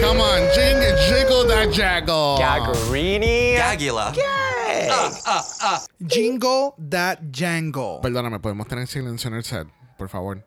Come 0.00 0.20
on, 0.20 0.40
jing, 0.54 0.80
jiggle 1.08 1.44
that 1.46 1.70
jaggle. 1.70 2.38
Gagarini. 2.38 3.56
Gagula. 3.56 4.14
Jingle 6.00 6.74
that 6.90 7.20
jangle. 7.30 8.00
Perdóname, 8.02 8.40
podemos 8.40 8.66
tener 8.68 8.86
silencio 8.86 9.28
en 9.28 9.34
el 9.34 9.44
set, 9.44 9.66
por 9.98 10.08
favor. 10.08 10.44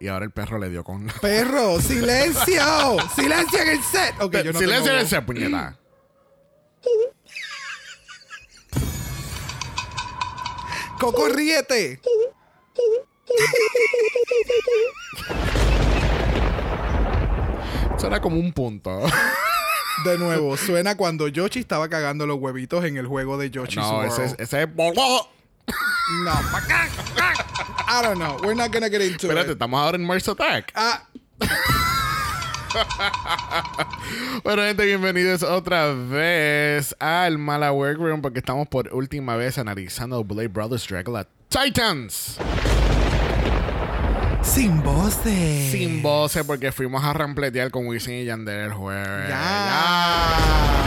Y 0.00 0.08
ahora 0.08 0.24
el 0.24 0.30
perro 0.30 0.58
le 0.58 0.68
dio 0.68 0.84
con. 0.84 1.06
Perro, 1.20 1.80
silencio. 1.90 2.96
silencio 3.14 3.62
en 3.62 3.68
el 3.68 3.82
set. 3.82 4.14
Ok, 4.20 4.36
yo 4.42 4.52
no 4.52 4.58
silencio 4.58 4.92
en 4.92 4.98
el 4.98 5.08
set, 5.08 5.24
puñeta. 5.24 5.76
Coco, 10.98 11.28
ríete. 11.28 12.00
Eso 17.98 18.06
era 18.06 18.20
como 18.20 18.36
un 18.38 18.52
punto. 18.52 19.02
De 20.04 20.16
nuevo, 20.16 20.56
suena 20.56 20.96
cuando 20.96 21.26
Yoshi 21.26 21.58
estaba 21.58 21.88
cagando 21.88 22.24
los 22.28 22.38
huevitos 22.38 22.84
en 22.84 22.96
el 22.96 23.08
juego 23.08 23.36
de 23.36 23.50
Yoshi's 23.50 23.78
No, 23.78 23.96
World. 23.98 24.12
ese 24.12 24.24
es. 24.26 24.34
Ese 24.38 24.62
es... 24.62 24.68
No. 24.76 24.92
I 27.90 28.02
don't 28.02 28.18
know. 28.18 28.36
We're 28.44 28.54
not 28.54 28.72
gonna 28.72 28.88
get 28.88 29.00
into 29.02 29.26
Espérate, 29.26 29.46
it. 29.48 29.52
estamos 29.54 29.80
ahora 29.80 29.96
en 29.96 30.04
Mars 30.04 30.28
Attack. 30.28 30.70
Ah, 30.76 31.02
Bueno, 34.44 34.62
gente, 34.62 34.86
bienvenidos 34.86 35.42
otra 35.42 35.92
vez 35.92 36.94
al 37.00 37.38
Mala 37.38 37.72
Workroom 37.72 38.22
porque 38.22 38.38
estamos 38.38 38.68
por 38.68 38.94
última 38.94 39.34
vez 39.34 39.58
analizando 39.58 40.22
Blade 40.22 40.46
Brothers 40.48 40.86
Dracula 40.86 41.26
Titans. 41.48 42.38
Sin 44.42 44.82
voces. 44.82 45.70
Sin 45.70 46.02
voces 46.02 46.44
porque 46.44 46.72
fuimos 46.72 47.04
a 47.04 47.12
rampletear 47.12 47.70
con 47.70 47.86
Wisin 47.86 48.14
y 48.14 48.24
Yandel 48.24 48.66
el 48.66 48.72
jueves. 48.72 49.28
Ya. 49.28 50.77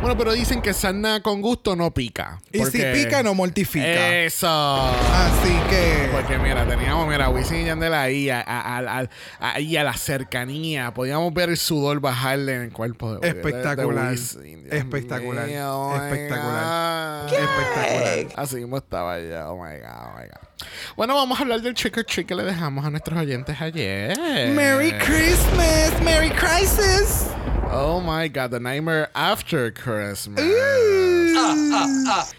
Bueno, 0.00 0.16
pero 0.16 0.32
dicen 0.32 0.62
que 0.62 0.72
sana 0.72 1.20
con 1.22 1.42
gusto 1.42 1.76
no 1.76 1.90
pica. 1.92 2.40
Y 2.52 2.64
si 2.64 2.82
pica, 2.94 3.22
no 3.22 3.34
mortifica. 3.34 4.16
Eso. 4.24 4.48
Así 4.48 5.52
que. 5.68 6.08
Porque 6.10 6.38
mira, 6.38 6.66
teníamos, 6.66 7.06
mira, 7.06 7.28
Wisin 7.28 7.58
y 7.58 7.64
Yandel 7.66 7.92
ahí, 7.92 8.30
a, 8.30 8.40
a- 8.40 8.78
a- 8.78 9.00
a- 9.40 9.54
ahí 9.54 9.76
a 9.76 9.84
la 9.84 9.92
cercanía. 9.92 10.94
Podíamos 10.94 11.34
ver 11.34 11.50
el 11.50 11.58
sudor 11.58 12.00
bajarle 12.00 12.54
en 12.54 12.62
el 12.62 12.72
cuerpo 12.72 13.16
de, 13.18 13.28
Espectacular. 13.28 14.12
Wisin. 14.12 14.66
Espectacular. 14.70 15.46
mío, 15.46 15.70
oh 15.70 15.94
Espectacular. 15.96 17.24
God. 17.28 17.32
Espectacular. 17.34 18.26
Así 18.36 18.56
mismo 18.56 18.78
estaba 18.78 19.18
ya. 19.20 19.50
Oh 19.50 19.56
my 19.62 19.76
God, 19.80 20.06
oh 20.06 20.12
my 20.18 20.26
God. 20.26 20.66
Bueno, 20.96 21.14
vamos 21.14 21.38
a 21.38 21.42
hablar 21.42 21.60
del 21.60 21.74
trick 21.74 21.98
or 21.98 22.04
treat 22.04 22.26
que 22.26 22.34
le 22.34 22.44
dejamos 22.44 22.86
a 22.86 22.90
nuestros 22.90 23.18
oyentes 23.18 23.60
ayer. 23.60 24.16
Merry 24.54 24.92
Christmas, 24.92 25.92
Merry 26.02 26.30
Crisis. 26.30 27.26
Oh 27.72 28.00
my 28.00 28.28
God, 28.28 28.50
The 28.50 28.60
Nightmare 28.60 29.10
After 29.14 29.72
Christmas. 29.72 30.40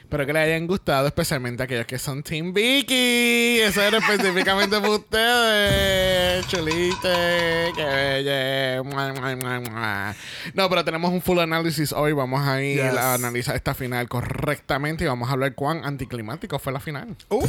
Espero 0.04 0.26
que 0.26 0.34
les 0.34 0.44
hayan 0.44 0.68
gustado, 0.68 1.08
especialmente 1.08 1.64
aquellos 1.64 1.86
que 1.86 1.98
son 1.98 2.22
Team 2.22 2.54
Vicky. 2.54 3.60
Eso 3.62 3.82
era 3.82 4.00
específicamente 4.00 4.78
para 4.80 4.92
ustedes. 4.92 6.46
Chulite, 6.48 7.72
qué 7.76 7.86
belle. 7.86 8.84
Mua, 8.84 9.14
mua, 9.14 9.36
mua, 9.38 9.60
mua. 9.62 10.16
No, 10.54 10.70
pero 10.70 10.84
tenemos 10.84 11.12
un 11.12 11.22
full 11.22 11.40
análisis 11.40 11.94
hoy. 11.94 12.12
Vamos 12.12 12.46
a 12.46 12.62
ir 12.62 12.82
Yes. 12.82 12.98
a 12.98 13.14
analizar 13.14 13.56
esta 13.56 13.74
final 13.74 14.10
correctamente 14.10 15.06
y 15.06 15.08
vamos 15.08 15.30
a 15.30 15.32
hablar 15.34 15.56
cuán 15.56 15.86
anticlimático 15.86 16.60
fue 16.60 16.74
la 16.74 16.82
final. 16.82 17.16
Uh. 17.30 17.46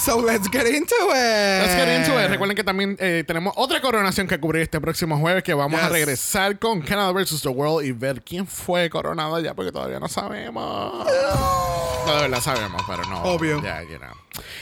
So 0.00 0.16
let's 0.18 0.48
get 0.48 0.66
into 0.66 0.94
it. 0.94 1.60
Let's 1.60 1.74
get 1.74 1.88
into 1.88 2.18
it. 2.18 2.30
Recuerden 2.30 2.56
que 2.56 2.64
también 2.64 2.96
eh, 2.98 3.22
tenemos 3.26 3.52
otra 3.56 3.82
coronación 3.82 4.26
que 4.26 4.40
cubrir 4.40 4.62
este 4.62 4.80
próximo 4.80 5.18
jueves 5.18 5.42
que 5.42 5.52
vamos 5.52 5.78
a 5.78 5.90
regresar 5.90 6.58
con 6.58 6.80
Canada 6.80 7.12
vs. 7.12 7.42
The 7.42 7.50
World 7.50 7.86
y 7.86 7.92
ver 7.92 8.22
quién 8.22 8.46
fue 8.46 8.88
coronado 8.88 9.38
ya 9.40 9.52
porque 9.52 9.70
todavía 9.72 10.00
no 10.00 10.08
sabemos. 10.08 11.06
No, 12.06 12.14
de 12.14 12.22
verdad 12.22 12.40
sabemos, 12.40 12.82
pero 12.88 13.02
no. 13.10 13.22
Obvio. 13.24 13.62
Ya, 13.62 13.82
you 13.82 13.98
know. 13.98 14.08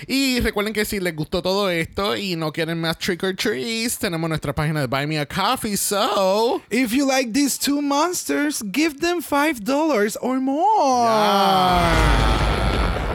Y 0.08 0.40
recuerden 0.40 0.74
que 0.74 0.84
si 0.84 0.98
les 0.98 1.14
gustó 1.14 1.40
todo 1.40 1.70
esto 1.70 2.16
y 2.16 2.34
no 2.34 2.52
quieren 2.52 2.80
más 2.80 2.98
trick 2.98 3.22
or 3.22 3.34
treats, 3.36 3.96
tenemos 3.96 4.28
nuestra 4.28 4.52
página 4.52 4.80
de 4.80 4.86
Buy 4.88 5.06
Me 5.06 5.20
a 5.20 5.26
Coffee. 5.26 5.76
So, 5.76 6.62
If 6.68 6.92
you 6.92 7.06
like 7.06 7.32
these 7.32 7.56
two 7.58 7.80
monsters, 7.80 8.60
give 8.72 8.98
them 9.00 9.22
five 9.22 9.62
dollars 9.62 10.18
or 10.20 10.40
more. 10.40 11.08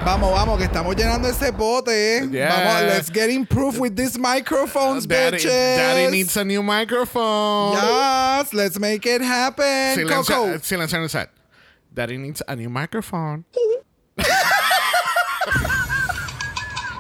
Vamos, 0.05 0.31
vamos, 0.33 0.57
que 0.57 0.65
estamos 0.65 0.95
llenando 0.97 1.29
ese 1.29 1.53
pote. 1.53 2.27
Yeah. 2.29 2.49
Vamos, 2.49 2.81
let's 2.93 3.09
get 3.09 3.29
improved 3.29 3.79
with 3.79 3.95
these 3.95 4.19
microphones, 4.19 5.05
Daddy, 5.07 5.37
bitches. 5.37 5.77
Daddy 5.77 6.11
needs 6.11 6.35
a 6.35 6.43
new 6.43 6.61
microphone. 6.61 7.73
Yes, 7.73 8.53
let's 8.53 8.77
make 8.77 9.05
it 9.05 9.21
happen. 9.21 9.95
Silencio, 9.95 10.35
Coco. 10.35 10.57
silencio 10.59 10.95
en 10.95 11.03
el 11.03 11.09
set. 11.09 11.29
Daddy 11.93 12.17
needs 12.17 12.41
a 12.47 12.55
new 12.55 12.69
microphone. 12.69 13.45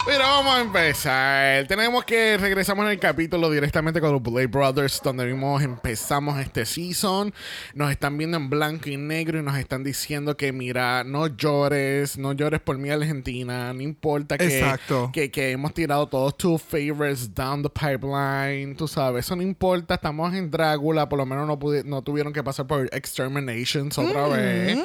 Pero 0.05 0.19
vamos 0.25 0.55
a 0.55 0.59
empezar. 0.59 1.65
Tenemos 1.65 2.03
que 2.03 2.37
regresamos 2.37 2.85
en 2.85 2.91
el 2.91 2.99
capítulo 2.99 3.49
directamente 3.49 4.01
con 4.01 4.11
los 4.11 4.21
Blade 4.21 4.47
Brothers, 4.47 4.99
donde 5.01 5.25
vimos 5.25 5.63
empezamos 5.63 6.37
este 6.39 6.65
season. 6.65 7.33
Nos 7.73 7.89
están 7.89 8.17
viendo 8.17 8.35
en 8.35 8.49
blanco 8.49 8.89
y 8.89 8.97
negro 8.97 9.39
y 9.39 9.43
nos 9.43 9.57
están 9.57 9.81
diciendo 9.81 10.35
que 10.35 10.51
mira, 10.51 11.05
no 11.05 11.27
llores, 11.27 12.17
no 12.17 12.33
llores 12.33 12.59
por 12.59 12.77
mí 12.77 12.89
Argentina, 12.89 13.71
no 13.71 13.81
importa 13.81 14.37
que, 14.37 14.59
Exacto. 14.59 15.09
que, 15.13 15.31
que 15.31 15.51
hemos 15.51 15.73
tirado 15.73 16.05
todos 16.07 16.35
tus 16.35 16.61
favorites 16.61 17.33
down 17.33 17.63
the 17.63 17.69
pipeline, 17.69 18.75
tú 18.75 18.89
sabes, 18.89 19.25
eso 19.25 19.37
no 19.37 19.41
importa, 19.41 19.95
estamos 19.95 20.33
en 20.33 20.51
Drácula, 20.51 21.07
por 21.07 21.17
lo 21.17 21.25
menos 21.25 21.47
no, 21.47 21.57
no 21.85 22.01
tuvieron 22.01 22.33
que 22.33 22.43
pasar 22.43 22.67
por 22.67 22.89
exterminations 22.93 23.97
otra 23.97 24.27
vez. 24.27 24.79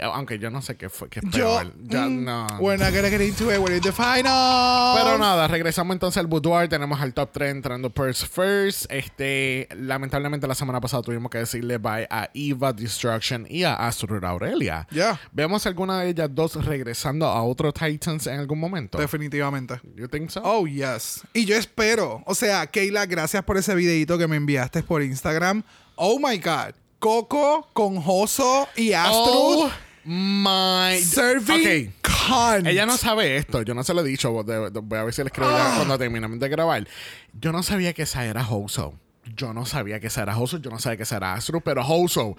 Aunque 0.00 0.38
yo 0.38 0.50
no 0.50 0.62
sé 0.62 0.76
qué 0.76 0.88
fue, 0.88 1.10
qué 1.10 1.20
es 1.20 1.26
Yo, 1.26 1.58
peor. 1.58 1.72
Ya, 1.82 2.06
mm, 2.06 2.24
no. 2.24 2.46
We're 2.60 2.82
not 2.82 2.94
gonna 2.94 3.10
get 3.10 3.20
into 3.20 3.50
it. 3.52 3.58
We're 3.58 3.76
in 3.76 3.82
the 3.82 3.92
final. 3.92 4.53
Pero 4.96 5.18
nada, 5.18 5.48
regresamos 5.48 5.94
entonces 5.94 6.18
al 6.18 6.26
boudoir. 6.26 6.68
Tenemos 6.68 7.00
al 7.00 7.12
top 7.12 7.30
3 7.32 7.50
entrando 7.50 7.90
Purse 7.90 8.26
First. 8.26 8.86
Este, 8.90 9.68
lamentablemente 9.76 10.46
la 10.46 10.54
semana 10.54 10.80
pasada 10.80 11.02
tuvimos 11.02 11.30
que 11.30 11.38
decirle 11.38 11.78
bye 11.78 12.06
a 12.10 12.30
Eva 12.34 12.72
Destruction 12.72 13.46
y 13.48 13.64
a 13.64 13.74
Astrid 13.74 14.24
Aurelia. 14.24 14.86
Yeah. 14.90 15.20
¿Vemos 15.32 15.66
alguna 15.66 16.00
de 16.00 16.10
ellas 16.10 16.30
dos 16.32 16.64
regresando 16.64 17.26
a 17.26 17.42
otro 17.42 17.72
Titans 17.72 18.26
en 18.26 18.40
algún 18.40 18.58
momento? 18.58 18.98
Definitivamente. 18.98 19.80
You 19.96 20.08
think 20.08 20.30
so? 20.30 20.40
Oh, 20.44 20.66
yes. 20.66 21.22
Y 21.32 21.44
yo 21.44 21.56
espero. 21.56 22.22
O 22.26 22.34
sea, 22.34 22.66
Keila, 22.66 23.06
gracias 23.06 23.42
por 23.44 23.56
ese 23.56 23.74
videito 23.74 24.18
que 24.18 24.26
me 24.26 24.36
enviaste 24.36 24.82
por 24.82 25.02
Instagram. 25.02 25.62
Oh 25.96 26.18
my 26.18 26.38
God. 26.38 26.74
Coco 26.98 27.68
con 27.74 28.00
Joso 28.00 28.66
y 28.76 28.92
Astrud 28.94 29.64
Oh 29.66 29.70
my. 30.04 30.98
serving 31.02 31.88
Ok. 31.88 32.10
cunt. 32.28 32.66
Ella 32.66 32.86
no 32.86 32.96
sabe 32.96 33.36
esto, 33.36 33.62
yo 33.62 33.74
no 33.74 33.82
se 33.84 33.94
lo 33.94 34.00
he 34.02 34.04
dicho. 34.04 34.30
voy 34.32 34.98
a 34.98 35.02
ver 35.04 35.12
si 35.14 35.22
le 35.22 35.28
escribo 35.28 35.48
Ah. 35.50 35.74
cuando 35.76 35.98
terminemos 35.98 36.38
de 36.38 36.48
grabar. 36.48 36.86
Yo 37.32 37.52
no 37.52 37.62
sabía 37.62 37.92
que 37.92 38.02
esa 38.02 38.24
era 38.24 38.46
Hoso. 38.48 38.94
yo 39.36 39.54
no 39.54 39.64
sabía 39.64 40.00
que 40.00 40.08
esa 40.08 40.20
era 40.22 40.36
Hoso, 40.38 40.58
yo 40.58 40.70
no 40.70 40.78
sabía 40.78 40.98
que 40.98 41.02
esa 41.04 41.16
era 41.16 41.32
Astro, 41.32 41.60
pero 41.62 41.82
Hoso, 41.86 42.36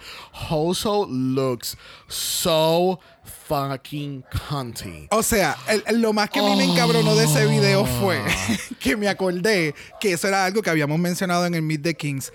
Hoso 0.52 1.08
looks 1.10 1.76
so 2.08 3.00
fucking 3.48 4.24
cunty. 4.50 5.08
O 5.10 5.24
sea, 5.24 5.58
el- 5.68 5.84
el- 5.88 6.02
lo 6.02 6.14
más 6.14 6.30
que 6.30 6.40
a 6.40 6.44
mí 6.44 6.56
me 6.56 6.64
encabronó 6.66 7.16
de 7.16 7.26
ese 7.26 7.48
video 7.48 7.86
fue 7.86 8.22
que 8.80 8.96
me 8.98 9.08
acordé 9.08 9.74
que 10.00 10.14
eso 10.14 10.28
era 10.28 10.46
algo 10.46 10.62
que 10.62 10.70
habíamos 10.70 11.00
mencionado 11.00 11.46
en 11.48 11.56
el 11.56 11.64
Meet 11.64 11.82
the 11.82 11.96
Kings. 11.96 12.32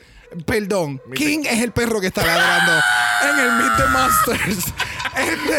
Perdón, 0.47 1.01
King 1.15 1.41
es 1.45 1.63
el 1.63 1.73
perro 1.73 2.01
que 2.01 2.07
está 2.09 2.25
ladrando 2.25 2.73
en 3.23 3.39
el 3.41 3.53
Meet 3.53 3.77
the 3.77 3.87
Monsters. 3.89 4.65
Este, 5.17 5.59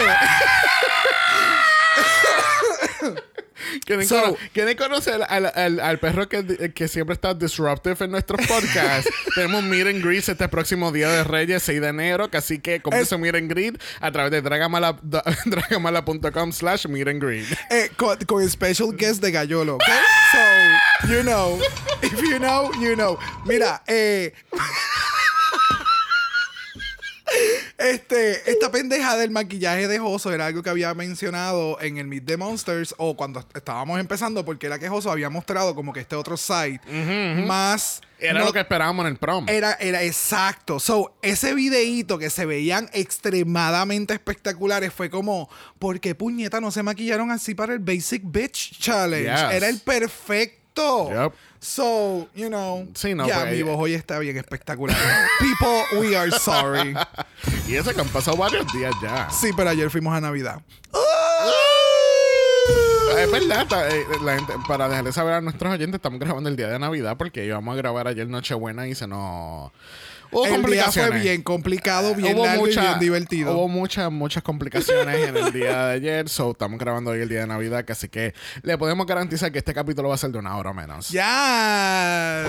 ¿Quieren, 3.85 4.07
So- 4.07 4.21
cono- 4.21 4.37
quieren 4.53 4.77
conocer 4.77 5.21
al, 5.27 5.51
al- 5.53 5.79
al 5.79 5.99
perro 5.99 6.27
que, 6.29 6.71
que 6.73 6.87
siempre 6.87 7.13
está 7.13 7.33
disruptive 7.33 8.05
en 8.05 8.11
nuestros 8.11 8.45
podcasts? 8.47 9.09
Tenemos 9.35 9.63
Meet 9.63 9.87
and 9.87 10.03
Greet 10.03 10.27
este 10.29 10.47
próximo 10.49 10.91
día 10.91 11.09
de 11.09 11.23
Reyes, 11.23 11.63
6 11.63 11.81
de 11.81 11.87
enero. 11.87 12.29
Así 12.33 12.59
que 12.59 12.81
comienza 12.81 13.17
Meet 13.17 13.35
and 13.35 13.49
Greet 13.49 13.81
a 13.99 14.11
través 14.11 14.31
de 14.31 14.41
dragamala.com 14.41 16.51
slash 16.51 16.85
Meet 16.87 17.07
and 17.07 17.21
Greet. 17.23 17.45
eh, 17.69 17.89
con, 17.97 18.17
con 18.25 18.47
special 18.49 18.95
guest 18.95 19.21
de 19.21 19.31
Gallolo, 19.31 19.75
¿ok? 19.75 19.83
So, 20.31 21.07
you 21.09 21.23
know. 21.23 21.59
If 22.01 22.21
you 22.21 22.37
know, 22.39 22.71
you 22.79 22.95
know. 22.95 23.17
Mira, 23.45 23.81
eh. 23.87 24.31
Este, 27.83 28.49
esta 28.51 28.71
pendeja 28.71 29.17
del 29.17 29.31
maquillaje 29.31 29.87
de 29.87 29.99
Joso 29.99 30.31
era 30.31 30.45
algo 30.47 30.61
que 30.63 30.69
había 30.69 30.93
mencionado 30.93 31.79
en 31.81 31.97
el 31.97 32.07
Meet 32.07 32.25
the 32.25 32.37
Monsters 32.37 32.93
o 32.97 33.15
cuando 33.17 33.45
estábamos 33.53 33.99
empezando, 33.99 34.45
porque 34.45 34.67
era 34.67 34.77
que 34.79 34.87
Joso 34.89 35.11
había 35.11 35.29
mostrado 35.29 35.73
como 35.75 35.91
que 35.93 36.01
este 36.01 36.15
otro 36.15 36.37
site 36.37 36.79
más. 37.45 38.01
Era 38.19 38.39
no- 38.39 38.45
lo 38.45 38.53
que 38.53 38.59
esperábamos 38.59 39.05
en 39.05 39.13
el 39.13 39.17
prom. 39.17 39.45
Era, 39.49 39.73
era 39.79 40.03
exacto. 40.03 40.79
So, 40.79 41.17
ese 41.23 41.55
videíto 41.55 42.19
que 42.19 42.29
se 42.29 42.45
veían 42.45 42.87
extremadamente 42.93 44.13
espectaculares 44.13 44.93
fue 44.93 45.09
como, 45.09 45.49
¿por 45.79 45.99
qué 45.99 46.13
puñeta 46.13 46.61
no 46.61 46.69
se 46.71 46.83
maquillaron 46.83 47.31
así 47.31 47.55
para 47.55 47.73
el 47.73 47.79
Basic 47.79 48.21
Bitch 48.23 48.77
Challenge? 48.79 49.23
Yes. 49.29 49.53
Era 49.53 49.69
el 49.69 49.79
perfecto. 49.79 50.60
Yep. 50.75 51.33
So, 51.59 52.27
you 52.33 52.47
know. 52.49 52.87
Sí, 52.95 53.13
no, 53.13 53.27
ya, 53.27 53.39
pues, 53.41 53.51
mi 53.51 53.57
ella- 53.57 53.65
voz 53.71 53.79
hoy 53.79 53.93
está 53.93 54.17
bien 54.19 54.37
espectacular. 54.37 54.97
People, 55.39 55.99
we 55.99 56.15
are 56.17 56.31
sorry. 56.31 56.95
Y 57.67 57.75
eso 57.75 57.93
que 57.93 58.01
han 58.01 58.07
pasado 58.09 58.37
varios 58.37 58.65
días 58.73 58.93
ya. 59.01 59.29
Sí, 59.29 59.51
pero 59.55 59.69
ayer 59.69 59.89
fuimos 59.89 60.13
a 60.15 60.21
Navidad. 60.21 60.61
Es 63.17 63.29
verdad, 63.31 63.67
ta- 63.67 63.89
eh, 63.89 64.05
la 64.23 64.35
gente- 64.35 64.53
para 64.67 64.87
dejarles 64.89 65.13
saber 65.15 65.33
a 65.33 65.41
nuestros 65.41 65.71
oyentes, 65.73 65.95
estamos 65.95 66.19
grabando 66.19 66.49
el 66.49 66.55
día 66.55 66.67
de 66.69 66.79
Navidad 66.79 67.17
porque 67.17 67.45
íbamos 67.45 67.73
a 67.73 67.75
grabar 67.77 68.07
ayer 68.07 68.27
Nochebuena 68.27 68.87
y 68.87 68.95
se 68.95 69.05
nos. 69.07 69.71
Hubo 70.31 70.45
el 70.45 70.63
día 70.65 70.91
fue 70.91 71.19
bien 71.19 71.41
complicado, 71.41 72.15
bien 72.15 72.35
Hubo 72.35 72.45
largo 72.45 72.65
mucha- 72.65 72.81
y 72.81 72.87
bien 72.87 72.99
divertido. 72.99 73.51
Hubo 73.53 73.67
muchas, 73.67 74.11
muchas 74.11 74.43
complicaciones 74.43 75.27
en 75.27 75.37
el 75.37 75.51
día 75.51 75.85
de 75.87 75.93
ayer. 75.93 76.29
So, 76.29 76.51
estamos 76.51 76.79
grabando 76.79 77.11
hoy 77.11 77.21
el 77.21 77.29
día 77.29 77.41
de 77.41 77.47
Navidad. 77.47 77.85
Así 77.89 78.07
que 78.09 78.33
le 78.63 78.77
podemos 78.77 79.05
garantizar 79.05 79.51
que 79.51 79.57
este 79.59 79.73
capítulo 79.73 80.09
va 80.09 80.15
a 80.15 80.17
ser 80.17 80.31
de 80.31 80.39
una 80.39 80.55
hora 80.57 80.71
o 80.71 80.73
menos. 80.73 81.09
Ya. 81.09 82.45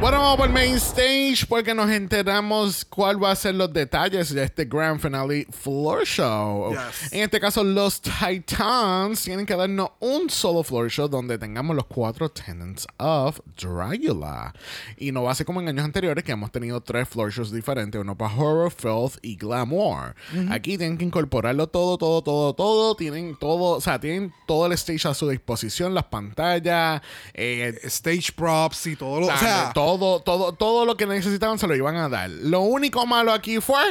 Bueno, 0.00 0.18
vamos 0.18 0.38
por 0.38 0.48
main 0.48 0.76
stage 0.76 1.44
porque 1.46 1.74
nos 1.74 1.90
enteramos 1.90 2.86
cuál 2.86 3.22
va 3.22 3.32
a 3.32 3.36
ser 3.36 3.54
los 3.54 3.70
detalles 3.70 4.32
de 4.32 4.42
este 4.42 4.64
Grand 4.64 4.98
Finale 4.98 5.46
Floor 5.50 6.06
Show. 6.06 6.70
Yes. 6.70 7.12
En 7.12 7.20
este 7.24 7.38
caso, 7.38 7.62
los 7.62 8.00
Titans 8.00 9.22
tienen 9.22 9.44
que 9.44 9.54
darnos 9.54 9.90
un 10.00 10.30
solo 10.30 10.62
floor 10.62 10.88
show 10.88 11.06
donde 11.06 11.36
tengamos 11.36 11.76
los 11.76 11.84
cuatro 11.84 12.30
tenants 12.30 12.86
of 12.96 13.40
Dracula. 13.60 14.54
Y 14.96 15.12
no 15.12 15.24
va 15.24 15.32
a 15.32 15.34
ser 15.34 15.44
como 15.44 15.60
en 15.60 15.68
años 15.68 15.84
anteriores 15.84 16.24
que 16.24 16.32
hemos 16.32 16.50
tenido 16.50 16.80
tres 16.80 17.06
floor 17.06 17.30
shows 17.30 17.52
diferentes, 17.52 18.00
uno 18.00 18.16
para 18.16 18.34
Horror, 18.34 18.72
Filth 18.72 19.18
y 19.20 19.36
Glamour. 19.36 20.14
Aquí 20.50 20.78
tienen 20.78 20.96
que 20.96 21.04
incorporarlo 21.04 21.66
todo, 21.66 21.98
todo, 21.98 22.22
todo, 22.22 22.54
todo. 22.54 22.94
Tienen 22.94 23.36
todo, 23.38 23.76
o 23.76 23.80
sea, 23.82 24.00
tienen 24.00 24.32
todo 24.46 24.64
el 24.64 24.72
stage 24.72 25.06
a 25.08 25.12
su 25.12 25.28
disposición, 25.28 25.92
las 25.92 26.04
pantallas, 26.04 27.02
eh, 27.34 27.78
Stage 27.84 28.32
props 28.34 28.86
y 28.86 28.96
todo 28.96 29.20
lo. 29.20 29.26
O 29.26 29.36
sea, 29.36 29.72
todo, 29.74 29.89
todo, 29.98 30.52
todo 30.52 30.84
lo 30.84 30.96
que 30.96 31.06
necesitaban 31.06 31.58
se 31.58 31.66
lo 31.66 31.74
iban 31.74 31.96
a 31.96 32.08
dar. 32.08 32.28
Lo 32.30 32.60
único 32.60 33.06
malo 33.06 33.32
aquí 33.32 33.60
fue 33.60 33.82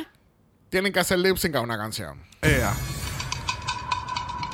tienen 0.69 0.93
que 0.93 0.99
hacer 0.99 1.19
lip 1.19 1.37
sync 1.37 1.55
a 1.55 1.61
una 1.61 1.77
canción. 1.77 2.21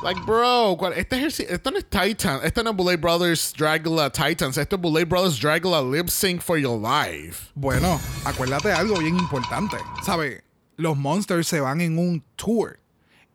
Like, 0.03 0.21
bro, 0.21 0.75
¿cuál- 0.77 0.93
este 0.93 1.15
ejercicio, 1.17 1.51
esto 1.53 1.71
no 1.71 1.77
es 1.79 1.85
Titan, 1.89 2.39
esto 2.43 2.61
no 2.63 2.69
es 2.71 2.75
Bullet 2.75 2.97
Brothers 2.97 3.53
Dragula 3.57 4.11
Titans, 4.11 4.55
esto 4.57 4.75
es 4.75 4.81
Bullet 4.81 5.05
Brothers 5.05 5.39
Dragula 5.39 5.81
Lip 5.81 6.09
Sync 6.09 6.41
for 6.41 6.57
Your 6.59 6.79
Life. 6.79 7.49
Bueno, 7.55 7.99
acuérdate 8.23 8.67
de 8.67 8.73
algo 8.75 8.99
bien 8.99 9.17
importante. 9.17 9.77
¿Sabes? 10.05 10.43
Los 10.77 10.95
Monsters 10.95 11.47
se 11.47 11.59
van 11.59 11.81
en 11.81 11.97
un 11.97 12.23
tour. 12.35 12.79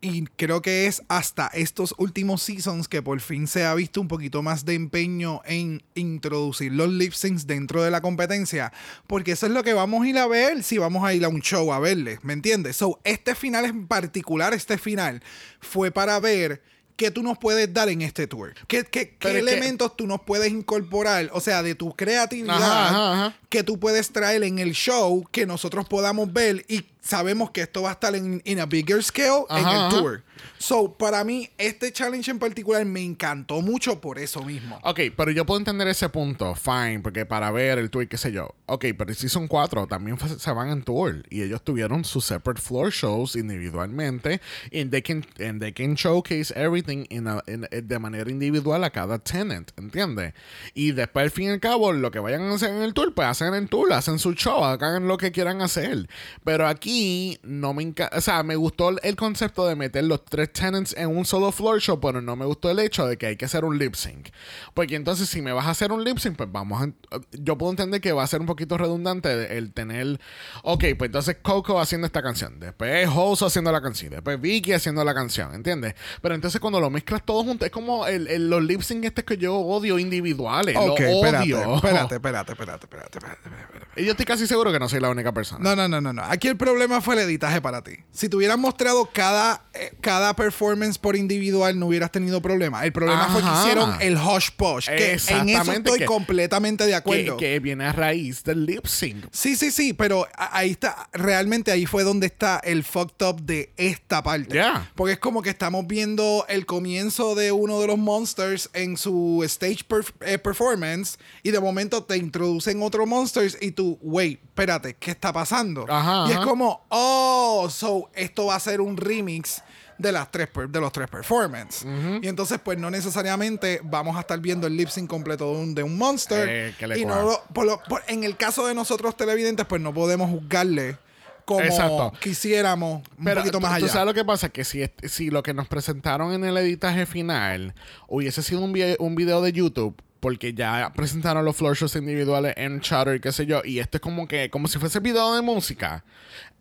Y 0.03 0.25
creo 0.35 0.63
que 0.63 0.87
es 0.87 1.03
hasta 1.09 1.45
estos 1.53 1.93
últimos 1.99 2.41
seasons 2.41 2.87
que 2.87 3.03
por 3.03 3.19
fin 3.19 3.45
se 3.45 3.65
ha 3.65 3.75
visto 3.75 4.01
un 4.01 4.07
poquito 4.07 4.41
más 4.41 4.65
de 4.65 4.73
empeño 4.73 5.41
en 5.45 5.83
introducir 5.93 6.71
los 6.71 6.89
lip 6.89 7.13
syncs 7.13 7.45
dentro 7.45 7.83
de 7.83 7.91
la 7.91 8.01
competencia. 8.01 8.73
Porque 9.05 9.33
eso 9.33 9.45
es 9.45 9.51
lo 9.51 9.63
que 9.63 9.73
vamos 9.73 10.03
a 10.03 10.07
ir 10.07 10.17
a 10.17 10.25
ver 10.25 10.63
si 10.63 10.79
vamos 10.79 11.03
a 11.03 11.13
ir 11.13 11.23
a 11.23 11.29
un 11.29 11.41
show 11.41 11.71
a 11.71 11.79
verles. 11.79 12.23
¿Me 12.23 12.33
entiendes? 12.33 12.77
So, 12.77 12.99
este 13.03 13.35
final 13.35 13.65
en 13.65 13.85
particular, 13.85 14.55
este 14.55 14.79
final, 14.79 15.21
fue 15.59 15.91
para 15.91 16.19
ver 16.19 16.63
qué 17.01 17.09
tú 17.11 17.23
nos 17.23 17.37
puedes 17.39 17.73
dar 17.73 17.89
en 17.89 18.03
este 18.03 18.27
tour. 18.27 18.53
¿Qué, 18.67 18.83
qué- 18.83 19.15
que- 19.17 19.39
elementos 19.39 19.97
tú 19.97 20.05
nos 20.05 20.21
puedes 20.21 20.51
incorporar? 20.51 21.31
O 21.33 21.39
sea, 21.41 21.63
de 21.63 21.73
tu 21.73 21.93
creatividad 21.95 22.55
Ajá, 22.61 22.87
ajá, 22.89 23.13
ajá. 23.13 23.35
que 23.49 23.63
tú 23.63 23.79
puedes 23.79 24.11
traer 24.11 24.43
en 24.43 24.59
el 24.59 24.73
show 24.73 25.25
que 25.31 25.47
nosotros 25.47 25.87
podamos 25.87 26.31
ver 26.31 26.63
y 26.67 26.85
sabemos 27.01 27.49
que 27.49 27.61
esto 27.61 27.81
va 27.81 27.89
a 27.89 27.93
estar 27.93 28.15
en 28.15 28.41
in 28.45 28.59
a 28.59 28.67
bigger 28.67 29.01
scale 29.03 29.45
en 29.49 29.67
el 29.67 29.89
tour. 29.89 30.23
So, 30.57 30.93
para 30.93 31.23
mí, 31.23 31.49
este 31.57 31.91
challenge 31.91 32.29
en 32.31 32.39
particular 32.39 32.85
me 32.85 33.01
encantó 33.03 33.61
mucho 33.61 33.99
por 33.99 34.19
eso 34.19 34.43
mismo. 34.43 34.79
Ok, 34.83 34.99
pero 35.17 35.31
yo 35.31 35.45
puedo 35.45 35.59
entender 35.59 35.87
ese 35.87 36.09
punto, 36.09 36.53
fine, 36.55 36.99
porque 37.01 37.25
para 37.25 37.49
ver 37.51 37.79
el 37.79 37.89
tour, 37.89 38.07
qué 38.07 38.17
sé 38.17 38.31
yo. 38.31 38.53
Ok, 38.67 38.85
pero 38.97 39.13
si 39.13 39.27
son 39.29 39.47
cuatro, 39.47 39.87
también 39.87 40.17
se 40.19 40.51
van 40.51 40.69
en 40.69 40.83
tour 40.83 41.23
y 41.29 41.41
ellos 41.41 41.63
tuvieron 41.63 42.05
sus 42.05 42.25
separate 42.25 42.61
floor 42.61 42.91
shows 42.91 43.35
individualmente 43.35 44.41
y 44.71 44.85
they 44.85 45.01
can, 45.01 45.25
and 45.39 45.61
they 45.61 45.71
can 45.73 45.95
showcase 45.95 46.53
everything 46.55 47.05
in 47.09 47.27
a- 47.27 47.43
in- 47.47 47.67
eh, 47.71 47.81
de 47.81 47.99
manera 47.99 48.29
individual 48.29 48.83
a 48.83 48.89
cada 48.89 49.19
tenant, 49.19 49.71
¿entiendes? 49.77 50.33
Y 50.73 50.91
después, 50.91 51.23
al 51.23 51.31
fin 51.31 51.45
y 51.47 51.51
al 51.51 51.59
cabo, 51.59 51.91
lo 51.93 52.11
que 52.11 52.19
vayan 52.19 52.41
a 52.43 52.53
hacer 52.55 52.69
en 52.69 52.81
el 52.81 52.93
tour, 52.93 53.13
pues 53.13 53.27
hacen 53.27 53.53
el 53.53 53.67
tour, 53.69 53.91
hacen 53.93 54.19
su 54.19 54.33
show, 54.33 54.63
hagan 54.63 55.07
lo 55.07 55.17
que 55.17 55.31
quieran 55.31 55.61
hacer. 55.61 56.07
Pero 56.43 56.67
aquí 56.67 57.39
no 57.43 57.73
me 57.73 57.83
encanta, 57.83 58.17
o 58.17 58.21
sea, 58.21 58.43
me 58.43 58.55
gustó 58.55 58.89
el 59.01 59.15
concepto 59.15 59.67
de 59.67 59.75
meter 59.75 60.03
los 60.03 60.23
tres 60.31 60.51
tenants 60.53 60.95
en 60.97 61.09
un 61.15 61.25
solo 61.25 61.51
floor 61.51 61.81
show, 61.81 61.99
pero 61.99 62.21
no 62.21 62.35
me 62.37 62.45
gustó 62.45 62.69
el 62.71 62.79
hecho 62.79 63.05
de 63.05 63.17
que 63.17 63.25
hay 63.27 63.35
que 63.35 63.43
hacer 63.45 63.65
un 63.65 63.77
lip 63.77 63.95
sync. 63.95 64.29
Porque 64.73 64.95
entonces, 64.95 65.27
si 65.27 65.41
me 65.41 65.51
vas 65.51 65.65
a 65.67 65.71
hacer 65.71 65.91
un 65.91 66.03
lip 66.05 66.17
sync, 66.19 66.37
pues 66.37 66.49
vamos 66.51 66.81
a. 66.81 66.89
Yo 67.33 67.57
puedo 67.57 67.71
entender 67.71 67.99
que 67.99 68.13
va 68.13 68.23
a 68.23 68.27
ser 68.27 68.39
un 68.39 68.45
poquito 68.47 68.77
redundante 68.77 69.57
el 69.57 69.73
tener. 69.73 70.19
Ok, 70.63 70.85
pues 70.97 71.09
entonces 71.09 71.37
Coco 71.41 71.79
haciendo 71.81 72.07
esta 72.07 72.23
canción, 72.23 72.59
después 72.59 73.09
Hoso 73.13 73.45
haciendo 73.45 73.71
la 73.73 73.81
canción, 73.81 74.11
después 74.11 74.39
Vicky 74.39 74.71
haciendo 74.73 75.03
la 75.03 75.13
canción, 75.13 75.53
¿entiendes? 75.53 75.95
Pero 76.21 76.33
entonces, 76.33 76.61
cuando 76.61 76.79
lo 76.79 76.89
mezclas 76.89 77.23
todo 77.25 77.43
junto, 77.43 77.65
es 77.65 77.71
como 77.71 78.07
el, 78.07 78.27
el- 78.27 78.49
los 78.49 78.63
lip 78.63 78.81
sync 78.81 79.03
estos 79.03 79.25
que 79.25 79.37
yo 79.37 79.55
odio 79.57 79.99
individuales. 79.99 80.75
Ok, 80.77 80.99
lo 81.01 81.05
espérate, 81.07 81.53
odio. 81.55 81.75
espérate, 81.75 82.15
espérate, 82.15 82.51
espérate, 82.53 82.85
espérate, 82.85 83.17
espérate, 83.17 83.49
espérate. 83.49 84.01
Y 84.01 84.05
yo 84.05 84.11
estoy 84.11 84.25
casi 84.25 84.47
seguro 84.47 84.71
que 84.71 84.79
no 84.79 84.87
soy 84.87 85.01
la 85.01 85.09
única 85.09 85.33
persona. 85.33 85.61
No, 85.61 85.75
no, 85.75 85.87
no, 85.89 85.99
no, 85.99 86.13
no. 86.13 86.23
Aquí 86.23 86.47
el 86.47 86.55
problema 86.55 87.01
fue 87.01 87.15
el 87.15 87.21
editaje 87.21 87.59
para 87.59 87.81
ti. 87.83 87.91
Si 88.11 88.29
te 88.29 88.37
hubieran 88.37 88.59
mostrado 88.59 89.09
cada, 89.11 89.65
eh, 89.73 89.91
cada 89.99 90.20
performance 90.35 90.97
por 90.97 91.15
individual, 91.15 91.77
no 91.77 91.87
hubieras 91.87 92.11
tenido 92.11 92.41
problema. 92.41 92.83
El 92.85 92.91
problema 92.93 93.27
fue 93.29 93.41
que 93.41 93.47
Ajá. 93.47 93.61
hicieron 93.61 93.95
el 94.01 94.15
hush 94.17 94.49
push. 94.55 94.87
Que 94.87 95.17
en 95.27 95.49
eso 95.49 95.71
estoy 95.71 95.99
que- 95.99 96.05
completamente 96.05 96.85
de 96.85 96.95
acuerdo. 96.95 97.37
que 97.37 97.59
viene 97.59 97.85
a 97.85 97.91
raíz 97.91 98.43
del 98.43 98.65
lip 98.65 98.85
sync. 98.85 99.25
Sí, 99.31 99.55
sí, 99.55 99.71
sí, 99.71 99.93
pero 99.93 100.27
ahí 100.37 100.71
está, 100.71 101.09
realmente 101.13 101.71
ahí 101.71 101.85
fue 101.85 102.03
donde 102.03 102.27
está 102.27 102.59
el 102.63 102.83
fucked 102.83 103.25
up 103.25 103.41
de 103.41 103.71
esta 103.77 104.21
parte. 104.23 104.53
Yeah. 104.53 104.89
Porque 104.95 105.13
es 105.13 105.19
como 105.19 105.41
que 105.41 105.49
estamos 105.49 105.85
viendo 105.87 106.45
el 106.47 106.65
comienzo 106.65 107.35
de 107.35 107.51
uno 107.51 107.79
de 107.81 107.87
los 107.87 107.97
monsters 107.97 108.69
en 108.73 108.97
su 108.97 109.41
stage 109.45 109.79
perf- 109.87 110.13
eh, 110.21 110.37
performance 110.37 111.17
y 111.43 111.51
de 111.51 111.59
momento 111.59 112.03
te 112.03 112.17
introducen 112.17 112.81
otro 112.81 113.05
monsters 113.05 113.57
y 113.61 113.71
tú, 113.71 113.97
wait, 114.01 114.39
espérate, 114.43 114.95
¿qué 114.99 115.11
está 115.11 115.33
pasando? 115.33 115.85
Ajá, 115.89 116.25
y 116.27 116.31
es 116.31 116.37
ajá. 116.37 116.45
como, 116.45 116.81
oh, 116.89 117.67
so 117.69 118.09
esto 118.13 118.47
va 118.47 118.55
a 118.55 118.59
ser 118.59 118.81
un 118.81 118.97
remix 118.97 119.61
de 120.01 120.11
las 120.11 120.31
tres 120.31 120.49
de 120.69 120.79
los 120.81 120.91
tres 120.91 121.07
performances. 121.09 121.85
Y 122.21 122.27
entonces, 122.27 122.59
pues 122.63 122.77
no 122.77 122.89
necesariamente 122.89 123.79
vamos 123.83 124.17
a 124.17 124.21
estar 124.21 124.39
viendo 124.39 124.67
el 124.67 124.75
lip 124.75 124.89
sync 124.89 125.09
completo 125.09 125.53
de 125.53 125.59
un, 125.61 125.75
de 125.75 125.83
un 125.83 125.97
monster. 125.97 126.47
Eh, 126.49 126.75
que 126.77 126.87
le 126.87 126.99
y 126.99 127.05
no 127.05 127.21
lo- 127.21 127.43
por 127.53 127.65
lo- 127.65 127.81
por- 127.83 128.03
en 128.07 128.23
el 128.23 128.35
caso 128.37 128.65
de 128.67 128.73
nosotros 128.73 129.15
televidentes, 129.15 129.65
pues 129.65 129.81
no 129.81 129.93
podemos 129.93 130.29
juzgarle 130.29 130.97
como 131.45 131.61
Exacto. 131.61 132.13
quisiéramos 132.21 133.01
un 133.17 133.25
Pero 133.25 133.41
poquito 133.41 133.57
tú- 133.57 133.61
más 133.61 133.79
tú 133.79 133.85
allá. 133.85 133.93
sabes 133.93 134.07
lo 134.07 134.13
que 134.13 134.23
pasa, 134.25 134.49
que 134.49 134.63
si, 134.63 134.83
si 135.03 135.29
lo 135.29 135.43
que 135.43 135.53
nos 135.53 135.67
presentaron 135.67 136.33
en 136.33 136.45
el 136.45 136.55
editaje 136.57 137.05
final 137.05 137.73
hubiese 138.07 138.41
sido 138.43 138.61
un, 138.61 138.71
vi- 138.73 138.95
un 138.99 139.15
video 139.15 139.41
de 139.41 139.51
YouTube, 139.51 139.95
porque 140.19 140.53
ya 140.53 140.91
presentaron 140.95 141.43
los 141.43 141.55
floor 141.55 141.75
shows 141.75 141.95
individuales 141.95 142.53
en 142.57 142.79
Chatter 142.79 143.15
y 143.15 143.19
qué 143.19 143.31
sé 143.31 143.47
yo, 143.47 143.61
y 143.65 143.79
esto 143.79 143.97
es 143.97 144.01
como 144.01 144.27
que, 144.27 144.49
como 144.51 144.67
si 144.67 144.77
fuese 144.77 144.99
video 144.99 145.33
de 145.33 145.41
música, 145.41 146.03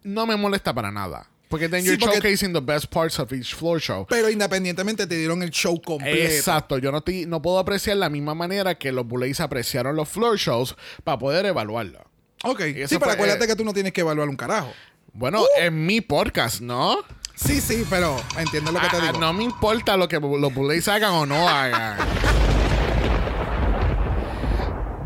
no 0.03 0.27
me 0.27 0.35
molesta 0.37 0.73
para 0.73 0.91
nada. 0.91 1.29
Porque 1.51 1.69
then 1.69 1.83
Sí, 1.83 1.89
you're 1.89 1.99
porque- 1.99 2.17
showcasing 2.21 2.53
the 2.55 2.61
best 2.61 2.87
parts 2.87 3.19
of 3.19 3.31
each 3.33 3.55
floor 3.55 3.81
show. 3.81 4.07
Pero 4.09 4.31
independientemente 4.31 5.07
te 5.07 5.17
dieron 5.17 5.43
el 5.43 5.51
show 5.51 5.79
completo. 5.83 6.17
Exacto, 6.33 6.79
yo 6.79 6.93
no, 6.93 7.03
te- 7.03 7.27
no 7.27 7.43
puedo 7.43 7.59
apreciar 7.59 7.97
la 7.97 8.09
misma 8.09 8.35
manera 8.37 8.77
que 8.79 8.93
los 8.93 9.05
Bullets 9.07 9.41
apreciaron 9.41 9.97
los 9.97 10.09
floor 10.09 10.39
shows 10.39 10.77
para 11.05 11.19
poder 11.19 11.45
evaluarlo. 11.47 12.09
Ok. 12.45 12.61
Sí, 12.61 12.73
pero 12.89 13.01
fue, 13.01 13.13
acuérdate 13.13 13.45
eh, 13.45 13.49
que 13.49 13.57
tú 13.57 13.65
no 13.65 13.73
tienes 13.73 13.93
que 13.93 14.01
evaluar 14.01 14.29
un 14.29 14.37
carajo. 14.37 14.73
Bueno, 15.13 15.45
en 15.59 15.85
mi 15.85 16.01
podcast, 16.01 16.61
¿no? 16.61 16.99
Sí, 17.35 17.61
sí, 17.61 17.85
pero 17.91 18.17
entiendo 18.39 18.71
lo 18.71 18.79
que 18.81 18.87
te 18.89 18.97
Ah, 18.99 19.07
digo. 19.09 19.19
no 19.19 19.33
me 19.33 19.43
importa 19.43 19.97
lo 19.97 20.07
que 20.09 20.21
los 20.21 20.55
Bullets 20.55 20.87
hagan 20.87 21.11
o 21.13 21.27
no 21.27 21.49
hagan. 21.49 21.99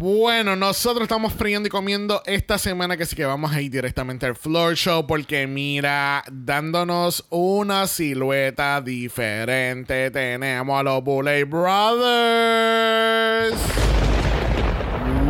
Bueno, 0.04 0.54
nosotros 0.54 1.04
estamos 1.04 1.32
friendo 1.32 1.66
y 1.66 1.70
comiendo 1.70 2.23
esta 2.26 2.58
semana 2.58 2.99
que 2.99 3.06
sí 3.06 3.16
que 3.16 3.25
vamos 3.25 3.54
a 3.54 3.62
ir 3.62 3.70
directamente 3.70 4.26
al 4.26 4.37
floor 4.37 4.75
show 4.75 5.06
porque 5.06 5.46
mira, 5.46 6.23
dándonos 6.30 7.25
una 7.30 7.87
silueta 7.87 8.82
diferente 8.82 10.11
tenemos 10.11 10.78
a 10.78 10.82
los 10.82 11.02
Bullet 11.02 11.46
Brothers. 11.46 12.76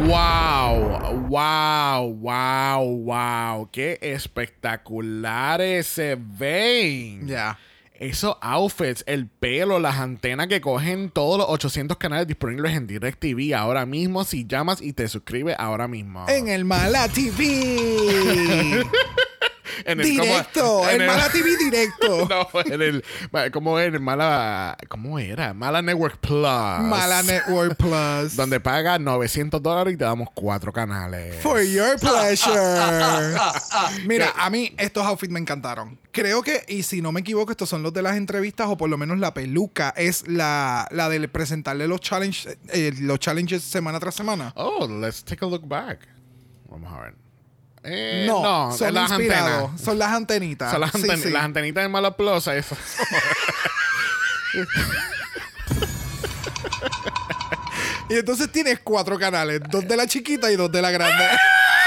Wow, 0.08 1.28
wow, 1.28 2.12
wow, 2.12 2.84
wow, 3.04 3.70
qué 3.70 4.00
espectaculares 4.02 5.86
se 5.86 6.18
ven. 6.18 7.28
Ya. 7.28 7.56
Esos 7.94 8.36
outfits, 8.40 9.04
el 9.06 9.28
pelo, 9.28 9.78
las 9.78 9.98
antenas 9.98 10.48
que 10.48 10.60
cogen 10.60 11.10
todos 11.10 11.38
los 11.38 11.46
800 11.48 11.96
canales 11.96 12.26
disponibles 12.26 12.74
en 12.74 12.88
DirecTV 12.88 13.54
ahora 13.54 13.86
mismo. 13.86 14.24
Si 14.24 14.46
llamas 14.48 14.82
y 14.82 14.92
te 14.92 15.06
suscribes 15.06 15.54
ahora 15.60 15.86
mismo. 15.86 16.28
En 16.28 16.48
el 16.48 16.64
Mala 16.64 17.06
TV. 17.08 18.82
En 19.84 20.00
el- 20.00 20.06
directo. 20.06 20.84
En 20.88 20.96
En 20.96 21.00
el- 21.02 21.06
Mala 21.06 21.28
TV 21.30 21.56
directo. 21.56 22.28
No, 22.28 22.60
en 22.60 22.82
el. 22.82 23.04
¿Cómo 23.52 23.78
en 23.80 23.94
el 23.94 24.00
Mala. 24.00 24.76
¿Cómo 24.88 25.18
era? 25.18 25.54
Mala 25.54 25.82
Network 25.82 26.18
Plus. 26.18 26.42
Mala 26.42 27.22
Network 27.22 27.76
Plus. 27.76 28.36
Donde 28.36 28.60
pagas 28.60 29.00
900 29.00 29.62
dólares 29.62 29.94
y 29.94 29.96
te 29.96 30.04
damos 30.04 30.28
cuatro 30.34 30.72
canales. 30.72 31.36
For 31.42 31.60
your 31.62 31.98
pleasure. 31.98 32.54
Mira, 34.06 34.32
a 34.36 34.50
mí 34.50 34.74
estos 34.78 35.04
outfits 35.04 35.32
me 35.32 35.40
encantaron. 35.40 35.98
Creo 36.12 36.42
que, 36.42 36.64
y 36.68 36.82
si 36.84 37.02
no 37.02 37.10
me 37.12 37.20
equivoco, 37.20 37.50
estos 37.50 37.68
son 37.68 37.82
los 37.82 37.92
de 37.92 38.02
las 38.02 38.16
entrevistas, 38.16 38.68
o 38.68 38.76
por 38.76 38.88
lo 38.88 38.96
menos 38.96 39.18
la 39.18 39.34
peluca 39.34 39.92
es 39.96 40.26
la, 40.28 40.86
la 40.92 41.08
de 41.08 41.26
presentarle 41.28 41.88
los, 41.88 42.00
challenge, 42.00 42.56
eh, 42.68 42.92
los 43.00 43.18
challenges 43.18 43.62
semana 43.64 43.98
tras 43.98 44.14
semana. 44.14 44.52
Oh, 44.56 44.86
let's 44.86 45.24
take 45.24 45.44
a 45.44 45.48
look 45.48 45.66
back. 45.66 46.06
Vamos 46.68 46.92
a 46.92 47.00
ver. 47.00 47.23
Eh, 47.84 48.24
No, 48.26 48.42
no, 48.42 48.76
son 48.76 48.94
las 48.94 49.10
inspirados. 49.10 49.52
antenas. 49.70 49.80
Son 49.82 49.98
las 49.98 50.10
antenitas. 50.12 50.70
Son 50.72 50.80
las, 50.80 50.90
Sí, 50.92 51.02
anten- 51.02 51.22
sí. 51.22 51.30
las 51.30 51.44
antenitas 51.44 51.84
de 51.84 51.88
Mala 51.88 52.16
Plus. 52.16 52.46
Eso. 52.48 52.76
Y 58.08 58.14
entonces 58.16 58.50
tienes 58.52 58.80
cuatro 58.80 59.18
canales: 59.18 59.60
dos 59.70 59.86
de 59.88 59.96
la 59.96 60.06
chiquita 60.06 60.50
y 60.52 60.56
dos 60.56 60.70
de 60.70 60.82
la 60.82 60.90
grande. 60.90 61.24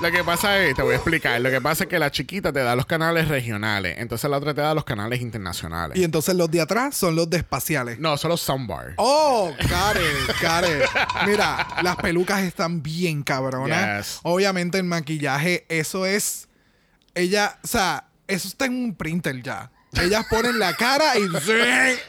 Lo 0.00 0.10
que 0.10 0.24
pasa 0.24 0.58
es, 0.64 0.74
te 0.74 0.80
voy 0.80 0.92
a 0.92 0.96
explicar. 0.96 1.38
Lo 1.42 1.50
que 1.50 1.60
pasa 1.60 1.84
es 1.84 1.90
que 1.90 1.98
la 1.98 2.10
chiquita 2.10 2.50
te 2.54 2.60
da 2.60 2.74
los 2.74 2.86
canales 2.86 3.28
regionales. 3.28 3.96
Entonces 3.98 4.30
la 4.30 4.38
otra 4.38 4.54
te 4.54 4.62
da 4.62 4.72
los 4.74 4.84
canales 4.84 5.20
internacionales. 5.20 5.98
y 5.98 6.04
entonces 6.04 6.34
los 6.34 6.50
de 6.50 6.62
atrás 6.62 6.96
son 6.96 7.14
los 7.14 7.28
de 7.28 7.36
espaciales. 7.36 7.98
No, 7.98 8.16
solo 8.16 8.38
soundbar. 8.38 8.94
Oh, 8.96 9.52
got 9.60 10.64
it. 10.66 11.26
Mira, 11.26 11.66
las 11.82 11.96
pelucas 11.96 12.42
están 12.42 12.82
bien 12.82 13.22
cabronas. 13.22 14.06
Yes. 14.06 14.20
Obviamente 14.22 14.78
el 14.78 14.84
maquillaje, 14.84 15.66
eso 15.68 16.06
es. 16.06 16.48
Ella, 17.14 17.58
o 17.62 17.66
sea, 17.66 18.06
eso 18.26 18.48
está 18.48 18.64
en 18.64 18.72
un 18.82 18.94
printer 18.94 19.42
ya. 19.42 19.70
Ellas 20.00 20.24
ponen 20.30 20.58
la 20.60 20.74
cara 20.76 21.18
y 21.18 21.22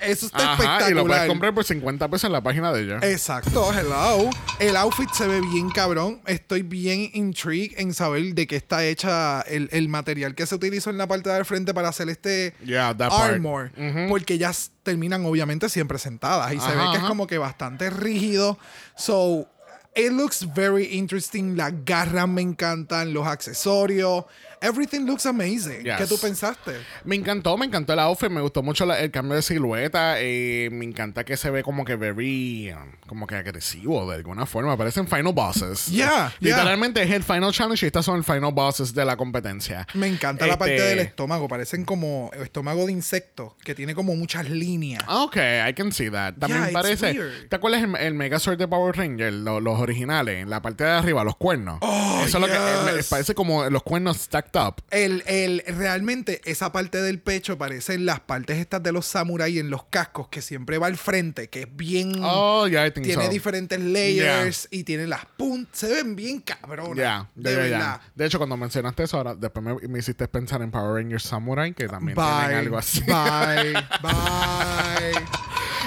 eso 0.01 0.25
está 0.27 0.37
Ajá, 0.37 0.51
espectacular. 0.53 0.91
y 0.91 0.93
lo 0.93 1.05
puedes 1.07 1.27
comprar 1.27 1.53
por 1.53 1.63
50 1.63 2.07
pesos 2.09 2.25
en 2.25 2.31
la 2.33 2.41
página 2.41 2.71
de 2.71 2.83
ella. 2.83 2.99
Exacto, 3.01 3.71
hello. 3.73 4.29
El 4.59 4.75
outfit 4.77 5.09
se 5.11 5.25
ve 5.27 5.41
bien 5.41 5.69
cabrón. 5.71 6.21
Estoy 6.27 6.61
bien 6.61 7.09
intrigued 7.13 7.79
en 7.79 7.93
saber 7.95 8.35
de 8.35 8.45
qué 8.45 8.55
está 8.55 8.85
hecha 8.85 9.41
el, 9.41 9.67
el 9.71 9.89
material 9.89 10.35
que 10.35 10.45
se 10.45 10.53
utilizó 10.53 10.91
en 10.91 10.99
la 10.99 11.07
parte 11.07 11.29
del 11.31 11.43
frente 11.43 11.73
para 11.73 11.89
hacer 11.89 12.07
este 12.09 12.53
Yeah, 12.63 12.89
armor. 12.89 13.71
Porque 14.09 14.35
ellas 14.35 14.71
terminan 14.83 15.25
obviamente 15.25 15.67
siempre 15.67 15.97
sentadas 15.97 16.53
y 16.53 16.59
se 16.59 16.69
ve 16.75 16.83
que 16.91 16.97
es 16.97 17.03
como 17.03 17.25
que 17.25 17.39
bastante 17.39 17.89
rígido. 17.89 18.59
So, 18.95 19.47
it 19.95 20.11
looks 20.11 20.45
very 20.53 20.85
interesting. 20.95 21.57
Las 21.57 21.73
garras 21.83 22.27
me 22.27 22.41
encantan, 22.43 23.11
los 23.13 23.25
accesorios. 23.27 24.25
Everything 24.61 25.05
looks 25.05 25.25
amazing. 25.25 25.83
Yes. 25.83 25.97
¿Qué 25.97 26.05
tú 26.07 26.19
pensaste? 26.19 26.73
Me 27.03 27.15
encantó, 27.15 27.57
me 27.57 27.65
encantó 27.65 27.93
el 27.93 27.99
outfit, 27.99 28.29
me 28.29 28.41
gustó 28.41 28.61
mucho 28.61 28.85
la- 28.85 28.99
el 28.99 29.09
cambio 29.09 29.35
de 29.35 29.41
silueta, 29.41 30.15
eh, 30.19 30.69
me 30.71 30.85
encanta 30.85 31.23
que 31.23 31.35
se 31.35 31.49
ve 31.49 31.63
como 31.63 31.83
que 31.83 31.95
very, 31.95 32.71
um, 32.71 32.91
como 33.07 33.25
que 33.25 33.35
agresivo 33.35 34.07
de 34.09 34.15
alguna 34.17 34.45
forma, 34.45 34.77
parecen 34.77 35.07
final 35.07 35.33
bosses. 35.33 35.87
Yeah, 35.87 36.31
yeah. 36.39 36.55
Literalmente 36.55 37.01
es 37.01 37.09
el 37.11 37.23
final 37.23 37.51
challenge 37.51 37.85
y 37.85 37.87
estas 37.87 38.05
son 38.05 38.17
el 38.17 38.23
final 38.23 38.51
bosses 38.53 38.93
de 38.93 39.03
la 39.03 39.17
competencia. 39.17 39.87
Me 39.95 40.07
encanta 40.07 40.45
la 40.45 40.57
parte 40.59 40.75
Este- 40.75 40.87
del 40.89 40.99
estómago. 40.99 41.47
Parecen 41.47 41.83
como 41.83 42.29
estómago 42.41 42.85
de 42.85 42.91
insecto, 42.91 43.57
que 43.63 43.73
tiene 43.73 43.95
como 43.95 44.15
muchas 44.15 44.49
líneas. 44.49 45.03
Ok, 45.07 45.37
I 45.69 45.73
can 45.73 45.91
see 45.91 46.09
that. 46.11 46.35
También 46.35 46.63
Yeah, 46.65 46.71
parece. 46.73 47.15
¿Te 47.49 47.55
acuerdas 47.55 47.83
el, 47.83 47.95
el 47.95 48.13
Megazord 48.13 48.57
de 48.59 48.67
Power 48.67 48.95
Ranger? 48.95 49.33
Lo- 49.33 49.59
los 49.59 49.79
originales, 49.79 50.43
en 50.43 50.49
la 50.49 50.61
parte 50.61 50.83
de 50.83 50.91
arriba, 50.91 51.23
los 51.23 51.35
cuernos. 51.35 51.79
Oh, 51.81 52.21
Eso 52.25 52.37
es 52.37 52.41
lo 52.41 52.47
que 52.47 52.53
eh, 52.53 52.97
yes. 52.97 53.07
parece 53.09 53.33
como 53.33 53.67
los 53.69 53.81
cuernos 53.83 54.17
stacked 54.17 54.50
up. 54.55 54.83
El, 54.89 55.23
el, 55.25 55.63
realmente 55.67 56.41
esa 56.45 56.71
parte 56.71 57.01
del 57.01 57.19
pecho 57.19 57.57
parece 57.57 57.93
en 57.93 58.05
las 58.05 58.19
partes 58.19 58.57
estas 58.57 58.81
de 58.83 58.91
los 58.91 59.05
samuráis 59.05 59.57
en 59.57 59.69
los 59.69 59.85
cascos 59.85 60.27
que 60.29 60.41
siempre 60.41 60.77
va 60.77 60.87
al 60.87 60.97
frente, 60.97 61.49
que 61.49 61.61
es 61.61 61.67
bien... 61.71 62.21
Oh, 62.23 62.67
yeah, 62.67 62.85
I 62.85 62.91
think 62.91 63.05
tiene 63.05 63.25
so. 63.25 63.29
diferentes 63.31 63.79
layers 63.79 64.67
y 64.71 64.83
tiene 64.83 65.07
las 65.07 65.25
puntas. 65.25 65.79
Se 65.79 65.87
ven 65.89 66.15
bien 66.15 66.41
cabronas. 66.41 66.97
Ya, 66.97 67.29
de 67.35 67.55
verdad. 67.55 68.01
De 68.15 68.25
hecho, 68.25 68.37
cuando 68.37 68.57
mencionaste 68.57 69.03
eso, 69.03 69.17
ahora 69.17 69.35
después 69.35 69.63
me, 69.63 69.87
me 69.87 69.99
hiciste 69.99 70.27
pensar 70.27 70.61
en 70.61 70.71
Power 70.71 71.01
Rangers 71.01 71.23
Samurai, 71.23 71.73
que 71.73 71.87
también 71.87 72.15
tienen 72.15 72.47
Bye. 72.47 72.55
algo 72.55 72.77
así. 72.77 73.01
Bye. 73.01 73.73
Bye. 74.01 75.25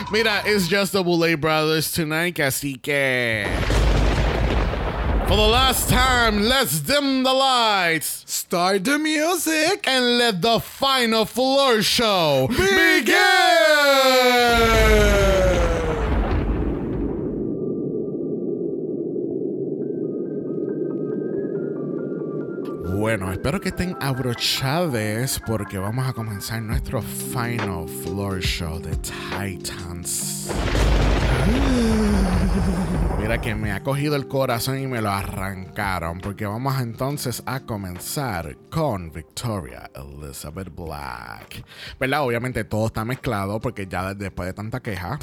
Mira, 0.13 0.43
it's 0.47 0.69
just 0.69 0.93
the 0.93 1.03
Boulay 1.03 1.35
Brothers 1.35 1.93
tonight, 1.93 2.39
así 2.41 2.81
que. 2.81 3.47
For 5.27 5.37
the 5.37 5.49
last 5.49 5.89
time, 5.89 6.43
let's 6.43 6.81
dim 6.81 7.23
the 7.23 7.33
lights 7.33 8.25
Start 8.27 8.85
the 8.85 8.99
music. 8.99 9.87
and 9.89 10.19
let 10.19 10.43
the 10.43 10.61
final 10.61 11.25
floor 11.25 11.83
show 11.83 12.47
begin! 12.49 13.15
Bueno, 22.99 23.33
espero 23.33 23.61
que 23.61 23.71
estén 23.71 23.97
abrochados 24.01 25.41
porque 25.47 25.79
vamos 25.79 26.07
a 26.07 26.13
comenzar 26.13 26.63
nuestro 26.63 27.03
final 27.03 27.89
floor 27.89 28.41
show 28.41 28.79
de 28.79 28.95
Titans. 28.97 30.51
Mira 33.25 33.41
que 33.41 33.55
me 33.55 33.73
ha 33.73 33.83
cogido 33.83 34.17
el 34.17 34.29
corazón 34.29 34.79
y 34.79 34.87
me 34.87 35.01
lo 35.01 35.09
arrancaron 35.09 36.21
porque 36.21 36.45
vamos 36.45 36.79
entonces 36.83 37.43
a 37.47 37.61
comenzar 37.61 38.55
con 38.71 39.11
Victoria 39.13 39.91
Elizabeth 39.95 40.69
Black. 40.77 41.65
¿Verdad? 41.99 42.27
Obviamente 42.27 42.65
todo 42.65 42.89
está 42.89 43.03
mezclado 43.07 43.61
porque 43.61 43.87
ya 43.87 44.13
después 44.13 44.49
de 44.49 44.53
tanta 44.53 44.81
queja. 44.81 45.19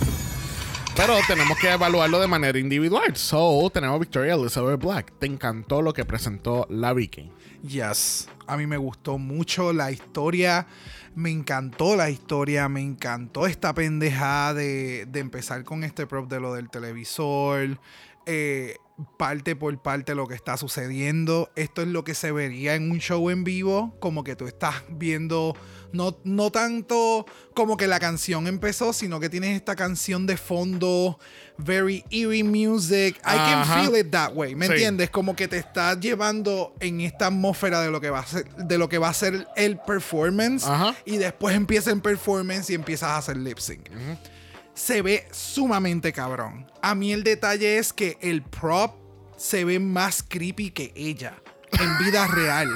Pero 0.95 1.13
tenemos 1.27 1.55
que 1.59 1.69
evaluarlo 1.69 2.19
de 2.19 2.25
manera 2.25 2.57
individual. 2.57 3.15
So, 3.15 3.69
tenemos 3.71 3.99
Victoria 3.99 4.33
Elizabeth 4.33 4.81
Black. 4.81 5.13
¿Te 5.19 5.27
encantó 5.27 5.83
lo 5.83 5.93
que 5.93 6.03
presentó 6.03 6.65
la 6.71 6.93
Vicky? 6.93 7.31
Yes. 7.61 8.27
A 8.47 8.57
mí 8.57 8.65
me 8.65 8.77
gustó 8.77 9.19
mucho 9.19 9.73
la 9.73 9.91
historia. 9.91 10.65
Me 11.15 11.29
encantó 11.29 11.95
la 11.95 12.09
historia. 12.09 12.69
Me 12.69 12.81
encantó 12.81 13.47
esta 13.47 13.73
pendejada 13.73 14.53
de, 14.53 15.05
de 15.07 15.19
empezar 15.19 15.63
con 15.63 15.83
este 15.83 16.07
prop 16.07 16.29
de 16.29 16.39
lo 16.39 16.53
del 16.53 16.69
televisor. 16.69 17.79
eh, 18.25 18.75
parte 19.17 19.55
por 19.55 19.81
parte 19.81 20.13
lo 20.15 20.27
que 20.27 20.35
está 20.35 20.57
sucediendo. 20.57 21.49
Esto 21.55 21.81
es 21.81 21.87
lo 21.87 22.03
que 22.03 22.13
se 22.13 22.31
vería 22.31 22.75
en 22.75 22.91
un 22.91 22.99
show 22.99 23.29
en 23.29 23.43
vivo. 23.43 23.95
Como 23.99 24.23
que 24.23 24.35
tú 24.35 24.45
estás 24.47 24.83
viendo. 24.89 25.55
No, 25.93 26.17
no 26.23 26.51
tanto 26.51 27.25
como 27.53 27.75
que 27.77 27.87
la 27.87 27.99
canción 27.99 28.47
empezó, 28.47 28.93
sino 28.93 29.19
que 29.19 29.29
tienes 29.29 29.55
esta 29.55 29.75
canción 29.75 30.25
de 30.25 30.37
fondo. 30.37 31.19
Very 31.57 32.03
eerie 32.09 32.43
music. 32.43 33.17
I 33.19 33.35
can 33.35 33.65
feel 33.65 33.95
it 33.99 34.09
that 34.11 34.31
way. 34.33 34.55
¿Me 34.55 34.65
Sí. 34.67 34.71
entiendes? 34.73 35.09
como 35.09 35.35
que 35.35 35.47
te 35.47 35.57
está 35.57 35.99
llevando 35.99 36.73
en 36.79 37.01
esta 37.01 37.27
atmósfera 37.27 37.81
de 37.81 37.91
lo 37.91 37.99
que 38.01 38.09
va 38.09 38.19
a 38.19 38.25
ser, 38.25 38.49
de 38.55 38.77
lo 38.77 38.87
que 38.89 38.97
va 38.97 39.09
a 39.09 39.13
ser 39.13 39.47
el 39.55 39.77
performance 39.79 40.65
Ajá. 40.65 40.95
y 41.05 41.17
después 41.17 41.55
empieza 41.55 41.91
el 41.91 42.01
performance 42.01 42.69
y 42.69 42.73
empiezas 42.75 43.09
a 43.09 43.17
hacer 43.17 43.37
lip 43.37 43.57
sync. 43.59 43.89
se 44.73 45.01
ve 45.01 45.27
sumamente 45.31 46.13
cabrón. 46.13 46.65
A 46.81 46.95
mí 46.95 47.11
el 47.11 47.23
detalle 47.23 47.77
es 47.77 47.91
que 47.93 48.17
el 48.21 48.41
prop 48.41 48.95
se 49.37 49.65
ve 49.65 49.79
más 49.79 50.23
creepy 50.27 50.71
que 50.71 50.91
ella 50.95 51.35
en 51.79 51.97
vida 51.99 52.25
real. 52.27 52.69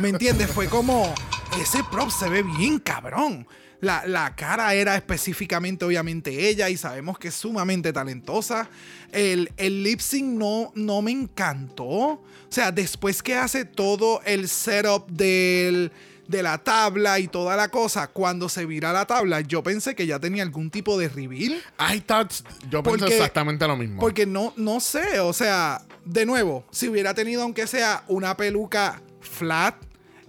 ¿Me 0.00 0.08
entiendes? 0.08 0.50
Fue 0.50 0.66
como, 0.68 1.14
ese 1.60 1.82
prop 1.90 2.10
se 2.10 2.28
ve 2.28 2.42
bien 2.42 2.78
cabrón. 2.78 3.46
La, 3.80 4.04
la 4.06 4.34
cara 4.36 4.74
era 4.74 4.94
específicamente, 4.94 5.84
obviamente, 5.84 6.48
ella 6.48 6.68
y 6.70 6.76
sabemos 6.76 7.18
que 7.18 7.28
es 7.28 7.34
sumamente 7.34 7.92
talentosa. 7.92 8.68
El, 9.10 9.50
el 9.56 9.82
lip 9.82 9.98
sync 10.00 10.38
no, 10.38 10.70
no 10.76 11.02
me 11.02 11.10
encantó. 11.10 11.84
O 11.86 12.20
sea, 12.48 12.70
después 12.70 13.22
que 13.22 13.34
hace 13.34 13.64
todo 13.64 14.20
el 14.24 14.48
setup 14.48 15.08
del, 15.10 15.90
de 16.28 16.42
la 16.44 16.58
tabla 16.58 17.18
y 17.18 17.26
toda 17.26 17.56
la 17.56 17.68
cosa, 17.70 18.06
cuando 18.06 18.48
se 18.48 18.66
vira 18.66 18.92
la 18.92 19.04
tabla, 19.04 19.40
yo 19.40 19.64
pensé 19.64 19.96
que 19.96 20.06
ya 20.06 20.20
tenía 20.20 20.44
algún 20.44 20.70
tipo 20.70 20.96
de 20.96 21.08
reveal. 21.08 21.60
I 21.92 22.00
thought, 22.02 22.30
yo 22.70 22.84
pensé 22.84 22.98
Porque- 23.00 23.16
exactamente 23.16 23.66
lo 23.66 23.76
mismo. 23.76 24.00
Porque 24.00 24.26
no, 24.26 24.52
no 24.56 24.78
sé, 24.78 25.18
o 25.18 25.32
sea, 25.32 25.82
de 26.04 26.24
nuevo, 26.24 26.64
si 26.70 26.88
hubiera 26.88 27.14
tenido 27.14 27.42
aunque 27.42 27.66
sea 27.66 28.04
una 28.06 28.36
peluca 28.36 29.02
flat 29.20 29.74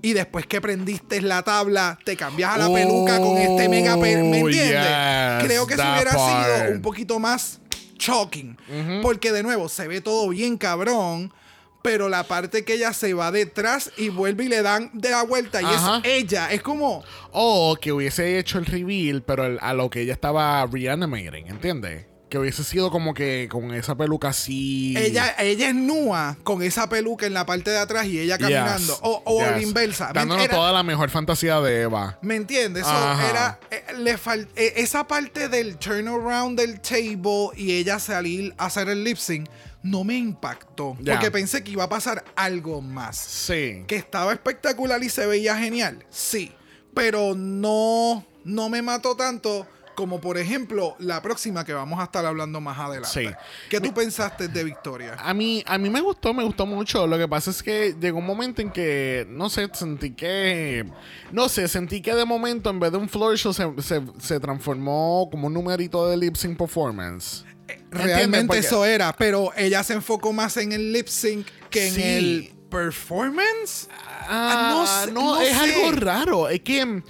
y 0.03 0.13
después 0.13 0.45
que 0.45 0.61
prendiste 0.61 1.19
la 1.21 1.41
tabla, 1.41 1.97
te 2.05 2.15
cambias 2.15 2.51
a 2.51 2.57
la 2.59 2.71
peluca 2.71 3.17
con 3.19 3.37
este 3.39 3.67
mega 3.69 3.99
pe- 3.99 4.17
¿me 4.21 4.43
Oh, 4.43 4.47
entiendes? 4.49 4.81
yes, 4.81 5.43
Creo 5.45 5.65
que 5.65 5.73
eso 5.73 5.81
that 5.83 5.93
hubiera 5.95 6.11
part. 6.11 6.45
sido 6.61 6.71
un 6.75 6.81
poquito 6.83 7.19
más 7.19 7.59
shocking. 7.97 8.55
Porque 9.01 9.31
de 9.31 9.41
nuevo, 9.43 9.67
se 9.69 9.87
ve 9.87 10.01
todo 10.01 10.29
bien 10.29 10.57
cabrón. 10.57 11.33
Pero 11.81 12.07
la 12.07 12.23
parte 12.23 12.63
que 12.63 12.75
ella 12.75 12.93
se 12.93 13.13
va 13.13 13.29
detrás 13.29 13.91
y 13.97 14.07
vuelve 14.07 14.45
y 14.45 14.47
le 14.47 14.61
dan 14.61 14.89
de 14.93 15.09
la 15.09 15.23
vuelta 15.23 15.61
y 15.61 15.65
Ajá. 15.65 16.01
es 16.01 16.09
ella. 16.23 16.49
Es 16.53 16.61
como, 16.61 17.03
O 17.33 17.75
que 17.81 17.91
hubiese 17.91 18.39
hecho 18.39 18.57
el 18.57 18.65
reveal, 18.65 19.21
pero 19.21 19.45
el- 19.45 19.59
a 19.61 19.73
lo 19.73 19.89
que 19.89 19.99
ella 20.01 20.13
estaba 20.13 20.65
reanimating, 20.65 21.47
¿entiendes? 21.47 22.05
Que 22.33 22.39
hubiese 22.39 22.63
sido 22.63 22.89
como 22.89 23.13
que 23.13 23.47
con 23.47 23.71
esa 23.75 23.93
peluca 23.93 24.29
así. 24.29 24.95
Ella, 24.97 25.35
ella 25.37 25.69
es 25.69 25.75
nua 25.75 26.35
con 26.43 26.63
esa 26.63 26.89
peluca 26.89 27.27
en 27.27 27.35
la 27.35 27.45
parte 27.45 27.69
de 27.69 27.77
atrás 27.77 28.07
y 28.07 28.19
ella 28.19 28.37
Yes, 28.37 28.47
caminando. 28.49 28.97
O, 29.03 29.21
o 29.23 29.43
a 29.43 29.51
la 29.51 29.59
yes. 29.59 29.67
inversa. 29.67 30.07
¿Me- 30.07 30.13
Dándonos 30.13 30.43
era- 30.45 30.55
toda 30.55 30.71
la 30.71 30.81
mejor 30.81 31.11
fantasía 31.11 31.61
de 31.61 31.81
Eva. 31.83 32.17
¿Me 32.23 32.35
entiendes? 32.35 32.85
So, 32.85 32.89
Ajá. 32.91 33.29
era, 33.29 33.59
eh, 33.69 33.83
le 33.99 34.17
fal- 34.17 34.47
eh, 34.55 34.73
esa 34.77 35.05
parte 35.05 35.47
del 35.47 35.77
turnaround 35.77 36.57
del 36.59 36.81
table 36.81 37.49
y 37.55 37.73
ella 37.73 37.99
salir 37.99 38.55
a 38.57 38.65
hacer 38.65 38.89
el 38.89 39.03
lip 39.03 39.17
sync 39.17 39.47
no 39.83 40.03
me 40.03 40.15
impactó. 40.17 40.97
Porque 41.05 41.29
pensé 41.29 41.63
que 41.63 41.69
iba 41.69 41.83
a 41.83 41.89
pasar 41.89 42.25
algo 42.35 42.81
más. 42.81 43.15
Sí. 43.15 43.83
Que 43.85 43.95
estaba 43.97 44.33
espectacular 44.33 45.03
y 45.03 45.09
se 45.09 45.27
veía 45.27 45.55
genial. 45.55 46.03
Sí. 46.09 46.51
Pero 46.95 47.35
no, 47.35 48.25
no 48.43 48.69
me 48.69 48.81
mató 48.81 49.15
tanto 49.15 49.67
como 49.95 50.19
por 50.21 50.37
ejemplo 50.37 50.95
la 50.99 51.21
próxima 51.21 51.63
que 51.65 51.73
vamos 51.73 51.99
a 51.99 52.03
estar 52.05 52.25
hablando 52.25 52.59
más 52.61 52.77
adelante. 52.77 53.09
Sí. 53.29 53.29
¿Qué 53.69 53.79
tú 53.79 53.93
pensaste 53.93 54.47
de 54.47 54.63
Victoria? 54.63 55.15
A 55.19 55.33
mí, 55.33 55.63
a 55.67 55.77
mí 55.77 55.89
me 55.89 56.01
gustó, 56.01 56.33
me 56.33 56.43
gustó 56.43 56.65
mucho. 56.65 57.05
Lo 57.07 57.17
que 57.17 57.27
pasa 57.27 57.51
es 57.51 57.61
que 57.63 57.95
llegó 57.99 58.19
un 58.19 58.25
momento 58.25 58.61
en 58.61 58.71
que, 58.71 59.25
no 59.29 59.49
sé, 59.49 59.69
sentí 59.73 60.11
que. 60.11 60.85
No 61.31 61.49
sé, 61.49 61.67
sentí 61.67 62.01
que 62.01 62.13
de 62.15 62.25
momento, 62.25 62.69
en 62.69 62.79
vez 62.79 62.91
de 62.91 62.97
un 62.97 63.09
floor 63.09 63.37
show, 63.37 63.53
se, 63.53 63.67
se- 63.81 64.01
se 64.19 64.39
transformó 64.39 65.27
como 65.31 65.47
un 65.47 65.53
numerito 65.53 66.07
de 66.09 66.17
lip 66.17 66.35
sync 66.35 66.57
performance. 66.57 67.45
¿Entiendes? 67.67 67.91
Realmente 68.15 68.57
eso 68.57 68.83
era, 68.85 69.13
pero 69.15 69.51
ella 69.55 69.83
se 69.83 69.93
enfocó 69.93 70.33
más 70.33 70.57
en 70.57 70.73
el 70.73 70.91
lip 70.91 71.07
sync 71.07 71.47
que 71.69 71.87
en 71.87 71.99
el 71.99 72.53
performance. 72.69 73.87
Ah, 74.27 75.05
no 75.07 75.13
no, 75.13 75.35
no 75.35 75.41
es 75.41 75.49
sé. 75.49 75.55
algo 75.55 75.91
raro. 75.91 76.49
Es 76.49 76.59
que. 76.61 77.01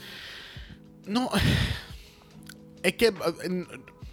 No. 1.06 1.30
Es 2.84 2.94
que. 2.94 3.08
eh, 3.08 3.66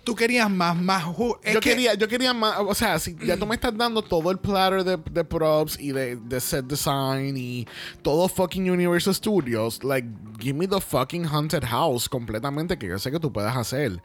Tú 0.02 0.14
querías 0.16 0.50
más, 0.50 0.74
más. 0.74 1.04
yo 1.04 1.38
que- 1.42 1.60
quería, 1.60 1.92
yo 1.92 2.08
quería 2.08 2.32
más, 2.32 2.56
o 2.58 2.74
sea, 2.74 2.98
si 2.98 3.14
ya 3.22 3.36
tú 3.36 3.44
me 3.46 3.54
estás 3.54 3.76
dando 3.76 4.00
todo 4.00 4.30
el 4.30 4.38
platter 4.38 4.82
de, 4.82 4.96
de 4.96 5.24
props 5.24 5.78
y 5.78 5.92
de, 5.92 6.16
de 6.16 6.40
set 6.40 6.64
design 6.64 7.36
y 7.36 7.66
todo 8.00 8.26
fucking 8.26 8.70
Universal 8.70 9.14
Studios, 9.14 9.84
like, 9.84 10.08
give 10.40 10.54
me 10.58 10.66
the 10.66 10.80
fucking 10.80 11.26
haunted 11.26 11.62
house 11.64 12.08
completamente 12.08 12.78
que 12.78 12.88
yo 12.88 12.98
sé 12.98 13.10
que 13.10 13.20
tú 13.20 13.30
puedes 13.30 13.54
hacer. 13.54 14.02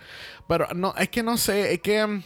Pero 0.49 0.67
no, 0.75 0.93
es 0.97 1.07
que 1.07 1.23
no 1.23 1.37
sé, 1.37 1.73
es 1.73 1.79
que 1.79 2.21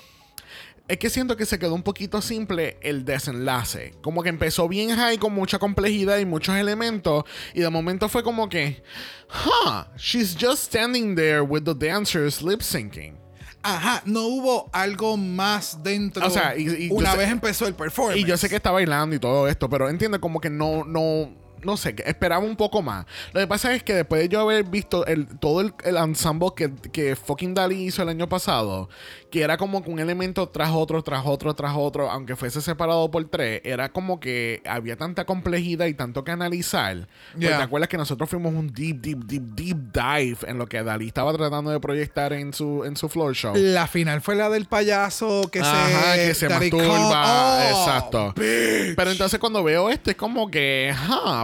es 0.89 0.97
que 0.97 1.09
siento 1.09 1.37
que 1.37 1.45
se 1.45 1.57
quedó 1.59 1.73
un 1.75 1.83
poquito 1.83 2.21
simple 2.21 2.77
el 2.81 3.05
desenlace. 3.05 3.93
Como 4.01 4.23
que 4.23 4.29
empezó 4.29 4.67
bien 4.67 4.89
high 4.95 5.17
con 5.17 5.33
mucha 5.33 5.59
complejidad 5.59 6.17
y 6.17 6.25
muchos 6.25 6.55
elementos. 6.57 7.23
Y 7.53 7.61
de 7.61 7.69
momento 7.69 8.09
fue 8.09 8.23
como 8.23 8.49
que, 8.49 8.83
huh, 9.29 9.83
she's 9.97 10.35
just 10.39 10.63
standing 10.65 11.15
there 11.15 11.41
with 11.41 11.63
the 11.63 11.73
dancers 11.75 12.41
lip 12.41 12.61
syncing. 12.61 13.17
Ajá, 13.61 14.01
no 14.05 14.23
hubo 14.27 14.69
algo 14.73 15.15
más 15.17 15.83
dentro. 15.83 16.25
O 16.25 16.29
sea, 16.29 16.57
y- 16.57 16.89
una 16.91 17.11
sé- 17.11 17.17
vez 17.17 17.29
empezó 17.29 17.67
el 17.67 17.73
performance. 17.75 18.19
Y 18.19 18.23
yo 18.25 18.35
sé 18.37 18.49
que 18.49 18.55
está 18.55 18.71
bailando 18.71 19.15
y 19.15 19.19
todo 19.19 19.47
esto, 19.47 19.69
pero 19.69 19.89
entiende 19.89 20.19
como 20.19 20.39
que 20.41 20.49
no, 20.49 20.85
no, 20.85 21.29
no 21.63 21.77
sé, 21.77 21.95
esperaba 22.05 22.43
un 22.43 22.55
poco 22.55 22.81
más. 22.81 23.05
Lo 23.33 23.39
que 23.39 23.47
pasa 23.47 23.73
es 23.73 23.83
que 23.83 23.93
después 23.93 24.21
de 24.21 24.29
yo 24.29 24.41
haber 24.41 24.63
visto 24.63 25.05
el, 25.05 25.27
todo 25.39 25.61
el, 25.61 25.73
el 25.83 25.97
ensemble 25.97 26.49
que, 26.55 26.71
que 26.91 27.15
fucking 27.15 27.53
Dali 27.53 27.83
hizo 27.83 28.01
el 28.03 28.09
año 28.09 28.29
pasado, 28.29 28.89
que 29.31 29.41
era 29.41 29.57
como 29.57 29.83
que 29.83 29.89
un 29.89 29.99
elemento 29.99 30.49
tras 30.49 30.71
otro, 30.71 31.03
tras 31.03 31.23
otro, 31.25 31.53
tras 31.53 31.73
otro, 31.75 32.09
aunque 32.09 32.35
fuese 32.35 32.61
separado 32.61 33.09
por 33.11 33.25
tres, 33.25 33.61
era 33.63 33.89
como 33.89 34.19
que 34.19 34.61
había 34.65 34.95
tanta 34.95 35.25
complejidad 35.25 35.85
y 35.85 35.93
tanto 35.93 36.23
que 36.23 36.31
analizar. 36.31 37.07
Porque 37.31 37.49
Yeah. 37.49 37.57
¿Te 37.57 37.63
acuerdas 37.63 37.89
que 37.89 37.97
nosotros 37.97 38.29
fuimos 38.29 38.53
un 38.53 38.67
deep, 38.71 39.01
deep, 39.01 39.25
deep, 39.25 39.43
deep 39.55 39.77
dive 39.91 40.37
en 40.47 40.57
lo 40.57 40.67
que 40.67 40.83
Dali 40.83 41.07
estaba 41.07 41.33
tratando 41.33 41.71
de 41.71 41.79
proyectar 41.79 42.33
en 42.33 42.53
su, 42.53 42.83
en 42.85 42.95
su 42.95 43.09
floor 43.09 43.33
show? 43.35 43.53
La 43.55 43.87
final 43.87 44.21
fue 44.21 44.35
la 44.35 44.49
del 44.49 44.65
payaso 44.65 45.49
que 45.51 45.59
Ajá, 45.59 46.13
se. 46.15 46.27
que 46.27 46.33
se 46.35 46.49
masturba. 46.49 47.57
Oh, 47.57 47.61
exacto. 47.61 48.33
bitch. 48.35 48.95
Pero 48.95 49.11
entonces 49.11 49.39
cuando 49.39 49.63
veo 49.63 49.89
esto 49.89 50.09
es 50.11 50.15
como 50.15 50.49
que, 50.51 50.93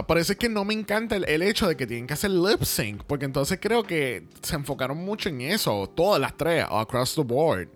ajá, 0.06 0.08
parece 0.08 0.36
que 0.36 0.48
no 0.48 0.64
me 0.64 0.74
encanta 0.74 1.16
el, 1.16 1.24
el 1.28 1.42
hecho 1.42 1.68
de 1.68 1.76
que 1.76 1.86
tienen 1.86 2.06
que 2.06 2.14
hacer 2.14 2.30
lip 2.30 2.62
sync, 2.62 3.02
porque 3.04 3.24
entonces 3.24 3.58
creo 3.60 3.82
que 3.82 4.24
se 4.42 4.54
enfocaron 4.54 4.98
mucho 4.98 5.28
en 5.28 5.40
eso, 5.40 5.88
todas 5.94 6.20
las 6.20 6.36
tres, 6.36 6.64
across 6.70 7.14
the 7.14 7.22
board. 7.22 7.68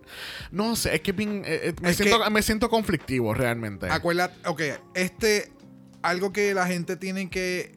No 0.51 0.75
sé, 0.75 0.95
es 0.95 1.01
que 1.01 1.11
bien, 1.11 1.43
eh, 1.45 1.59
eh, 1.69 1.73
me, 1.81 1.89
Es 1.91 1.97
siento, 1.97 2.23
que- 2.23 2.29
me 2.29 2.41
siento 2.41 2.69
conflictivo 2.69 3.33
realmente. 3.33 3.87
Acuérdate, 3.89 4.47
ok, 4.47 4.61
este, 4.95 5.51
algo 6.01 6.31
que 6.31 6.53
la 6.53 6.65
gente 6.67 6.95
tiene 6.97 7.29
que 7.29 7.75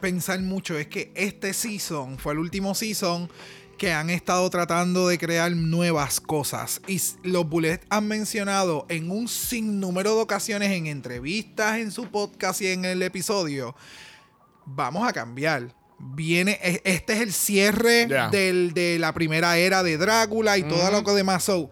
pensar 0.00 0.40
mucho 0.40 0.78
es 0.78 0.86
que 0.88 1.10
este 1.14 1.52
season 1.54 2.18
fue 2.18 2.34
el 2.34 2.38
último 2.38 2.74
season 2.74 3.30
que 3.76 3.92
han 3.92 4.10
estado 4.10 4.48
tratando 4.50 5.08
de 5.08 5.18
crear 5.18 5.52
nuevas 5.52 6.20
cosas. 6.20 6.80
Y 6.86 7.00
los 7.22 7.48
Bullets 7.48 7.86
han 7.90 8.08
mencionado 8.08 8.86
en 8.88 9.10
un 9.10 9.28
sinnúmero 9.28 10.14
de 10.16 10.22
ocasiones 10.22 10.70
en 10.72 10.86
entrevistas, 10.86 11.78
en 11.78 11.90
su 11.92 12.06
podcast 12.10 12.60
y 12.62 12.68
en 12.68 12.84
el 12.84 13.02
episodio, 13.02 13.74
vamos 14.64 15.06
a 15.08 15.12
cambiar. 15.12 15.74
Viene, 15.98 16.58
e- 16.62 16.82
este 16.84 17.14
es 17.14 17.20
el 17.20 17.32
cierre 17.32 18.06
del- 18.30 18.72
de 18.74 18.98
la 18.98 19.14
primera 19.14 19.56
era 19.56 19.82
de 19.82 19.96
Drácula 19.96 20.58
y 20.58 20.62
todo 20.62 20.90
lo 20.90 21.02
que 21.04 21.12
demás. 21.12 21.44
So, 21.44 21.70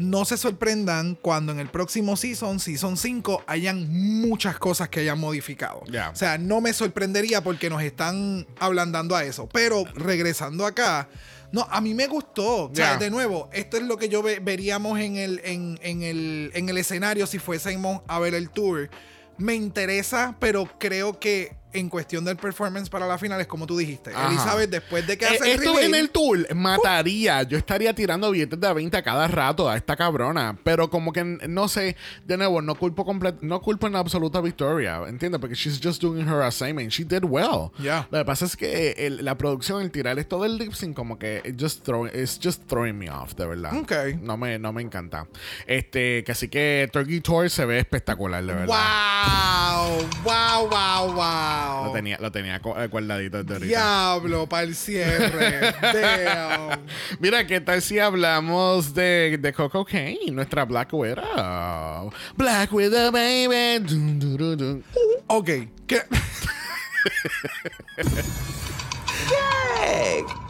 no 0.00 0.24
se 0.24 0.36
sorprendan 0.36 1.14
cuando 1.14 1.52
en 1.52 1.60
el 1.60 1.68
próximo 1.68 2.16
season, 2.16 2.58
season 2.58 2.96
5, 2.96 3.44
hayan 3.46 3.86
muchas 4.20 4.58
cosas 4.58 4.88
que 4.88 5.00
hayan 5.00 5.18
modificado. 5.20 5.82
O 6.10 6.16
sea, 6.16 6.38
no 6.38 6.60
me 6.60 6.72
sorprendería 6.72 7.42
porque 7.42 7.70
nos 7.70 7.82
están 7.82 8.46
ablandando 8.58 9.14
a 9.14 9.24
eso. 9.24 9.48
Pero 9.52 9.84
regresando 9.94 10.66
acá, 10.66 11.08
no, 11.52 11.66
a 11.70 11.80
mí 11.80 11.94
me 11.94 12.06
gustó. 12.06 12.64
O 12.70 12.74
sea, 12.74 12.94
Ya. 12.94 12.96
de 12.98 13.10
nuevo, 13.10 13.48
esto 13.52 13.76
es 13.76 13.82
lo 13.82 13.96
que 13.96 14.08
yo 14.08 14.22
ve- 14.22 14.40
veríamos 14.40 14.98
en 15.00 15.16
el, 15.16 15.40
en, 15.44 15.78
en 15.82 16.02
el, 16.02 16.50
en 16.54 16.68
el 16.68 16.78
escenario 16.78 17.26
si 17.26 17.38
fuésemos 17.38 18.02
a 18.08 18.18
ver 18.18 18.34
el 18.34 18.50
tour. 18.50 18.88
Me 19.36 19.54
interesa, 19.54 20.36
pero 20.38 20.68
creo 20.78 21.18
que 21.18 21.54
en 21.72 21.88
cuestión 21.88 22.24
del 22.24 22.36
performance 22.36 22.88
para 22.90 23.06
la 23.06 23.16
final 23.18 23.40
es 23.40 23.46
como 23.46 23.66
tú 23.66 23.76
dijiste. 23.76 24.10
Ajá. 24.14 24.28
Elizabeth, 24.28 24.70
después 24.70 25.06
de 25.06 25.16
que 25.18 25.24
Eh, 25.24 25.28
hace 25.40 25.52
el 25.54 25.58
esto 25.60 25.80
en 25.80 25.94
el 25.94 26.10
tour 26.10 26.46
mataría. 26.54 27.42
Yo 27.44 27.58
estaría 27.58 27.94
tirando 27.94 28.30
billetes 28.30 28.58
de 28.60 28.66
a 28.66 28.72
20 28.72 28.96
a 28.96 29.02
cada 29.02 29.28
rato 29.28 29.68
a 29.68 29.76
esta 29.76 29.96
cabrona. 29.96 30.58
Pero 30.64 30.90
como 30.90 31.12
que 31.12 31.22
no 31.24 31.68
sé, 31.68 31.96
de 32.24 32.36
nuevo, 32.36 32.60
no 32.62 32.74
culpo 32.74 33.06
no 33.42 33.60
culpo 33.60 33.86
en 33.86 33.96
absoluta 33.96 34.38
a 34.38 34.42
Victoria. 34.42 35.00
¿Entiendes? 35.08 35.40
Porque 35.40 35.54
she's 35.54 35.80
just 35.82 36.00
doing 36.02 36.26
her 36.28 36.42
assignment. 36.42 36.90
She 36.90 37.04
did 37.04 37.24
well. 37.24 37.70
Yeah. 37.78 38.08
Lo 38.10 38.18
que 38.18 38.24
pasa 38.24 38.44
es 38.46 38.56
que 38.56 38.92
el- 38.98 39.24
la 39.24 39.36
producción, 39.36 39.82
el 39.82 39.90
tirar 39.90 40.18
esto 40.18 40.40
del 40.42 40.56
lip 40.58 40.72
sync, 40.72 40.94
como 40.96 41.18
que 41.18 41.42
it 41.44 41.60
just 41.60 41.84
throw, 41.84 42.06
it's 42.06 42.38
just 42.42 42.66
throwing 42.68 42.98
me 42.98 43.08
off, 43.10 43.34
de 43.34 43.46
verdad. 43.46 43.76
Ok. 43.76 43.92
No 44.20 44.36
me, 44.36 44.58
no 44.58 44.72
me 44.72 44.82
encanta. 44.82 45.26
Este, 45.66 46.24
que 46.24 46.32
así 46.32 46.48
que 46.48 46.88
Turkey 46.92 47.20
Tour 47.20 47.48
se 47.50 47.64
ve 47.64 47.78
espectacular, 47.78 48.44
de 48.44 48.54
verdad. 48.54 48.66
¡Wow! 48.66 50.06
¡Wow, 50.24 50.68
wow, 50.68 51.12
wow! 51.14 51.59
Lo 51.84 51.92
tenía, 51.92 52.18
lo 52.20 52.30
tenía 52.30 52.56
eh, 52.56 52.86
guardadito 52.88 53.42
de 53.42 53.52
ahorita. 53.54 53.66
Diablo, 53.66 54.48
para 54.48 54.62
el 54.64 54.74
cierre. 54.74 55.72
Damn. 55.82 56.80
Mira, 57.18 57.46
¿qué 57.46 57.60
tal 57.60 57.82
si 57.82 57.98
hablamos 57.98 58.94
de, 58.94 59.38
de 59.40 59.52
Coco 59.52 59.84
Kane, 59.84 60.18
nuestra 60.32 60.64
Black 60.64 60.92
Widow? 60.92 62.12
Black 62.36 62.72
Widow, 62.72 63.10
baby. 63.12 63.84
Dun, 63.84 64.18
dun, 64.18 64.36
dun, 64.36 64.56
dun. 64.56 64.84
Ok. 65.26 65.50
¿qué? 65.90 66.02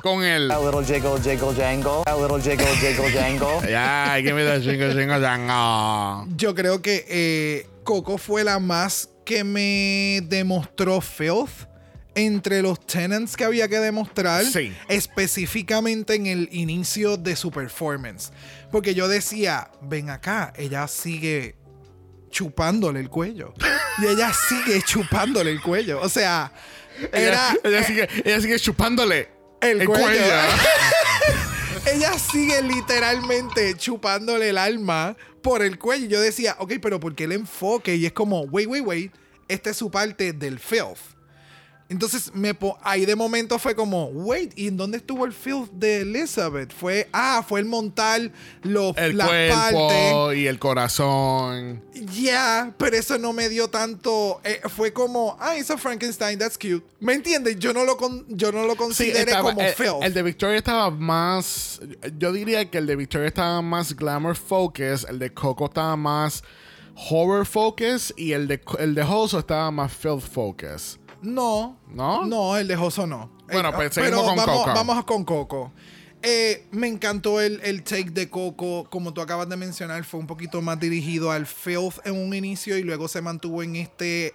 Con 0.02 0.22
el. 0.22 0.50
A 0.50 0.58
little 0.58 0.84
jiggle, 0.84 1.18
jiggle, 1.20 1.54
jangle. 1.54 2.02
A 2.06 2.16
little 2.16 2.40
jiggle, 2.40 2.66
jiggle, 2.76 3.10
jangle. 3.12 3.60
Ya, 3.70 4.18
give 4.20 4.34
me 4.34 4.44
the 4.44 4.60
jingle, 4.60 4.92
jingle, 4.94 5.20
jangle. 5.20 6.26
Yo 6.36 6.54
creo 6.54 6.80
que 6.80 7.04
eh, 7.08 7.66
Coco 7.84 8.18
fue 8.18 8.44
la 8.44 8.58
más 8.58 9.09
que 9.24 9.44
me 9.44 10.20
demostró 10.28 11.00
filth 11.00 11.68
entre 12.14 12.60
los 12.60 12.84
tenants 12.86 13.36
que 13.36 13.44
había 13.44 13.68
que 13.68 13.78
demostrar, 13.78 14.44
Sí. 14.44 14.72
específicamente 14.88 16.14
en 16.14 16.26
el 16.26 16.48
inicio 16.50 17.16
de 17.16 17.36
su 17.36 17.50
performance. 17.50 18.32
Porque 18.72 18.94
yo 18.94 19.06
decía, 19.08 19.70
ven 19.82 20.10
acá, 20.10 20.52
ella 20.56 20.88
sigue 20.88 21.56
chupándole 22.30 23.00
el 23.00 23.08
cuello. 23.08 23.54
Y 24.02 24.06
ella 24.06 24.32
sigue 24.48 24.82
chupándole 24.82 25.50
el 25.52 25.60
cuello. 25.60 26.00
O 26.00 26.08
sea, 26.08 26.52
era... 27.12 27.50
Ella, 27.52 27.56
ella 27.64 27.82
sigue, 27.84 28.08
ella 28.24 28.40
sigue 28.40 28.58
chupándole 28.58 29.28
El 29.60 29.82
el, 29.82 29.86
cuello. 29.86 30.04
cuello. 30.04 30.24
ella 31.86 32.18
sigue 32.18 32.62
literalmente 32.62 33.74
chupándole 33.76 34.50
el 34.50 34.58
alma 34.58 35.16
por 35.42 35.62
el 35.62 35.78
cuello. 35.78 36.06
Yo 36.08 36.20
decía, 36.20 36.56
ok, 36.58 36.74
pero 36.80 37.00
¿por 37.00 37.14
qué 37.14 37.24
el 37.24 37.32
enfoque? 37.32 37.96
Y 37.96 38.06
es 38.06 38.12
como, 38.12 38.42
wait, 38.42 38.68
wait, 38.68 38.84
wait, 38.84 39.12
esta 39.48 39.70
es 39.70 39.76
su 39.76 39.90
parte 39.90 40.32
del 40.32 40.58
filth. 40.58 40.98
Entonces, 41.90 42.32
me 42.34 42.54
po- 42.54 42.78
ahí 42.82 43.04
de 43.04 43.16
momento 43.16 43.58
fue 43.58 43.74
como, 43.74 44.06
wait, 44.06 44.52
¿y 44.56 44.68
en 44.68 44.76
dónde 44.76 44.98
estuvo 44.98 45.24
el 45.26 45.32
filth 45.32 45.70
de 45.72 46.02
Elizabeth? 46.02 46.72
Fue, 46.72 47.08
ah, 47.12 47.44
fue 47.46 47.58
el 47.60 47.66
montar 47.66 48.30
los, 48.62 48.96
el 48.96 49.18
las 49.18 49.26
cuerpo 49.28 49.88
partes. 49.88 50.38
y 50.38 50.46
el 50.46 50.58
corazón. 50.60 51.82
Ya, 52.14 52.72
pero 52.78 52.96
eso 52.96 53.18
no 53.18 53.32
me 53.32 53.48
dio 53.48 53.68
tanto. 53.68 54.40
eh, 54.44 54.60
fue 54.68 54.92
como, 54.92 55.36
ah, 55.40 55.56
hizo 55.58 55.76
Frankenstein, 55.76 56.38
that's 56.38 56.56
cute. 56.56 56.82
¿Me 57.00 57.14
entiendes? 57.14 57.58
Yo 57.58 57.72
no 57.74 57.84
lo, 57.84 57.96
con- 57.96 58.24
yo 58.28 58.52
no 58.52 58.64
lo 58.66 58.76
consideré 58.76 59.22
estaba- 59.22 59.50
como 59.50 59.60
el, 59.60 59.74
filth. 59.74 60.02
el 60.02 60.14
de 60.14 60.22
Victoria 60.22 60.58
estaba 60.58 60.90
más. 60.92 61.80
Yo 62.18 62.32
diría 62.32 62.70
que 62.70 62.78
el 62.78 62.86
de 62.86 62.94
Victoria 62.94 63.26
estaba 63.26 63.60
más 63.62 63.96
glamour 63.96 64.36
focus, 64.36 65.04
el 65.08 65.18
de 65.18 65.34
Coco 65.34 65.64
estaba 65.64 65.96
más 65.96 66.44
horror 67.10 67.46
focus 67.46 68.12
y 68.16 68.30
el 68.32 68.46
de, 68.46 68.60
el 68.78 68.94
de 68.94 69.02
Hoso 69.02 69.40
estaba 69.40 69.72
más 69.72 69.92
filth 69.92 70.20
focus. 70.20 70.99
No. 71.22 71.78
¿No? 71.88 72.24
No, 72.26 72.56
el 72.56 72.66
de 72.68 72.76
Joso 72.76 73.06
no. 73.06 73.30
Bueno, 73.52 73.70
Eh, 73.70 73.72
pues 73.74 73.90
pero 73.94 74.06
seguimos 74.18 74.24
con 74.28 74.36
vamos, 74.36 74.56
Coco. 74.58 74.74
Vamos 74.74 75.04
con 75.04 75.24
Coco. 75.24 75.72
Eh, 76.22 76.66
me 76.72 76.86
encantó 76.86 77.40
el, 77.40 77.60
el 77.64 77.82
take 77.82 78.10
de 78.10 78.28
Coco. 78.28 78.84
Como 78.90 79.12
tú 79.14 79.20
acabas 79.20 79.48
de 79.48 79.56
mencionar, 79.56 80.04
fue 80.04 80.20
un 80.20 80.26
poquito 80.26 80.60
más 80.62 80.78
dirigido 80.78 81.30
al 81.32 81.46
filth 81.46 81.98
en 82.04 82.14
un 82.16 82.34
inicio 82.34 82.76
y 82.78 82.82
luego 82.82 83.08
se 83.08 83.22
mantuvo 83.22 83.62
en 83.62 83.76
este 83.76 84.34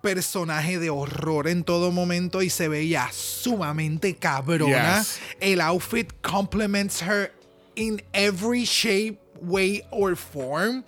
personaje 0.00 0.78
de 0.78 0.90
horror 0.90 1.48
en 1.48 1.64
todo 1.64 1.90
momento 1.90 2.42
y 2.42 2.50
se 2.50 2.68
veía 2.68 3.08
sumamente 3.10 4.14
cabrona. 4.16 4.98
Yes. 4.98 5.18
El 5.40 5.60
outfit 5.60 6.12
complements 6.22 7.00
her 7.02 7.32
in 7.74 8.02
every 8.12 8.64
shape, 8.64 9.18
way 9.40 9.82
or 9.90 10.14
form. 10.16 10.84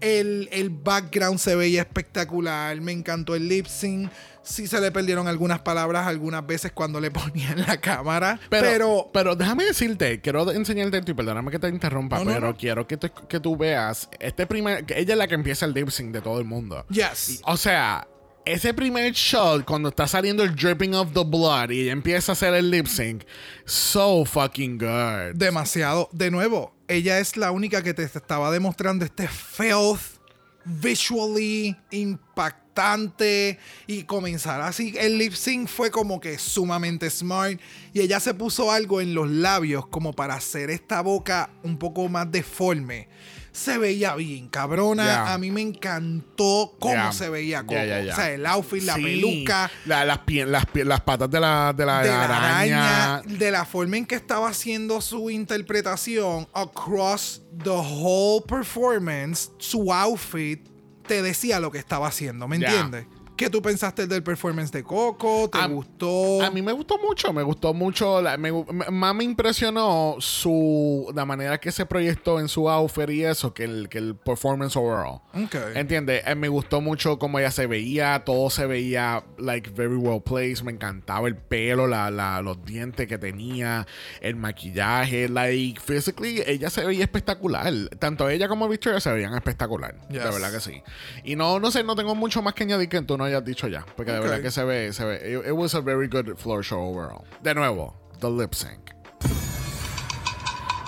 El, 0.00 0.48
el 0.52 0.70
background 0.70 1.38
se 1.38 1.54
veía 1.56 1.82
espectacular. 1.82 2.80
Me 2.80 2.92
encantó 2.92 3.34
el 3.34 3.48
lip 3.48 3.66
sync. 3.66 4.10
Sí 4.42 4.66
se 4.66 4.80
le 4.80 4.90
perdieron 4.90 5.28
algunas 5.28 5.60
palabras 5.60 6.06
algunas 6.06 6.46
veces 6.46 6.72
cuando 6.72 6.98
le 7.00 7.10
ponían 7.10 7.60
la 7.66 7.78
cámara. 7.80 8.40
Pero, 8.48 8.66
Pero, 8.66 9.10
pero, 9.12 9.36
déjame 9.36 9.64
decirte, 9.64 10.20
quiero 10.20 10.50
enseñarte 10.50 10.98
esto 10.98 11.10
y 11.10 11.14
perdóname 11.14 11.50
que 11.50 11.58
te 11.58 11.68
interrumpa, 11.68 12.18
No, 12.20 12.24
pero 12.24 12.40
no. 12.48 12.56
quiero 12.56 12.86
que, 12.86 12.96
te- 12.96 13.12
que 13.28 13.38
tú 13.38 13.56
veas 13.56 14.08
este 14.18 14.46
primer. 14.46 14.84
ella 14.88 15.12
es 15.12 15.18
la 15.18 15.28
que 15.28 15.34
empieza 15.34 15.66
el 15.66 15.74
lip 15.74 15.90
sync 15.90 16.12
de 16.12 16.22
todo 16.22 16.38
el 16.38 16.46
mundo. 16.46 16.86
yes. 16.88 17.42
O 17.44 17.56
sea, 17.58 18.08
ese 18.44 18.74
primer 18.74 19.12
shot, 19.12 19.64
cuando 19.64 19.90
está 19.90 20.06
saliendo 20.06 20.42
el 20.42 20.54
dripping 20.54 20.94
of 20.94 21.12
the 21.12 21.24
blood 21.24 21.70
y 21.70 21.82
ella 21.82 21.92
empieza 21.92 22.32
a 22.32 22.34
hacer 22.34 22.54
el 22.54 22.70
lip 22.70 22.86
sync, 22.86 23.24
so 23.64 24.24
fucking 24.24 24.78
good. 24.78 25.34
Demasiado. 25.34 26.08
De 26.12 26.30
nuevo, 26.30 26.74
ella 26.88 27.18
es 27.18 27.36
la 27.36 27.50
única 27.50 27.82
que 27.82 27.94
te 27.94 28.02
estaba 28.02 28.50
demostrando 28.50 29.04
este 29.04 29.28
filth 29.28 30.20
visually 30.64 31.76
impactante 31.90 33.58
y 33.86 34.04
comenzar 34.04 34.60
así. 34.60 34.94
El 34.98 35.18
lip 35.18 35.34
sync 35.34 35.68
fue 35.68 35.90
como 35.90 36.20
que 36.20 36.38
sumamente 36.38 37.10
smart 37.10 37.60
y 37.92 38.00
ella 38.00 38.20
se 38.20 38.34
puso 38.34 38.70
algo 38.70 39.00
en 39.00 39.14
los 39.14 39.28
labios 39.30 39.86
como 39.86 40.12
para 40.12 40.34
hacer 40.34 40.70
esta 40.70 41.00
boca 41.02 41.50
un 41.62 41.78
poco 41.78 42.08
más 42.08 42.30
deforme. 42.30 43.08
Se 43.52 43.78
veía 43.78 44.14
bien, 44.14 44.48
cabrona. 44.48 45.02
Yeah. 45.04 45.32
A 45.34 45.38
mí 45.38 45.50
me 45.50 45.60
encantó 45.60 46.76
cómo 46.78 46.94
Yeah. 46.94 47.12
se 47.12 47.28
veía 47.28 47.60
Coco. 47.62 47.72
Yeah. 47.74 48.12
O 48.12 48.14
sea, 48.16 48.30
el 48.32 48.46
outfit, 48.46 48.82
la 48.82 48.94
Sí, 48.94 49.02
peluca, 49.02 49.70
la- 49.86 50.04
las, 50.04 50.20
las, 50.46 50.64
las 50.74 51.00
patas 51.00 51.30
de 51.30 51.40
la, 51.40 51.72
de 51.76 51.84
la, 51.86 52.02
de 52.02 52.08
la 52.08 52.24
araña. 52.24 53.14
araña, 53.16 53.22
de 53.38 53.50
la 53.50 53.64
forma 53.64 53.96
en 53.96 54.06
que 54.06 54.14
estaba 54.14 54.48
haciendo 54.48 55.00
su 55.00 55.30
interpretación 55.30 56.48
across 56.54 57.42
the 57.64 57.70
whole 57.70 58.42
performance, 58.46 59.50
su 59.58 59.92
outfit 59.92 60.66
te 61.06 61.22
decía 61.22 61.58
lo 61.58 61.70
que 61.72 61.78
estaba 61.78 62.06
haciendo, 62.06 62.46
¿me 62.46 62.56
entiendes? 62.56 63.06
¿Qué 63.40 63.48
tú 63.48 63.62
pensaste 63.62 64.06
del 64.06 64.22
performance 64.22 64.70
de 64.70 64.82
Coco? 64.84 65.48
¿Te 65.50 65.56
A- 65.58 65.66
gustó? 65.66 66.42
A 66.42 66.50
mí 66.50 66.60
me 66.60 66.72
gustó 66.72 66.98
mucho, 66.98 67.32
me 67.32 67.42
gustó 67.42 67.72
mucho. 67.72 68.20
la- 68.20 68.36
me, 68.36 68.52
más 68.90 69.14
me 69.14 69.24
impresionó 69.24 70.16
su 70.18 71.10
la 71.14 71.24
manera 71.24 71.58
que 71.58 71.72
se 71.72 71.86
proyectó 71.86 72.38
en 72.38 72.48
su 72.48 72.68
outfit 72.68 73.08
y 73.08 73.24
eso 73.24 73.54
que 73.54 73.64
el, 73.64 73.88
que 73.88 73.96
el 73.96 74.14
performance 74.14 74.76
overall. 74.76 75.22
Ok. 75.32 75.54
¿Entiendes? 75.74 76.22
Eh, 76.26 76.34
me 76.34 76.48
gustó 76.48 76.82
mucho 76.82 77.18
cómo 77.18 77.38
ella 77.38 77.50
se 77.50 77.66
veía, 77.66 78.24
todo 78.26 78.50
se 78.50 78.66
veía 78.66 79.24
like 79.38 79.70
very 79.70 79.96
well 79.96 80.20
placed. 80.22 80.62
Me 80.62 80.72
encantaba 80.72 81.26
el 81.26 81.36
pelo, 81.36 81.86
la, 81.86 82.10
la- 82.10 82.42
los 82.42 82.62
dientes 82.66 83.06
que 83.08 83.16
tenía, 83.16 83.86
el 84.20 84.36
maquillaje, 84.36 85.30
like 85.30 85.80
physically, 85.80 86.42
ella 86.46 86.68
se 86.68 86.84
veía 86.84 87.04
espectacular. 87.04 87.72
Tanto 87.98 88.28
ella 88.28 88.48
como 88.48 88.68
Victoria 88.68 89.00
se 89.00 89.10
veían 89.14 89.32
espectacular. 89.32 89.94
Yes. 90.10 90.24
De 90.24 90.30
verdad 90.30 90.52
que 90.52 90.60
sí. 90.60 90.82
Y 91.24 91.36
no, 91.36 91.58
no 91.58 91.70
sé, 91.70 91.82
no 91.84 91.96
tengo 91.96 92.14
mucho 92.14 92.42
más 92.42 92.52
que 92.52 92.64
añadir 92.64 92.90
que 92.90 93.00
tú 93.00 93.16
no 93.16 93.29
hayas 93.30 93.44
dicho 93.44 93.66
ya. 93.68 93.84
Porque 93.96 94.12
de 94.12 94.18
Ok. 94.18 94.24
verdad 94.24 94.42
que 94.42 94.50
se 94.50 94.64
ve, 94.64 94.92
se 94.92 95.04
ve. 95.04 95.16
It, 95.40 95.46
it 95.48 95.52
was 95.52 95.74
a 95.74 95.80
very 95.80 96.06
good 96.08 96.36
floor 96.36 96.62
show 96.62 96.80
overall. 96.80 97.24
De 97.42 97.54
nuevo, 97.54 97.94
the 98.20 98.28
lip 98.30 98.54
sync. 98.54 98.90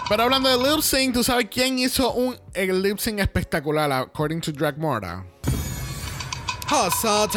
Pero 0.08 0.24
hablando 0.24 0.48
de 0.48 0.56
lip 0.70 0.82
sync, 0.82 1.14
¿tú 1.14 1.22
sabes 1.24 1.46
quién 1.50 1.78
hizo 1.78 2.12
un 2.12 2.36
lip 2.54 2.98
sync 2.98 3.20
espectacular 3.20 3.90
according 3.92 4.40
to 4.40 4.52
Drag 4.52 4.76
Morta? 4.78 5.24
Hustle 6.70 7.28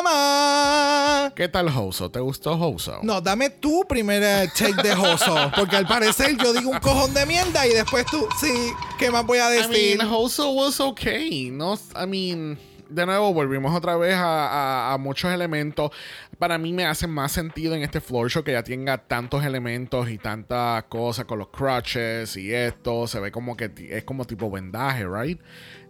Teratoma. 0.00 1.32
¿Qué 1.36 1.48
tal 1.48 1.68
Hoso? 1.68 2.10
¿Te 2.10 2.20
gustó 2.20 2.52
Hoso? 2.58 3.00
No, 3.02 3.20
dame 3.20 3.50
tu 3.50 3.84
primera 3.86 4.46
take 4.46 4.82
de 4.82 4.94
Joso. 4.94 5.50
Porque 5.56 5.76
al 5.76 5.86
parecer 5.86 6.36
yo 6.42 6.52
digo 6.54 6.70
un 6.70 6.78
cojón 6.78 7.12
de 7.12 7.26
mierda 7.26 7.66
y 7.66 7.70
después 7.74 8.06
tú, 8.06 8.26
sí, 8.40 8.72
¿qué 8.98 9.10
más 9.10 9.26
voy 9.26 9.38
a 9.38 9.50
I 9.54 9.58
decir? 9.68 9.98
mean, 9.98 10.10
Hoso 10.10 10.50
was 10.52 10.80
okay. 10.80 11.50
No, 11.50 11.78
I 11.94 12.06
mean, 12.06 12.58
de 12.90 13.06
nuevo, 13.06 13.32
volvimos 13.32 13.74
otra 13.74 13.96
vez 13.96 14.14
a, 14.14 14.48
a- 14.90 14.92
a 14.94 14.98
muchos 14.98 15.32
elementos. 15.32 15.90
Para 16.38 16.58
mí 16.58 16.72
me 16.72 16.84
hace 16.86 17.06
más 17.06 17.32
sentido 17.32 17.74
en 17.74 17.82
este 17.82 18.00
floor 18.00 18.30
show 18.30 18.42
que 18.42 18.52
ya 18.52 18.62
tenga 18.62 18.98
tantos 18.98 19.44
elementos 19.44 20.10
y 20.10 20.18
tantas 20.18 20.84
cosas 20.84 21.24
con 21.26 21.38
los 21.38 21.48
crutches 21.48 22.36
y 22.36 22.52
esto. 22.52 23.06
Se 23.06 23.20
ve 23.20 23.30
como 23.30 23.56
que 23.56 23.70
es 23.90 24.04
como 24.04 24.24
tipo 24.24 24.50
vendaje, 24.50 25.06
right? 25.06 25.40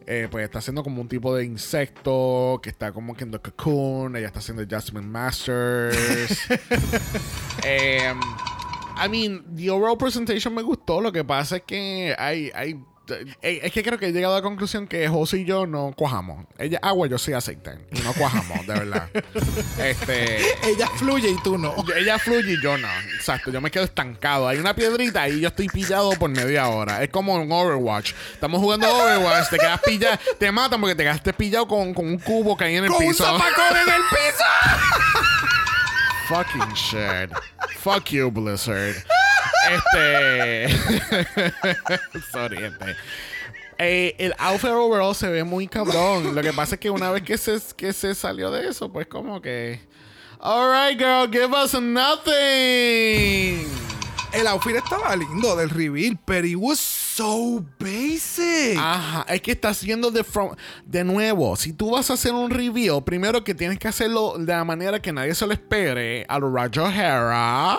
Eh, 0.06 0.26
pues 0.30 0.44
está 0.44 0.58
haciendo 0.58 0.82
como 0.82 1.00
un 1.02 1.08
tipo 1.08 1.34
de 1.36 1.44
insecto 1.44 2.58
que 2.62 2.70
está 2.70 2.90
como 2.92 3.14
que 3.14 3.24
en 3.24 3.30
the 3.30 3.38
cocoon. 3.38 4.16
Ella 4.16 4.26
está 4.26 4.40
haciendo 4.40 4.64
Jasmine 4.68 5.06
Masters. 5.06 6.38
Em, 7.64 8.18
I 8.96 9.08
mean, 9.08 9.44
the 9.54 9.70
overall 9.70 9.96
presentation 9.96 10.54
me 10.54 10.62
gustó. 10.62 11.00
Lo 11.00 11.12
que 11.12 11.22
pasa 11.24 11.56
es 11.56 11.62
que 11.62 12.14
hay, 12.18 12.50
hay 12.54 12.82
es 13.42 13.72
que 13.72 13.82
creo 13.82 13.98
que 13.98 14.06
he 14.08 14.12
llegado 14.12 14.34
a 14.34 14.38
la 14.38 14.42
conclusión 14.42 14.86
que 14.86 15.08
José 15.08 15.38
y 15.38 15.44
yo 15.44 15.66
no 15.66 15.92
cuajamos. 15.96 16.46
Ella 16.58 16.78
agua, 16.82 17.06
yo 17.08 17.18
soy 17.18 17.34
aceite. 17.34 17.78
Y 17.92 18.00
no 18.00 18.12
cuajamos, 18.14 18.66
de 18.66 18.72
verdad. 18.74 19.08
este. 19.78 20.38
Ella 20.68 20.88
fluye 20.96 21.30
y 21.30 21.36
tú 21.42 21.58
no. 21.58 21.74
Ella 21.96 22.18
fluye 22.18 22.52
y 22.54 22.62
yo 22.62 22.76
no. 22.78 22.88
Exacto, 23.16 23.50
yo 23.50 23.60
me 23.60 23.70
quedo 23.70 23.84
estancado. 23.84 24.48
Hay 24.48 24.58
una 24.58 24.74
piedrita 24.74 25.28
y 25.28 25.40
yo 25.40 25.48
estoy 25.48 25.68
pillado 25.68 26.10
por 26.12 26.30
media 26.30 26.68
hora. 26.68 27.02
Es 27.02 27.10
como 27.10 27.40
en 27.40 27.50
Overwatch. 27.50 28.12
Estamos 28.32 28.60
jugando 28.60 28.88
Overwatch, 28.88 29.50
te 29.50 29.58
quedas 29.58 29.80
pillado, 29.80 30.18
te 30.38 30.52
matan 30.52 30.80
porque 30.80 30.94
te 30.94 31.02
quedaste 31.02 31.32
pillado 31.32 31.66
con, 31.68 31.92
con 31.94 32.06
un 32.06 32.18
cubo 32.18 32.56
que 32.56 32.64
hay 32.64 32.76
en 32.76 32.84
el 32.84 32.90
Con 32.90 33.04
un 33.04 33.10
piso. 33.12 33.24
zapacón 33.24 33.76
en 33.76 33.94
el 33.94 34.02
piso. 34.10 34.44
Fucking 36.28 36.74
shit. 36.74 37.30
Fuck 37.82 38.10
you, 38.12 38.30
Blizzard. 38.30 38.94
Este. 39.70 40.68
Sorry, 42.32 42.56
gente. 42.58 42.96
Eh, 43.78 44.14
el 44.18 44.34
outfit 44.38 44.70
overall 44.70 45.14
se 45.14 45.28
ve 45.28 45.42
muy 45.44 45.66
cabrón. 45.66 46.34
Lo 46.34 46.42
que 46.42 46.52
pasa 46.52 46.74
es 46.74 46.80
que 46.80 46.90
una 46.90 47.10
vez 47.10 47.22
que 47.22 47.38
se, 47.38 47.58
que 47.76 47.92
se 47.92 48.14
salió 48.14 48.50
de 48.50 48.68
eso, 48.68 48.92
pues 48.92 49.06
como 49.06 49.40
que. 49.40 49.80
Alright, 50.40 50.98
girl, 50.98 51.30
give 51.30 51.54
us 51.54 51.74
nothing. 51.80 53.66
El 54.32 54.46
outfit 54.46 54.76
estaba 54.76 55.14
lindo 55.16 55.56
del 55.56 55.68
reveal, 55.70 56.16
pero 56.24 56.46
it 56.46 56.56
was 56.56 56.78
so 56.78 57.64
basic. 57.80 58.78
Ajá, 58.78 59.26
es 59.28 59.42
que 59.42 59.52
está 59.52 59.70
haciendo 59.70 60.10
de, 60.10 60.22
from- 60.24 60.54
de 60.84 61.02
nuevo. 61.04 61.56
Si 61.56 61.72
tú 61.72 61.90
vas 61.90 62.10
a 62.10 62.14
hacer 62.14 62.32
un 62.32 62.48
review, 62.48 63.02
primero 63.04 63.42
que 63.42 63.54
tienes 63.54 63.78
que 63.78 63.88
hacerlo 63.88 64.36
de 64.38 64.52
la 64.52 64.64
manera 64.64 65.00
que 65.02 65.12
nadie 65.12 65.34
se 65.34 65.46
lo 65.46 65.52
espere, 65.52 66.24
a 66.28 66.38
lo 66.38 66.48
Roger 66.50 66.80
O'Hara. 66.82 67.78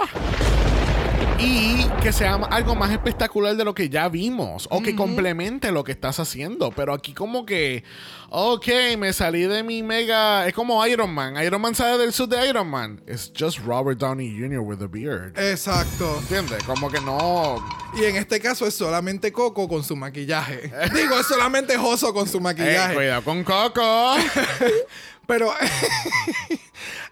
Y 1.43 1.85
que 2.03 2.13
sea 2.13 2.35
algo 2.35 2.75
más 2.75 2.91
espectacular 2.91 3.55
de 3.55 3.63
lo 3.63 3.73
que 3.73 3.89
ya 3.89 4.07
vimos. 4.09 4.67
O 4.71 4.81
que 4.81 4.95
complemente 4.95 5.71
lo 5.71 5.83
que 5.83 5.91
estás 5.91 6.19
haciendo. 6.19 6.71
Pero 6.71 6.93
aquí 6.93 7.13
como 7.13 7.45
que, 7.45 7.83
ok, 8.29 8.67
me 8.97 9.11
salí 9.13 9.41
de 9.43 9.63
mi 9.63 9.81
mega... 9.83 10.47
Es 10.47 10.53
como 10.53 10.85
Iron 10.85 11.13
Man. 11.13 11.35
Iron 11.43 11.61
Man 11.61 11.73
sale 11.75 11.97
del 11.97 12.13
suit 12.13 12.29
de 12.29 12.47
Iron 12.47 12.67
Man. 12.69 13.01
It's 13.07 13.31
just 13.37 13.59
Robert 13.65 13.97
Downey 13.99 14.29
Jr. 14.39 14.59
with 14.59 14.81
a 14.83 14.87
beard. 14.87 15.37
Exacto. 15.37 16.17
¿Entiendes? 16.21 16.63
Como 16.63 16.89
que 16.89 17.01
no... 17.01 17.57
Y 17.95 18.05
en 18.05 18.15
este 18.17 18.39
caso 18.39 18.65
es 18.67 18.73
solamente 18.75 19.31
Coco 19.31 19.67
con 19.67 19.83
su 19.83 19.95
maquillaje. 19.95 20.71
Digo, 20.93 21.19
es 21.19 21.25
solamente 21.27 21.75
Joso 21.77 22.13
con 22.13 22.27
su 22.27 22.37
Eh, 22.37 22.41
maquillaje. 22.41 22.93
cuidado 22.95 23.23
con 23.23 23.43
Coco. 23.43 24.15
Pero 25.27 25.53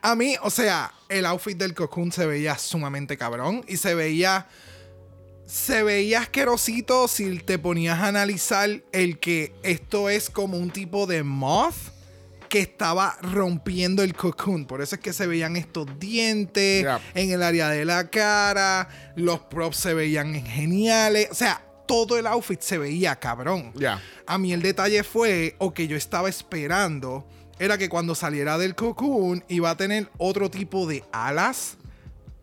a 0.02 0.16
mí, 0.16 0.36
o 0.42 0.50
sea, 0.50 0.94
el 1.10 1.26
outfit 1.26 1.58
del 1.58 1.74
cocoon 1.74 2.12
se 2.12 2.26
veía 2.26 2.58
sumamente 2.58 3.18
cabrón 3.18 3.64
y 3.68 3.78
se 3.78 3.94
veía 3.96 4.48
se 5.46 5.82
veía 5.82 6.20
asquerosito 6.20 7.08
si 7.08 7.40
te 7.40 7.58
ponías 7.58 7.98
a 8.00 8.08
analizar 8.08 8.70
el 8.92 9.18
que 9.20 9.52
esto 9.64 10.08
es 10.10 10.30
como 10.30 10.58
un 10.58 10.70
tipo 10.70 11.08
de 11.08 11.24
moth 11.24 11.74
que 12.50 12.60
estaba 12.60 13.18
rompiendo 13.22 14.04
el 14.04 14.14
cocoon. 14.14 14.66
Por 14.66 14.82
eso 14.82 14.96
es 14.96 15.02
que 15.02 15.12
se 15.12 15.26
veían 15.26 15.56
estos 15.56 15.88
dientes 16.00 16.84
Yeah. 16.84 17.02
en 17.16 17.32
el 17.32 17.42
área 17.42 17.70
de 17.70 17.84
la 17.84 18.10
cara, 18.12 18.90
los 19.16 19.40
props 19.40 19.78
se 19.78 19.94
veían 19.96 20.34
geniales, 20.46 21.28
o 21.32 21.36
sea, 21.36 21.64
todo 21.88 22.18
el 22.20 22.28
outfit 22.28 22.62
se 22.62 22.78
veía 22.78 23.16
cabrón. 23.16 23.74
A 24.28 24.38
mí 24.38 24.54
el 24.54 24.62
detalle 24.62 25.04
fue, 25.04 25.56
o 25.58 25.74
que 25.74 25.88
yo 25.88 25.98
estaba 25.98 26.30
esperando, 26.30 27.28
era 27.60 27.78
que 27.78 27.90
cuando 27.90 28.16
saliera 28.16 28.58
del 28.58 28.74
cocoon 28.76 29.44
iba 29.48 29.70
a 29.70 29.78
tener 29.78 30.10
otro 30.18 30.50
tipo 30.50 30.88
de 30.88 31.04
alas. 31.12 31.78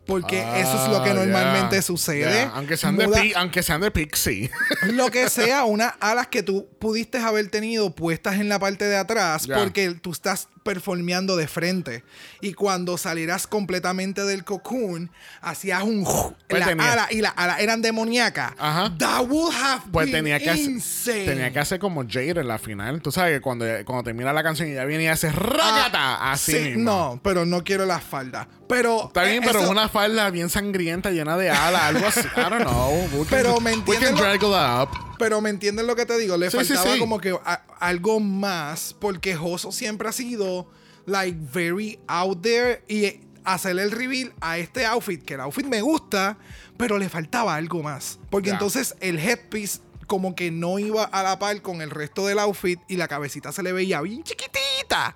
Porque 0.05 0.39
eso 0.39 0.85
es 0.85 0.89
lo 0.89 1.03
que 1.03 1.09
Ah, 1.09 1.13
normalmente 1.15 1.75
ya, 1.75 1.81
sucede. 1.81 2.21
ya. 2.45 2.51
Aunque, 2.55 2.77
sean 2.77 2.95
de 2.95 3.07
Muda- 3.07 3.21
pi- 3.21 3.33
aunque 3.35 3.61
sean 3.61 3.81
de 3.81 3.91
Pixie. 3.91 4.49
lo 4.93 5.11
que 5.11 5.27
sea, 5.29 5.65
unas 5.65 5.95
alas 5.99 6.27
que 6.27 6.43
tú 6.43 6.65
pudiste 6.79 7.17
haber 7.17 7.49
tenido 7.49 7.93
puestas 7.93 8.35
en 8.35 8.47
la 8.47 8.57
parte 8.57 8.85
de 8.85 8.95
atrás 8.95 9.43
Ya. 9.47 9.57
porque 9.57 9.95
tú 9.95 10.13
estás 10.13 10.47
performeando 10.67 11.37
de 11.37 11.47
frente. 11.47 12.03
Y 12.41 12.53
cuando 12.53 12.97
salieras 12.97 13.47
completamente 13.47 14.23
del 14.25 14.43
cocoon, 14.43 15.09
hacías 15.41 15.81
un... 15.83 16.03
Pues 16.49 16.59
la 16.59 16.65
tenía- 16.67 16.91
ala 16.93 17.07
y 17.09 17.21
la 17.21 17.29
ala 17.29 17.59
eran 17.59 17.81
demoníacas. 17.81 18.51
Ajá. 18.57 18.93
That 18.97 19.21
would 19.29 19.53
have 19.55 19.83
Pues 19.91 20.07
been 20.07 20.15
tenía 20.25 20.39
que, 20.39 20.49
hacer, 20.49 20.63
insane. 20.65 21.25
tenía 21.25 21.51
que 21.53 21.59
hacer 21.59 21.79
como 21.79 22.03
Jade 22.07 22.31
en 22.41 22.47
la 22.47 22.57
final. 22.59 23.01
Tú 23.01 23.11
sabes 23.13 23.35
que 23.35 23.41
cuando, 23.41 23.65
cuando 23.85 24.03
termina 24.03 24.33
la 24.33 24.43
canción 24.43 24.69
y 24.69 24.73
ya 24.73 24.83
viene 24.83 25.05
y 25.05 25.07
hace 25.07 25.31
ragata. 25.31 26.31
Así 26.31 26.51
Ah, 26.53 26.57
Sí, 26.57 26.63
mismo. 26.69 26.83
no, 26.83 27.19
pero 27.23 27.45
no 27.45 27.63
quiero 27.63 27.85
la 27.85 27.99
falda. 27.99 28.47
Pero 28.67 29.07
Está 29.07 29.23
bien, 29.23 29.41
eh, 29.43 29.45
pero 29.47 29.61
eso- 29.61 29.71
una 29.71 29.87
falda 29.87 30.29
bien 30.29 30.49
sangrienta, 30.49 31.11
llena 31.11 31.37
de 31.37 31.49
alas, 31.49 31.81
algo 31.83 32.07
así. 32.07 32.19
I 32.35 32.41
don't 32.49 32.61
know. 32.63 33.01
We 33.13 33.19
can- 33.19 33.27
Pero 33.29 33.59
me 33.61 33.71
We 33.71 33.77
entiendes 33.77 34.09
can 34.09 34.15
lo- 34.15 34.21
drag 34.21 34.35
it 34.35 34.89
up. 34.91 35.06
Pero 35.17 35.41
me 35.41 35.49
entiendes 35.49 35.85
lo 35.85 35.95
que 35.95 36.05
te 36.05 36.17
digo, 36.17 36.37
le 36.37 36.49
Sí, 36.51 36.57
faltaba 36.57 36.93
sí. 36.93 36.99
como 36.99 37.19
que 37.19 37.31
a- 37.43 37.63
algo 37.79 38.19
más 38.19 38.95
porque 38.99 39.35
Joso 39.35 39.71
siempre 39.71 40.07
ha 40.09 40.11
sido 40.11 40.69
like 41.05 41.37
very 41.53 41.99
out 42.07 42.41
there 42.41 42.83
y 42.87 43.21
hacerle 43.43 43.83
el 43.83 43.91
reveal 43.91 44.33
a 44.41 44.57
este 44.57 44.85
outfit, 44.85 45.23
que 45.23 45.35
el 45.35 45.39
outfit 45.41 45.65
me 45.65 45.81
gusta, 45.81 46.37
pero 46.77 46.97
le 46.97 47.07
faltaba 47.09 47.55
algo 47.55 47.81
más. 47.81 48.19
Porque 48.29 48.49
entonces 48.49 48.95
el 48.99 49.17
headpiece 49.19 49.79
como 50.05 50.35
que 50.35 50.51
no 50.51 50.79
iba 50.79 51.03
a 51.03 51.23
la 51.23 51.39
par 51.39 51.61
con 51.61 51.81
el 51.81 51.89
resto 51.89 52.25
del 52.27 52.39
outfit 52.39 52.79
y 52.87 52.95
la 52.97 53.07
cabecita 53.07 53.51
se 53.51 53.63
le 53.63 53.71
veía 53.73 54.01
bien 54.01 54.23
chiquitita. 54.23 55.15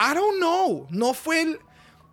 I 0.00 0.14
don't 0.14 0.38
know, 0.38 0.86
no 0.90 1.14
fue 1.14 1.42
el 1.42 1.58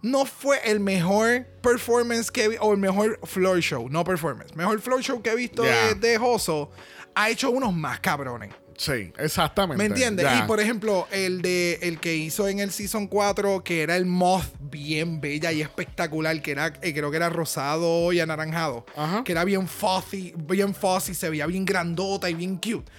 no 0.04 0.26
fue 0.26 0.60
el 0.66 0.80
mejor 0.80 1.46
performance 1.62 2.32
que 2.32 2.48
vi, 2.48 2.56
o 2.60 2.72
el 2.74 2.80
mejor 2.80 3.20
floor 3.24 3.60
show, 3.60 3.88
no 3.88 4.04
performance, 4.04 4.56
mejor 4.56 4.82
floor 4.82 5.02
show 5.04 5.22
que 5.22 5.30
he 5.30 5.36
visto 5.36 5.62
de 5.62 6.18
Joso. 6.18 6.72
Ha 7.16 7.30
hecho 7.30 7.52
unos 7.52 7.74
más 7.74 8.00
cabrones. 8.00 8.54
Sí, 8.78 9.14
exactamente. 9.20 9.78
¿Me 9.78 9.86
entiendes? 9.86 10.26
Y 10.40 10.42
por 10.48 10.60
ejemplo, 10.60 11.08
el 11.12 11.44
de 11.44 11.78
el 11.84 12.00
que 12.00 12.16
hizo 12.16 12.48
en 12.48 12.60
el 12.60 12.72
Season 12.72 13.06
4, 13.06 13.64
que 13.64 13.84
era 13.84 13.96
el 13.96 14.08
moth 14.08 14.46
bien 14.60 15.22
bella 15.22 15.52
y 15.52 15.62
espectacular, 15.62 16.42
que 16.42 16.52
era, 16.52 16.74
eh, 16.82 16.92
creo 16.92 17.12
que 17.12 17.18
era 17.18 17.30
rosado 17.30 18.12
y 18.12 18.20
anaranjado. 18.20 18.86
Ajá. 18.96 19.24
Que 19.24 19.34
era 19.34 19.44
bien 19.44 19.68
fuzzy, 19.68 20.34
bien 20.36 20.74
fuzzy, 20.74 21.14
se 21.14 21.30
veía 21.30 21.46
bien 21.46 21.64
grandota 21.64 22.28
y 22.30 22.34
bien 22.34 22.56
cute. 22.56 22.92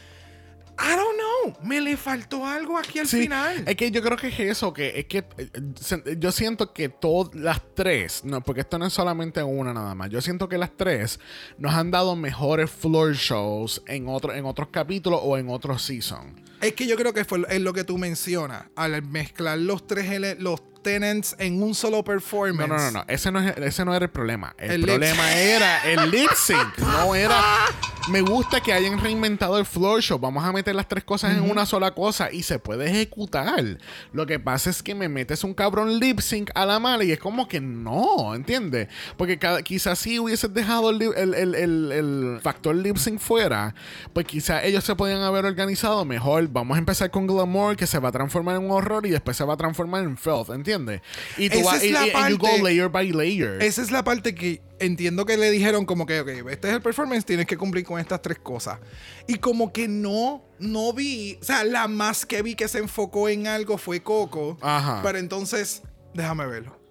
I 0.78 0.96
don't 0.96 1.16
know. 1.16 1.56
Me 1.62 1.80
le 1.80 1.96
faltó 1.96 2.46
algo 2.46 2.78
aquí 2.78 2.98
al 2.98 3.06
Sí, 3.06 3.22
final. 3.22 3.62
es 3.66 3.76
que 3.76 3.90
yo 3.90 4.02
creo 4.02 4.16
que 4.16 4.28
es 4.28 4.40
eso, 4.40 4.72
que 4.72 4.98
es 5.00 5.04
que 5.06 5.24
eh, 5.38 6.16
yo 6.18 6.32
siento 6.32 6.72
que 6.72 6.88
todas 6.88 7.34
las 7.34 7.60
tres, 7.74 8.24
no, 8.24 8.40
porque 8.40 8.62
esto 8.62 8.78
no 8.78 8.86
es 8.86 8.92
solamente 8.92 9.42
una 9.42 9.72
nada 9.74 9.94
más, 9.94 10.08
yo 10.10 10.20
siento 10.20 10.48
que 10.48 10.58
las 10.58 10.70
tres 10.76 11.20
nos 11.58 11.74
han 11.74 11.90
dado 11.90 12.16
mejores 12.16 12.70
floor 12.70 13.12
shows 13.14 13.82
en, 13.86 14.08
otro, 14.08 14.32
en 14.34 14.44
otros 14.44 14.68
capítulos 14.70 15.20
o 15.22 15.36
en 15.36 15.48
otros 15.50 15.82
seasons. 15.82 16.40
Es 16.60 16.74
que 16.74 16.86
yo 16.86 16.96
creo 16.96 17.12
que 17.12 17.24
fue 17.24 17.42
es 17.48 17.60
lo 17.60 17.72
que 17.72 17.82
tú 17.84 17.98
mencionas. 17.98 18.64
Al 18.76 19.02
mezclar 19.02 19.58
los 19.58 19.86
tres 19.86 20.38
los 20.40 20.62
tenants 20.82 21.34
en 21.38 21.62
un 21.62 21.74
solo 21.74 21.98
No, 21.98 22.04
performance. 22.04 22.68
no, 22.68 22.76
no, 22.78 22.90
no, 22.92 23.04
ese 23.08 23.30
no, 23.32 23.40
es, 23.40 23.56
ese 23.58 23.84
no 23.84 23.94
era 23.94 24.04
el 24.04 24.10
problema. 24.10 24.54
El, 24.58 24.80
problema 24.82 25.32
era 25.34 25.84
el 25.90 26.10
lip 26.10 26.30
sync, 26.34 26.78
no 26.78 27.14
era... 27.14 27.40
Me 28.10 28.20
gusta 28.20 28.60
que 28.60 28.72
hayan 28.72 28.98
reinventado 28.98 29.56
el 29.58 29.64
floor 29.64 30.02
show. 30.02 30.18
Vamos 30.18 30.44
a 30.44 30.50
meter 30.52 30.74
las 30.74 30.88
tres 30.88 31.04
cosas 31.04 31.36
en 31.36 31.48
una 31.48 31.64
sola 31.66 31.92
cosa 31.94 32.32
y 32.32 32.42
se 32.42 32.58
puede 32.58 32.90
ejecutar. 32.90 33.78
Lo 34.12 34.26
que 34.26 34.40
pasa 34.40 34.70
es 34.70 34.82
que 34.82 34.94
me 34.94 35.08
metes 35.08 35.44
un 35.44 35.54
cabrón 35.54 36.00
lip 36.00 36.18
sync 36.20 36.50
a 36.54 36.66
la 36.66 36.80
mala 36.80 37.04
y 37.04 37.12
es 37.12 37.20
como 37.20 37.46
que 37.46 37.60
no, 37.60 38.34
¿entiendes? 38.34 38.88
Porque 39.16 39.38
cada- 39.38 39.62
quizás 39.62 40.00
si 40.00 40.18
hubieses 40.18 40.52
dejado 40.52 40.90
el, 40.90 41.00
el- 41.00 41.34
el- 41.34 41.92
el- 41.92 42.38
factor 42.42 42.74
lip 42.74 42.96
sync 42.96 43.20
fuera, 43.20 43.74
pues 44.12 44.26
quizás 44.26 44.64
ellos 44.64 44.82
se 44.82 44.96
podían 44.96 45.22
haber 45.22 45.44
organizado 45.44 46.04
mejor. 46.04 46.48
Vamos 46.48 46.74
a 46.74 46.78
empezar 46.78 47.10
con 47.12 47.28
Glamour, 47.28 47.76
que 47.76 47.86
se 47.86 48.00
va 48.00 48.08
a 48.08 48.12
transformar 48.12 48.56
en 48.56 48.64
un 48.64 48.72
horror 48.72 49.06
y 49.06 49.10
después 49.10 49.36
se 49.36 49.44
va 49.44 49.54
a 49.54 49.56
transformar 49.56 50.02
en 50.02 50.16
filth, 50.18 50.50
¿entiendes? 50.50 51.02
Y 51.38 51.48
tú 51.50 51.58
Esa 51.60 51.70
vas 51.70 51.84
y, 51.84 51.88
y- 51.90 52.30
you 52.30 52.38
go 52.38 52.48
layer 52.62 52.88
by 52.88 53.12
layer. 53.12 53.62
Esa 53.62 53.80
es 53.80 53.92
la 53.92 54.02
parte 54.02 54.34
que 54.34 54.60
entiendo 54.82 55.24
que 55.24 55.36
le 55.36 55.50
dijeron 55.50 55.86
como 55.86 56.06
que, 56.06 56.20
ok, 56.20 56.28
este 56.50 56.68
es 56.68 56.74
el 56.74 56.82
performance, 56.82 57.24
tienes 57.24 57.46
que 57.46 57.56
cumplir 57.56 57.84
con 57.84 58.00
estas 58.00 58.20
tres 58.20 58.38
cosas. 58.38 58.78
Y 59.26 59.36
como 59.36 59.72
que 59.72 59.88
no, 59.88 60.44
no 60.58 60.92
vi, 60.92 61.38
o 61.40 61.44
sea, 61.44 61.64
la 61.64 61.88
más 61.88 62.26
que 62.26 62.42
vi 62.42 62.54
que 62.54 62.68
se 62.68 62.78
enfocó 62.78 63.28
en 63.28 63.46
algo 63.46 63.78
fue 63.78 64.02
Coco. 64.02 64.58
Ajá. 64.60 65.00
Pero 65.02 65.18
entonces, 65.18 65.82
déjame 66.14 66.46
verlo. 66.46 66.81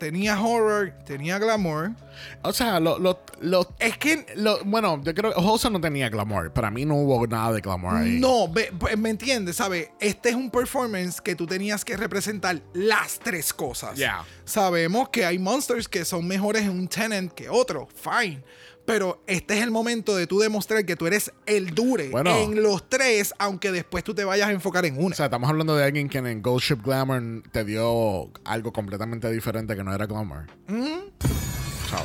Tenía 0.00 0.40
horror, 0.40 0.94
tenía 1.04 1.38
glamour. 1.38 1.90
O 2.42 2.52
sea, 2.54 2.80
lo, 2.80 2.98
lo, 2.98 3.20
lo- 3.40 3.74
Es 3.78 3.96
que 3.98 4.26
lo- 4.34 4.64
bueno, 4.64 5.00
yo 5.04 5.14
creo 5.14 5.32
que 5.32 5.38
Hosa 5.40 5.68
no 5.70 5.80
tenía 5.80 6.08
glamour. 6.08 6.52
Para 6.52 6.70
mí 6.70 6.84
no 6.86 6.96
hubo 6.96 7.24
nada 7.26 7.52
de 7.52 7.60
glamour 7.60 7.96
ahí. 7.96 8.18
No, 8.18 8.50
¿me 8.98 9.10
entiendes? 9.10 9.56
¿Sabes? 9.56 9.90
Este 10.00 10.30
es 10.30 10.34
un 10.34 10.50
performance 10.50 11.20
que 11.20 11.34
tú 11.36 11.46
tenías 11.46 11.84
que 11.84 11.96
representar 11.98 12.60
las 12.72 13.18
tres 13.20 13.52
cosas. 13.52 13.96
Ya. 13.98 14.24
Sabemos 14.46 15.10
que 15.10 15.24
hay 15.26 15.38
monsters 15.38 15.86
que 15.86 16.04
son 16.06 16.26
mejores 16.26 16.62
en 16.62 16.70
un 16.70 16.88
tenant 16.88 17.30
que 17.32 17.48
otro. 17.50 17.86
Fine. 17.94 18.42
Pero 18.90 19.22
este 19.26 19.56
es 19.56 19.62
el 19.62 19.70
momento 19.70 20.16
de 20.16 20.26
tú 20.26 20.38
demostrar 20.40 20.84
que 20.84 20.96
tú 20.96 21.06
eres 21.06 21.32
el 21.46 21.74
dure 21.74 22.08
Bueno. 22.10 22.36
en 22.36 22.62
los 22.62 22.88
tres, 22.88 23.32
aunque 23.38 23.70
después 23.72 24.02
tú 24.04 24.14
te 24.14 24.24
vayas 24.24 24.48
a 24.48 24.52
enfocar 24.52 24.84
en 24.84 24.96
una. 24.98 25.12
O 25.12 25.16
sea, 25.16 25.26
estamos 25.26 25.48
hablando 25.48 25.76
de 25.76 25.84
alguien 25.84 26.08
que 26.08 26.18
en 26.18 26.42
Ghost 26.42 26.66
Ship 26.70 26.82
Glamour 26.82 27.42
te 27.52 27.64
dio 27.64 28.30
algo 28.44 28.72
completamente 28.72 29.30
diferente 29.30 29.76
que 29.76 29.84
no 29.84 29.94
era 29.94 30.06
glamour. 30.06 30.46
Chao. 31.88 32.04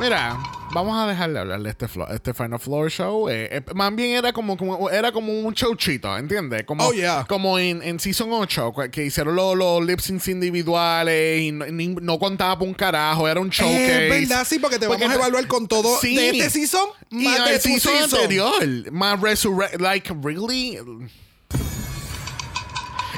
Mira, 0.00 0.36
vamos 0.72 0.98
a 0.98 1.06
dejarle 1.06 1.38
hablar 1.38 1.62
de 1.62 1.70
este, 1.70 1.86
flo- 1.86 2.12
este 2.12 2.34
Final 2.34 2.58
Floor 2.58 2.90
Show. 2.90 3.28
Eh, 3.28 3.48
eh, 3.58 3.62
más 3.74 3.94
bien 3.94 4.16
era 4.16 4.32
como, 4.32 4.56
como- 4.56 4.90
era 4.90 5.12
como 5.12 5.32
un 5.32 5.54
showchito, 5.54 6.16
¿entiendes? 6.18 6.64
Como, 6.64 6.84
Oh, 6.88 6.92
yeah. 6.92 7.24
como 7.28 7.58
en, 7.60 7.80
en 7.80 8.00
Season 8.00 8.28
8, 8.32 8.72
cu- 8.72 8.90
que 8.90 9.04
hicieron 9.04 9.36
los, 9.36 9.56
los 9.56 9.84
lip 9.86 10.00
syncs 10.00 10.26
individuales 10.28 11.42
y 11.42 11.52
no, 11.52 11.66
ni- 11.66 11.88
no 11.94 12.18
contaba 12.18 12.58
por 12.58 12.66
un 12.66 12.74
carajo, 12.74 13.28
era 13.28 13.40
un 13.40 13.50
showcase. 13.50 14.06
es 14.08 14.28
verdad, 14.28 14.44
sí, 14.44 14.58
porque 14.58 14.78
te 14.80 14.86
Porque 14.88 15.04
vamos 15.04 15.16
a 15.16 15.20
evaluar 15.20 15.46
con 15.46 15.68
todo 15.68 15.96
Sí. 16.00 16.16
de 16.16 16.30
este 16.30 16.50
season 16.50 16.88
Y 17.10 17.24
más 17.24 17.44
de 17.44 17.54
el 17.54 17.60
season 17.60 17.92
season. 17.92 18.20
anterior, 18.20 18.90
más 18.92 19.20
resurrect, 19.20 19.80
like, 19.80 20.12
really. 20.22 20.78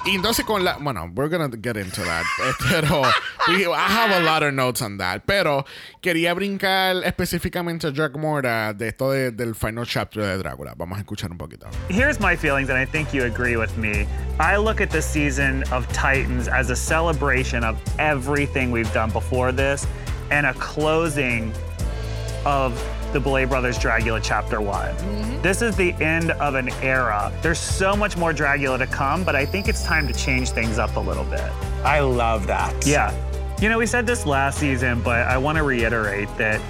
Y 0.06 0.14
entonces 0.14 0.44
con 0.44 0.62
la, 0.64 0.76
bueno, 0.78 1.10
we're 1.14 1.28
gonna 1.28 1.48
get 1.60 1.76
into 1.76 2.02
that, 2.04 2.24
eh, 2.44 2.52
pero 2.70 3.02
we- 3.48 3.66
I 3.66 3.88
have 3.88 4.10
a 4.12 4.20
lot 4.20 4.42
of 4.44 4.54
notes 4.54 4.80
on 4.80 4.98
that, 4.98 5.22
pero 5.26 5.64
quería 6.00 6.32
brincar 6.32 7.02
específicamente 7.04 7.88
a 7.88 7.92
Jack 7.92 8.12
Morda 8.16 8.72
de 8.72 8.88
esto 8.88 9.10
de- 9.10 9.32
del 9.32 9.54
final 9.54 9.84
chapter 9.84 10.22
de 10.22 10.38
Drácula. 10.38 10.74
Vamos 10.76 10.98
a 10.98 11.00
escuchar 11.02 11.30
un 11.32 11.38
poquito. 11.38 11.66
Here's 11.88 12.20
my 12.20 12.36
feelings, 12.36 12.70
and 12.70 12.78
I 12.78 12.86
think 12.86 13.12
you 13.12 13.24
agree 13.24 13.56
with 13.56 13.76
me. 13.76 14.06
I 14.38 14.56
look 14.58 14.80
at 14.80 14.90
the 14.90 15.02
season 15.02 15.64
of 15.72 15.86
Titans 15.92 16.46
as 16.48 16.70
a 16.70 16.76
celebration 16.76 17.64
of 17.64 17.76
everything 17.98 18.70
we've 18.70 18.92
done 18.94 19.10
before 19.10 19.50
this 19.52 19.86
and 20.30 20.46
a 20.46 20.54
closing 20.54 21.52
of 22.46 22.72
the 23.12 23.18
Belay 23.20 23.44
Brothers 23.44 23.76
Dragula 23.76 24.20
Chapter 24.22 24.60
One. 24.60 24.94
Mm-hmm. 24.94 25.42
This 25.42 25.62
is 25.62 25.76
the 25.76 25.92
end 25.94 26.30
of 26.30 26.54
an 26.54 26.68
era. 26.82 27.32
There's 27.42 27.58
so 27.58 27.96
much 27.96 28.16
more 28.16 28.32
Dragula 28.32 28.78
to 28.78 28.86
come, 28.86 29.24
but 29.24 29.34
I 29.34 29.44
think 29.44 29.68
it's 29.68 29.82
time 29.82 30.06
to 30.06 30.14
change 30.14 30.50
things 30.50 30.78
up 30.78 30.94
a 30.96 31.00
little 31.00 31.24
bit. 31.24 31.50
I 31.84 32.00
love 32.00 32.46
that. 32.46 32.86
Yeah. 32.86 33.12
You 33.60 33.68
know, 33.68 33.78
we 33.78 33.86
said 33.86 34.06
this 34.06 34.26
last 34.26 34.58
season, 34.58 35.02
but 35.02 35.26
I 35.26 35.38
want 35.38 35.56
to 35.56 35.64
reiterate 35.64 36.28
that 36.38 36.60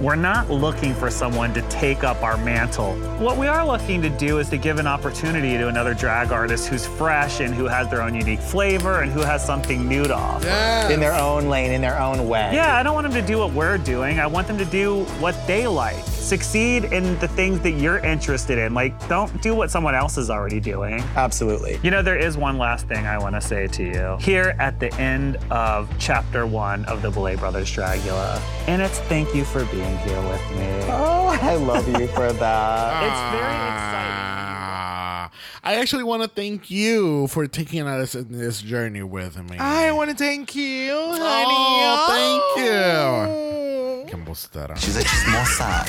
we're 0.00 0.16
not 0.16 0.48
looking 0.48 0.94
for 0.94 1.10
someone 1.10 1.52
to 1.52 1.62
take 1.68 2.04
up 2.04 2.22
our 2.22 2.36
mantle. 2.38 2.94
What 3.18 3.36
we 3.36 3.46
are 3.46 3.66
looking 3.66 4.00
to 4.02 4.08
do 4.08 4.38
is 4.38 4.48
to 4.48 4.56
give 4.56 4.78
an 4.78 4.86
opportunity 4.86 5.58
to 5.58 5.68
another 5.68 5.92
drag 5.92 6.32
artist 6.32 6.68
who's 6.68 6.86
fresh 6.86 7.40
and 7.40 7.54
who 7.54 7.66
has 7.66 7.88
their 7.88 8.00
own 8.00 8.14
unique 8.14 8.40
flavor 8.40 9.00
and 9.02 9.12
who 9.12 9.20
has 9.20 9.44
something 9.44 9.86
new 9.86 10.04
to 10.04 10.14
offer. 10.14 10.46
Yes. 10.46 10.90
In 10.90 11.00
their 11.00 11.14
own 11.14 11.48
lane, 11.48 11.72
in 11.72 11.82
their 11.82 12.00
own 12.00 12.26
way. 12.28 12.50
Yeah, 12.54 12.76
I 12.76 12.82
don't 12.82 12.94
want 12.94 13.04
them 13.10 13.20
to 13.20 13.26
do 13.26 13.38
what 13.38 13.52
we're 13.52 13.78
doing. 13.78 14.18
I 14.18 14.26
want 14.26 14.46
them 14.46 14.56
to 14.58 14.64
do 14.64 15.04
what 15.20 15.36
they 15.46 15.66
like. 15.66 16.02
Succeed 16.20 16.84
in 16.84 17.18
the 17.18 17.28
things 17.28 17.60
that 17.60 17.72
you're 17.72 17.98
interested 17.98 18.58
in. 18.58 18.74
Like, 18.74 19.08
don't 19.08 19.40
do 19.42 19.54
what 19.54 19.70
someone 19.70 19.94
else 19.94 20.18
is 20.18 20.30
already 20.30 20.60
doing. 20.60 21.00
Absolutely. 21.16 21.80
You 21.82 21.90
know, 21.90 22.02
there 22.02 22.18
is 22.18 22.36
one 22.36 22.58
last 22.58 22.86
thing 22.86 23.06
I 23.06 23.18
want 23.18 23.34
to 23.34 23.40
say 23.40 23.66
to 23.68 23.82
you. 23.82 24.16
Here 24.20 24.54
at 24.58 24.78
the 24.78 24.94
end 24.94 25.36
of 25.50 25.90
chapter 25.98 26.46
one 26.46 26.84
of 26.84 27.02
the 27.02 27.10
Belay 27.10 27.36
Brothers 27.36 27.70
Dragula, 27.74 28.40
and 28.68 28.80
it's 28.82 28.98
thank 29.00 29.34
you 29.34 29.44
for 29.44 29.64
being 29.66 29.96
here 29.98 30.20
with 30.28 30.50
me. 30.52 30.68
Oh, 30.92 31.38
I 31.40 31.56
love 31.56 31.88
you 31.88 32.06
for 32.08 32.32
that. 32.32 33.00
It's 33.10 33.20
very 33.32 33.54
exciting. 33.72 34.20
Ah. 34.22 35.19
I 35.62 35.74
actually 35.76 36.04
want 36.04 36.22
to 36.22 36.28
thank 36.28 36.70
you 36.70 37.26
for 37.28 37.46
taking 37.46 37.86
us 37.86 38.14
in 38.14 38.28
this 38.30 38.60
journey 38.62 39.02
with 39.02 39.36
me. 39.50 39.56
I 39.58 39.90
want 39.92 40.10
to 40.10 40.16
thank 40.16 40.54
you, 40.54 40.92
Oh, 40.92 41.16
honey. 41.18 42.54
thank 42.56 42.66
you. 42.66 44.06
Qué 44.06 44.12
embustera. 44.16 44.76
She's 44.76 44.96
a 44.96 45.02
chismosa. 45.02 45.84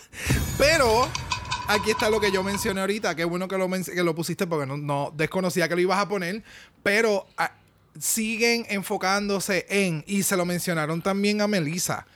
Pero 0.58 1.08
aquí 1.68 1.90
está 1.92 2.10
lo 2.10 2.20
que 2.20 2.30
yo 2.32 2.42
mencioné 2.42 2.80
ahorita. 2.80 3.14
Qué 3.14 3.24
bueno 3.24 3.48
que 3.48 3.56
lo, 3.58 3.68
que 3.68 4.02
lo 4.02 4.14
pusiste 4.14 4.46
porque 4.46 4.66
no, 4.66 4.76
no 4.76 5.12
desconocía 5.16 5.68
que 5.68 5.74
lo 5.76 5.80
ibas 5.80 5.98
a 5.98 6.08
poner. 6.08 6.42
Pero 6.82 7.26
ah, 7.38 7.52
siguen 7.98 8.66
enfocándose 8.68 9.66
en, 9.68 10.04
y 10.06 10.22
se 10.22 10.36
lo 10.36 10.44
mencionaron 10.44 11.00
también 11.02 11.40
a 11.40 11.46
Melissa. 11.48 12.06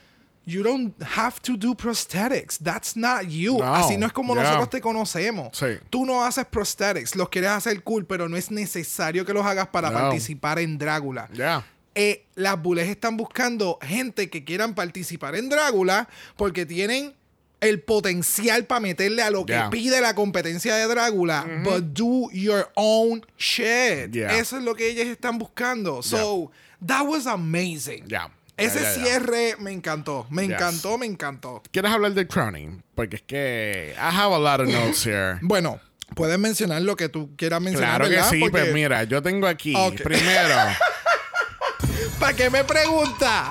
You 0.47 0.63
don't 0.63 0.95
have 1.03 1.41
to 1.45 1.57
do 1.57 1.75
prosthetics. 1.75 2.59
That's 2.59 2.97
not 2.97 3.29
you. 3.29 3.57
No, 3.59 3.75
Así 3.75 3.97
no 3.97 4.07
es 4.07 4.13
como 4.13 4.35
yeah. 4.35 4.43
nosotros 4.43 4.69
te 4.71 4.81
conocemos. 4.83 5.57
Sí. 5.57 5.79
Tú 5.89 6.05
no 6.05 6.23
haces 6.23 6.45
prosthetics. 6.45 7.17
Los 7.17 7.31
quieres 7.31 7.51
hacer 7.51 7.83
cool, 7.83 8.05
pero 8.05 8.29
no 8.29 8.37
es 8.37 8.51
necesario 8.51 9.25
que 9.25 9.33
los 9.33 9.45
hagas 9.47 9.69
para 9.69 9.89
No. 9.91 9.99
participar 10.01 10.59
en 10.59 10.77
Drácula 10.77 11.29
Ya. 11.33 11.65
eh, 11.95 12.27
las 12.35 12.61
bulles 12.61 12.89
están 12.89 13.17
buscando 13.17 13.79
gente 13.81 14.29
que 14.29 14.45
quieran 14.45 14.75
participar 14.75 15.35
en 15.35 15.49
Drácula 15.49 16.09
porque 16.37 16.67
tienen 16.67 17.15
el 17.61 17.81
potencial 17.81 18.67
para 18.67 18.81
meterle 18.81 19.23
a 19.23 19.31
lo 19.31 19.47
que 19.47 19.55
Yeah. 19.55 19.71
pide 19.71 20.01
la 20.03 20.15
competencia 20.15 20.77
de 20.77 20.87
Drácula, 20.87 21.47
but 21.65 21.83
do 21.95 22.29
your 22.33 22.71
own 22.75 23.25
shit. 23.39 24.11
Yeah. 24.13 24.37
Eso 24.37 24.59
es 24.59 24.63
lo 24.65 24.75
que 24.75 24.91
ellos 24.91 25.07
están 25.07 25.39
buscando. 25.39 26.03
So, 26.03 26.51
that 26.87 27.07
was 27.07 27.27
amazing. 27.27 28.05
Ya. 28.09 28.31
Ese 28.57 28.81
Ya, 28.81 28.83
ya, 28.85 28.97
ya. 28.97 29.05
cierre 29.05 29.57
me 29.59 29.73
encantó, 29.73 30.27
me 30.31 30.43
Yes. 30.43 30.53
encantó, 30.53 30.97
me 30.99 31.07
encantó. 31.07 31.63
¿Quieres 31.73 31.91
hablar 31.91 32.13
del 32.15 32.29
crowning? 32.29 32.83
Porque 32.95 33.17
es 33.17 33.23
que 33.23 33.95
I 33.97 34.01
have 34.17 34.35
a 34.35 34.39
lot 34.39 34.61
of 34.61 34.69
notes 34.69 35.05
here. 35.07 35.39
Bueno, 35.43 35.81
puedes 36.15 36.39
mencionar 36.39 36.81
lo 36.83 36.95
que 36.97 37.09
tú 37.09 37.35
quieras 37.37 37.61
mencionar. 37.61 38.01
Claro 38.01 38.11
que 38.15 38.23
sí, 38.31 38.41
Porque- 38.41 38.59
pues 38.61 38.73
mira, 38.75 39.03
yo 39.05 39.21
tengo 39.23 39.47
aquí 39.49 39.75
primero, 40.03 40.55
¿Para 42.21 42.33
qué 42.35 42.49
me 42.51 42.63
pregunta? 42.65 43.51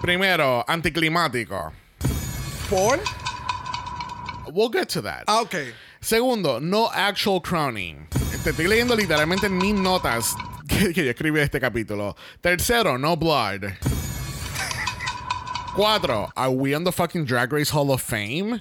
primero, 0.00 0.64
anticlimático. 0.66 1.72
¿Por? 2.68 2.98
We'll 4.52 4.70
get 4.72 4.88
to 4.88 5.02
that. 5.02 5.22
Ah, 5.28 5.40
ok. 5.42 5.54
Segundo, 6.00 6.58
no 6.60 6.90
actual 6.90 7.40
crowning. 7.40 8.08
Te 8.42 8.50
estoy 8.50 8.66
leyendo 8.66 8.96
literalmente 8.96 9.46
en 9.46 9.56
mis 9.56 9.74
notas 9.74 10.34
que, 10.68 10.92
que 10.92 11.04
yo 11.04 11.10
escribí 11.10 11.38
de 11.38 11.44
este 11.44 11.60
capítulo. 11.60 12.16
Tercero, 12.40 12.98
no 12.98 13.16
blood. 13.16 13.62
Cuatro, 15.74 16.30
are 16.36 16.50
we 16.50 16.74
on 16.74 16.84
the 16.84 16.92
fucking 16.92 17.24
Drag 17.24 17.52
Race 17.52 17.70
Hall 17.70 17.90
of 17.90 18.02
Fame? 18.02 18.60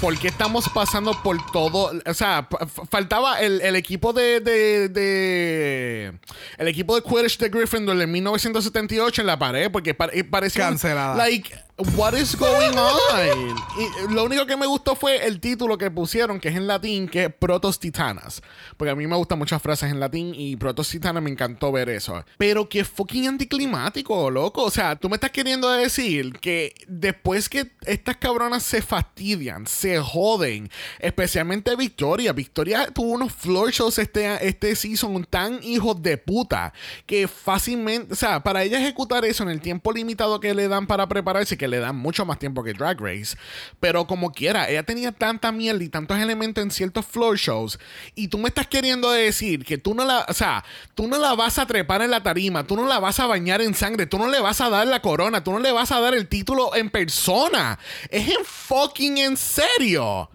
¿Por 0.00 0.18
qué 0.18 0.28
estamos 0.28 0.68
pasando 0.68 1.12
por 1.22 1.36
todo? 1.52 1.92
O 2.06 2.14
sea, 2.14 2.46
faltaba 2.90 3.40
el, 3.40 3.60
el 3.62 3.76
equipo 3.76 4.12
de, 4.12 4.40
de, 4.40 4.88
de- 4.88 6.18
El 6.58 6.68
equipo 6.68 6.94
de 6.94 7.02
Quidditch 7.02 7.38
de 7.38 7.48
Gryffindor 7.48 7.96
de 7.96 8.06
1978 8.06 9.20
en 9.22 9.26
la 9.26 9.38
pared 9.38 9.70
porque 9.70 9.94
pare- 9.94 10.24
parecía... 10.24 10.64
Cancelada. 10.64 11.14
Like, 11.14 11.54
what 11.96 12.14
is 12.14 12.36
going 12.38 12.76
on? 12.76 13.56
Y 13.76 14.12
lo 14.12 14.24
único 14.24 14.46
que 14.46 14.56
me 14.56 14.66
gustó 14.66 14.94
fue 14.94 15.26
el 15.26 15.40
título 15.40 15.76
que 15.76 15.90
pusieron, 15.90 16.38
que 16.38 16.48
es 16.48 16.56
en 16.56 16.66
latín, 16.66 17.08
que 17.08 17.24
es 17.24 17.34
Protos 17.34 17.80
Titanas. 17.80 18.42
Porque 18.76 18.90
a 18.90 18.94
mí 18.94 19.06
me 19.06 19.16
gustan 19.16 19.38
muchas 19.38 19.60
frases 19.60 19.90
en 19.90 19.98
latín 19.98 20.32
y 20.34 20.56
Protos 20.56 20.88
Titanas 20.88 21.22
me 21.22 21.30
encantó 21.30 21.72
ver 21.72 21.88
eso. 21.88 22.24
Pero 22.38 22.68
que 22.68 22.84
fucking 22.84 23.28
anticlimático, 23.28 24.30
loco. 24.30 24.62
O 24.64 24.70
sea, 24.70 24.96
tú 24.96 25.08
me 25.08 25.16
estás 25.16 25.30
queriendo 25.30 25.70
decir 25.70 26.38
que 26.38 26.74
después 26.86 27.48
que 27.48 27.72
estas 27.86 28.16
cabronas 28.16 28.62
se 28.62 28.80
fastidian, 28.80 29.66
se 29.66 29.98
joden, 29.98 30.70
especialmente 30.98 31.74
Victoria. 31.76 32.32
Victoria 32.32 32.88
tuvo 32.92 33.12
unos 33.12 33.32
floor 33.32 33.72
shows 33.72 33.98
este, 33.98 34.46
este 34.46 34.76
season 34.76 35.24
tan 35.28 35.62
hijos 35.62 36.00
de 36.02 36.18
puta 36.18 36.72
que 37.06 37.26
fácilmente, 37.26 38.12
o 38.12 38.16
sea, 38.16 38.42
para 38.42 38.62
ella 38.62 38.78
ejecutar 38.78 39.24
eso 39.24 39.42
en 39.42 39.50
el 39.50 39.60
tiempo 39.60 39.92
limitado 39.92 40.40
que 40.40 40.54
le 40.54 40.68
dan 40.68 40.86
para 40.86 41.08
prepararse, 41.08 41.56
que 41.56 41.63
le 41.68 41.78
dan 41.78 41.96
mucho 41.96 42.24
más 42.24 42.38
tiempo 42.38 42.62
que 42.62 42.72
Drag 42.72 43.00
Race, 43.00 43.36
pero 43.80 44.06
como 44.06 44.32
quiera, 44.32 44.68
ella 44.68 44.82
tenía 44.82 45.12
tanta 45.12 45.52
mierda 45.52 45.82
y 45.82 45.88
tantos 45.88 46.18
elementos 46.18 46.62
en 46.62 46.70
ciertos 46.70 47.06
floor 47.06 47.36
shows 47.36 47.78
y 48.14 48.28
tú 48.28 48.38
me 48.38 48.48
estás 48.48 48.66
queriendo 48.66 49.10
decir 49.10 49.64
que 49.64 49.78
tú 49.78 49.94
no 49.94 50.04
la, 50.04 50.26
o 50.28 50.34
sea, 50.34 50.64
tú 50.94 51.06
no 51.06 51.18
la 51.18 51.34
vas 51.34 51.58
a 51.58 51.66
trepar 51.66 52.02
en 52.02 52.10
la 52.10 52.22
tarima, 52.22 52.66
tú 52.66 52.76
no 52.76 52.86
la 52.86 52.98
vas 52.98 53.20
a 53.20 53.26
bañar 53.26 53.60
en 53.60 53.74
sangre, 53.74 54.06
tú 54.06 54.18
no 54.18 54.28
le 54.28 54.40
vas 54.40 54.60
a 54.60 54.68
dar 54.68 54.86
la 54.86 55.00
corona, 55.02 55.44
tú 55.44 55.52
no 55.52 55.58
le 55.58 55.72
vas 55.72 55.92
a 55.92 56.00
dar 56.00 56.14
el 56.14 56.28
título 56.28 56.74
en 56.74 56.90
persona. 56.90 57.78
Es 58.10 58.28
en 58.28 58.44
fucking 58.44 59.18
en 59.18 59.36
serio. 59.36 60.30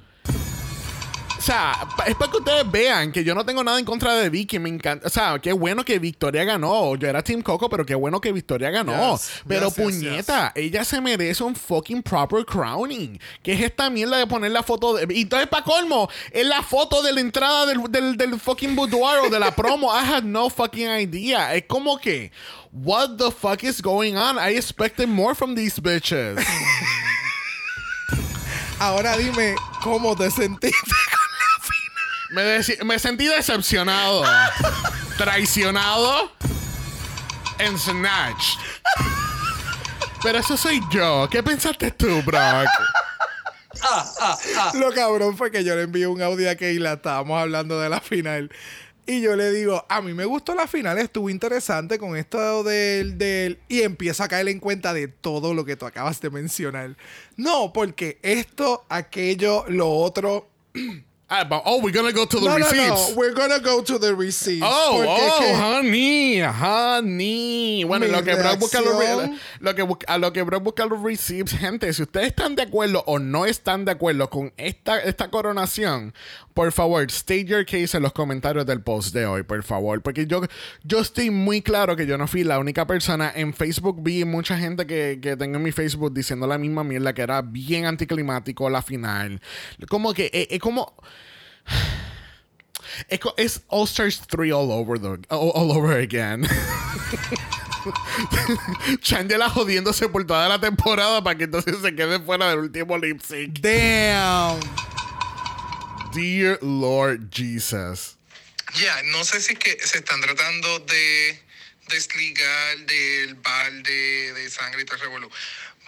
O 1.40 1.42
sea, 1.42 1.88
es 2.06 2.16
para 2.16 2.30
que 2.30 2.38
ustedes 2.38 2.70
vean 2.70 3.14
que 3.14 3.24
yo 3.24 3.34
no 3.34 3.46
tengo 3.46 3.64
nada 3.64 3.80
en 3.80 3.86
contra 3.86 4.14
de 4.14 4.30
Vicky. 4.30 4.60
Me 4.60 4.68
encanta. 4.68 5.08
O 5.08 5.10
sea, 5.10 5.40
qué 5.40 5.54
bueno 5.54 5.86
que 5.86 5.98
Victoria 5.98 6.44
ganó. 6.44 6.98
Yo 6.98 7.08
era 7.08 7.24
Team 7.24 7.42
Coco, 7.42 7.70
pero 7.70 7.86
qué 7.86 7.96
bueno 7.96 8.20
que 8.20 8.34
Victoria 8.34 8.70
ganó. 8.70 9.14
Yes, 9.14 9.32
pero 9.48 9.68
yes, 9.68 9.76
yes, 9.78 9.86
puñeta, 9.86 10.52
ella 10.54 10.84
se 10.84 11.00
merece 11.00 11.42
un 11.46 11.56
fucking 11.56 12.04
proper 12.04 12.46
crowning. 12.46 13.18
Que 13.42 13.54
es 13.54 13.62
esta 13.62 13.90
mierda 13.90 14.18
de 14.18 14.28
poner 14.28 14.52
la 14.52 14.64
foto 14.64 14.96
de. 14.96 15.08
Y 15.16 15.22
entonces, 15.22 15.48
para 15.48 15.64
colmo, 15.64 16.10
es 16.30 16.46
la 16.46 16.62
foto 16.62 17.02
de 17.02 17.14
la 17.14 17.22
entrada 17.22 17.66
del, 17.66 17.84
del, 17.90 18.18
del 18.18 18.38
fucking 18.38 18.76
boudoir 18.76 19.20
o 19.20 19.30
de 19.30 19.40
la 19.40 19.56
promo. 19.56 19.94
I 19.94 20.04
had 20.04 20.24
no 20.24 20.50
fucking 20.50 20.90
idea. 20.90 21.56
Es 21.56 21.64
como 21.68 22.00
que. 22.00 22.34
What 22.74 23.16
the 23.18 23.32
fuck 23.32 23.64
is 23.64 23.82
going 23.82 24.18
on? 24.18 24.38
I 24.38 24.58
expected 24.58 25.08
more 25.08 25.34
from 25.34 25.56
these 25.56 25.82
bitches. 25.82 26.38
Ahora 28.80 29.18
dime 29.18 29.56
cómo 29.82 30.16
te 30.16 30.30
sentiste. 30.30 31.09
Me, 32.32 32.60
me 32.86 33.00
sentí 33.00 33.26
decepcionado, 33.26 34.24
traicionado, 35.18 36.32
en 37.58 37.78
Snatch. 37.78 38.58
Pero 40.22 40.40
eso 40.40 40.58
soy 40.58 40.82
yo. 40.92 41.28
¿Qué 41.32 41.42
pensaste 41.42 41.92
tú, 41.92 42.22
Brock? 42.24 42.68
Lo 44.74 44.92
cabrón 44.94 45.38
fue 45.38 45.52
que 45.52 45.64
yo 45.64 45.76
le 45.76 45.84
envié 45.84 46.08
un 46.08 46.22
audio 46.22 46.50
a 46.50 46.56
Keila, 46.56 46.94
estábamos 46.94 47.42
hablando 47.42 47.80
de 47.80 47.90
la 47.90 48.02
final. 48.02 48.52
Y 49.06 49.22
yo 49.22 49.36
le 49.36 49.52
digo, 49.52 49.86
a 49.90 50.02
mí 50.02 50.14
me 50.14 50.26
gustó 50.26 50.54
la 50.54 50.68
final, 50.68 51.00
estuvo 51.00 51.32
interesante 51.32 51.98
con 51.98 52.16
esto 52.16 52.64
del, 52.64 53.18
del... 53.18 53.58
Y 53.68 53.82
empieza 53.82 54.26
a 54.26 54.28
caer 54.28 54.48
en 54.50 54.60
cuenta 54.60 54.94
de 54.94 55.08
todo 55.08 55.56
lo 55.56 55.66
que 55.66 55.76
tú 55.76 55.88
acabas 55.88 56.22
de 56.22 56.30
mencionar. 56.30 56.96
No, 57.36 57.74
porque 57.74 58.20
esto, 58.22 58.86
aquello, 58.88 59.66
lo 59.68 59.90
otro... 59.90 60.48
Ah, 61.32 61.44
but- 61.44 61.62
oh, 61.66 61.80
we're 61.80 61.92
gonna 61.94 62.12
go 62.12 62.26
to 62.26 62.40
the 62.40 62.46
No, 62.48 62.58
no, 62.58 62.66
receipts. 62.66 63.12
no, 63.12 63.16
we're 63.16 63.34
gonna 63.36 63.60
go 63.60 63.84
to 63.84 64.00
the 64.00 64.16
receipts. 64.16 64.66
Oh, 64.68 65.06
oh, 65.08 65.40
que- 65.40 65.54
honey, 65.54 66.40
honey. 66.42 67.84
Bueno, 67.84 68.06
Mi 68.08 68.12
lo 68.12 68.24
que 68.24 68.34
busca 68.58 68.82
los, 68.82 68.96
lo 69.60 69.76
que 69.76 69.88
a 70.08 70.18
lo 70.18 70.34
que 70.34 70.42
Brock 70.42 70.64
busca 70.64 70.86
los 70.88 71.02
receipts, 71.04 71.52
gente, 71.54 71.94
si 71.94 72.02
ustedes 72.02 72.28
están 72.30 72.56
de 72.56 72.64
acuerdo 72.64 73.04
o 73.06 73.20
no 73.20 73.46
están 73.46 73.86
de 73.86 73.92
acuerdo 73.92 74.30
con 74.30 74.52
esta, 74.58 75.00
esta 75.02 75.30
coronación, 75.30 76.14
por 76.60 76.74
favor, 76.74 77.04
state 77.10 77.46
your 77.46 77.64
case 77.64 77.96
en 77.96 78.04
los 78.04 78.12
comentarios 78.12 78.66
del 78.66 78.82
post 78.82 79.14
de 79.14 79.26
hoy, 79.26 79.44
por 79.44 79.64
favor, 79.64 80.02
porque 80.02 80.28
yo, 80.28 80.42
yo 80.84 81.00
estoy 81.00 81.30
muy 81.30 81.62
claro 81.62 81.96
que 81.96 82.06
yo 82.06 82.18
no 82.18 82.28
fui 82.28 82.44
la 82.44 82.60
única 82.60 82.86
persona. 82.86 83.32
En 83.34 83.54
Facebook 83.54 84.04
vi 84.04 84.26
mucha 84.26 84.58
gente 84.58 84.86
que, 84.86 85.20
que 85.22 85.38
tengo 85.38 85.56
en 85.56 85.64
mi 85.64 85.72
Facebook 85.72 86.14
diciendo 86.14 86.48
la 86.48 86.58
misma 86.58 86.84
mierda, 86.84 87.14
que 87.14 87.22
era 87.22 87.42
bien 87.42 87.86
anticlimático 87.86 88.70
la 88.70 88.82
final. 88.82 89.40
Como 89.88 90.14
que 90.14 90.30
es, 90.34 90.48
es 90.52 90.60
como... 90.60 90.94
Es, 93.08 93.20
es 93.38 93.62
All 93.68 93.86
Stars 93.86 94.22
3 94.28 94.52
all 94.52 94.72
over, 94.72 95.00
the, 95.00 95.08
all, 95.30 95.52
all 95.54 95.72
over 95.72 96.02
again. 96.02 96.46
Changela 99.00 99.50
jodiéndose 99.50 100.10
por 100.10 100.26
toda 100.26 100.50
la 100.50 100.60
temporada 100.60 101.24
para 101.24 101.38
que 101.38 101.44
entonces 101.46 101.78
se 101.82 101.96
quede 101.96 102.20
fuera 102.20 102.50
del 102.50 102.60
último 102.60 102.98
lip 102.98 103.22
sync. 103.22 103.60
Damn. 103.60 104.60
Dear 106.14 106.58
Lord 106.62 107.30
Jesus. 107.30 108.16
Ya, 108.74 109.02
no 109.06 109.24
sé 109.24 109.42
si 109.42 109.54
es 109.54 109.60
que 109.60 109.78
se 109.86 110.00
están 110.00 110.22
tratando 110.22 110.80
de 110.80 111.40
desligar 111.88 112.78
del 112.86 113.36
balde 113.36 114.34
de 114.34 114.50
sangre 114.50 114.82
y 114.82 114.86
todo. 114.86 115.30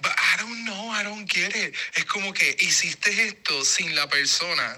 But 0.02 0.12
I 0.18 0.38
don't 0.38 0.66
know, 0.66 0.90
I 0.90 1.04
don't 1.04 1.28
get 1.28 1.56
it. 1.56 1.76
Es 1.96 2.06
como 2.06 2.34
que 2.34 2.56
hiciste 2.60 3.10
esto 3.28 3.64
sin 3.64 3.96
la 3.96 4.08
persona. 4.08 4.78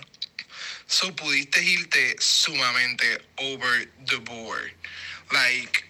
So 0.87 1.11
pudiste 1.11 1.61
irte 1.61 2.15
sumamente 2.19 3.19
over 3.37 3.85
the 4.07 4.19
board. 4.19 4.71
Like, 5.31 5.83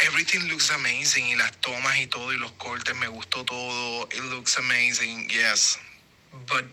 everything 0.00 0.48
looks 0.48 0.70
amazing. 0.70 1.24
Y 1.28 1.36
las 1.36 1.52
tomas 1.60 1.96
y 1.96 2.06
todo, 2.06 2.32
y 2.32 2.38
los 2.38 2.52
cortes, 2.52 2.94
me 2.96 3.06
gustó 3.06 3.44
todo. 3.44 4.08
It 4.12 4.24
looks 4.24 4.56
amazing, 4.58 5.28
yes. 5.30 5.78
But 6.46 6.64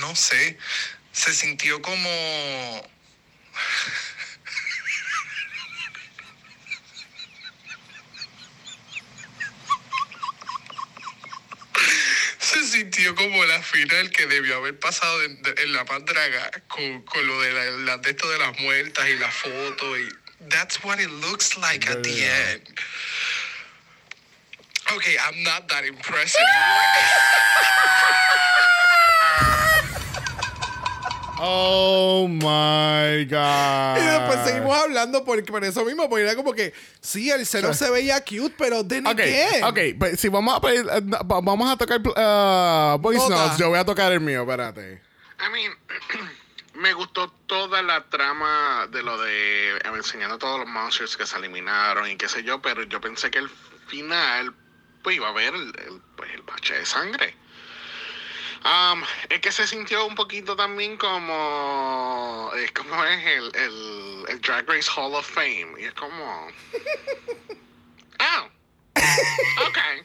no 0.00 0.14
sé, 0.16 0.58
se 1.12 1.34
sintió 1.34 1.80
como... 1.82 2.88
Se 12.38 12.64
sintió 12.66 13.14
como 13.14 13.44
la 13.44 13.62
final 13.62 14.10
que 14.10 14.26
debió 14.26 14.56
haber 14.56 14.78
pasado 14.78 15.22
en, 15.22 15.40
en 15.58 15.72
la 15.72 15.84
pandraga 15.84 16.50
con, 16.68 17.02
con 17.02 17.26
lo 17.26 17.40
de, 17.42 17.52
la, 17.52 17.64
la- 17.70 17.98
de 17.98 18.10
esto 18.10 18.28
de 18.30 18.38
las 18.38 18.58
muertas 18.58 19.08
y 19.08 19.16
la 19.16 19.30
foto 19.30 19.96
y 19.98 20.08
that's 20.48 20.82
what 20.82 20.98
it 20.98 21.10
looks 21.10 21.56
like 21.58 21.88
at 21.88 22.02
the 22.02 22.24
end. 22.24 22.62
Okay, 24.96 25.16
I'm 25.18 25.42
not 25.44 25.68
that 25.68 25.84
impressed. 25.84 26.36
Oh 31.42 32.28
my 32.28 33.24
God. 33.24 33.96
Y 34.00 34.04
después 34.04 34.40
seguimos 34.44 34.76
hablando 34.76 35.24
por, 35.24 35.42
por 35.44 35.64
eso 35.64 35.84
mismo, 35.84 36.08
porque 36.08 36.24
era 36.24 36.36
como 36.36 36.52
que, 36.52 36.72
sí, 37.00 37.30
el 37.30 37.46
cero 37.46 37.72
se 37.74 37.90
veía 37.90 38.20
cute, 38.24 38.54
pero 38.58 38.82
de 38.82 38.98
Ok, 38.98 39.16
qué. 39.16 39.60
ok, 39.64 39.78
pues 39.98 40.20
si 40.20 40.28
vamos 40.28 40.54
a 40.56 40.60
pedir, 40.60 40.80
eh, 40.80 41.00
va- 41.00 41.40
vamos 41.40 41.70
a 41.70 41.76
tocar 41.76 42.00
uh, 42.00 42.98
voice 42.98 43.20
Nota. 43.28 43.36
notes, 43.44 43.58
yo 43.58 43.68
voy 43.70 43.78
a 43.78 43.84
tocar 43.84 44.12
el 44.12 44.20
mío, 44.20 44.42
espérate. 44.42 45.02
I 45.40 45.50
mean, 45.52 45.72
me 46.74 46.92
gustó 46.92 47.30
toda 47.46 47.82
la 47.82 48.08
trama 48.10 48.86
de 48.90 49.02
lo 49.02 49.18
de 49.20 49.76
eh, 49.76 49.80
enseñando 49.96 50.38
todos 50.38 50.60
los 50.60 50.68
monsters 50.68 51.16
que 51.16 51.26
se 51.26 51.36
eliminaron 51.38 52.08
y 52.10 52.16
qué 52.16 52.28
sé 52.28 52.42
yo, 52.44 52.60
pero 52.62 52.82
yo 52.84 53.00
pensé 53.00 53.30
que 53.30 53.38
el 53.38 53.48
final 53.88 54.54
pues 55.02 55.16
iba 55.16 55.28
a 55.28 55.30
haber 55.30 55.54
el, 55.54 55.62
el, 55.68 56.00
pues, 56.16 56.30
el 56.34 56.42
bache 56.42 56.74
de 56.74 56.84
sangre. 56.86 57.34
Um, 58.62 59.02
es 59.30 59.40
que 59.40 59.50
se 59.52 59.66
sintió 59.66 60.06
un 60.06 60.14
poquito 60.14 60.54
también 60.54 60.98
como 60.98 62.50
es 62.62 62.70
como 62.72 63.02
es 63.06 63.26
el, 63.26 63.50
el, 63.54 64.24
el 64.28 64.40
Drag 64.42 64.68
Race 64.68 64.90
Hall 64.94 65.14
of 65.14 65.26
Fame 65.26 65.80
y 65.80 65.84
es 65.84 65.94
como 65.94 66.48
ah 68.18 68.48
okay 69.66 70.04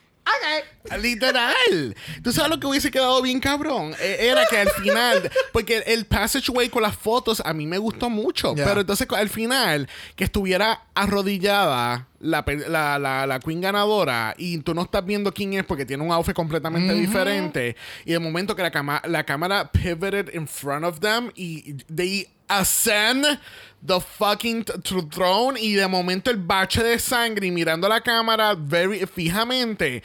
Literal. 0.98 1.96
¿Tú 2.24 2.32
sabes 2.32 2.50
lo 2.50 2.60
que 2.60 2.68
hubiese 2.68 2.90
quedado 2.90 3.22
bien 3.22 3.40
cabrón? 3.40 3.96
Eh, 4.00 4.18
Era 4.22 4.46
que 4.50 4.58
al 4.58 4.70
final, 4.70 5.32
porque 5.52 5.84
el 5.88 6.06
passageway 6.06 6.70
con 6.70 6.82
las 6.82 6.96
fotos 6.96 7.42
a 7.46 7.54
mí 7.54 7.68
me 7.68 7.78
gustó 7.78 8.10
mucho, 8.10 8.56
pero 8.56 8.82
entonces 8.82 9.08
al 9.12 9.30
final 9.30 9.90
que 10.16 10.24
estuviera 10.24 10.84
arrodillada 10.96 12.08
la, 12.20 12.44
la, 12.70 12.98
la, 13.00 13.28
la 13.28 13.40
queen 13.40 13.62
ganadora 13.62 14.34
y 14.38 14.58
tú 14.60 14.74
no 14.74 14.84
estás 14.84 15.06
viendo 15.06 15.34
quién 15.34 15.54
es 15.54 15.64
porque 15.66 15.86
tiene 15.86 16.04
un 16.04 16.12
outfit 16.12 16.34
completamente 16.36 16.94
diferente 16.94 17.76
y 18.06 18.12
de 18.14 18.20
momento 18.20 18.56
que 18.56 18.62
la, 18.62 18.72
cama- 18.72 19.02
la 19.06 19.24
cámara 19.24 19.70
pivoted 19.72 20.34
in 20.34 20.48
front 20.48 20.86
of 20.86 21.00
them 21.00 21.32
y 21.36 21.74
they 21.94 22.28
ascend 22.48 23.26
the 23.86 24.00
fucking 24.00 24.64
throne 25.12 25.60
y 25.60 25.74
de 25.74 25.88
momento 25.88 26.32
el 26.32 26.38
bache 26.38 26.82
de 26.84 26.98
sangre 27.00 27.48
y 27.48 27.52
mirando 27.52 27.88
la 27.90 28.02
cámara 28.02 28.56
very 28.58 29.06
fijamente 29.06 30.02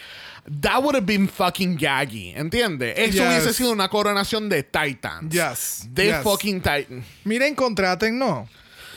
that 0.61 0.83
would 0.83 0.95
have 0.97 1.07
been 1.07 1.29
fucking 1.29 1.77
gaggy 1.77 2.31
¿entiendes? 2.35 2.95
eso 2.99 3.19
Yes. 3.19 3.27
hubiese 3.29 3.53
sido 3.55 3.73
una 3.73 3.89
coronación 3.89 4.49
de 4.49 4.63
Titans 4.63 5.31
Yes, 5.33 5.87
de 5.91 6.07
yes. 6.07 6.17
fucking 6.23 6.61
Titan 6.61 7.05
Miren, 7.25 7.55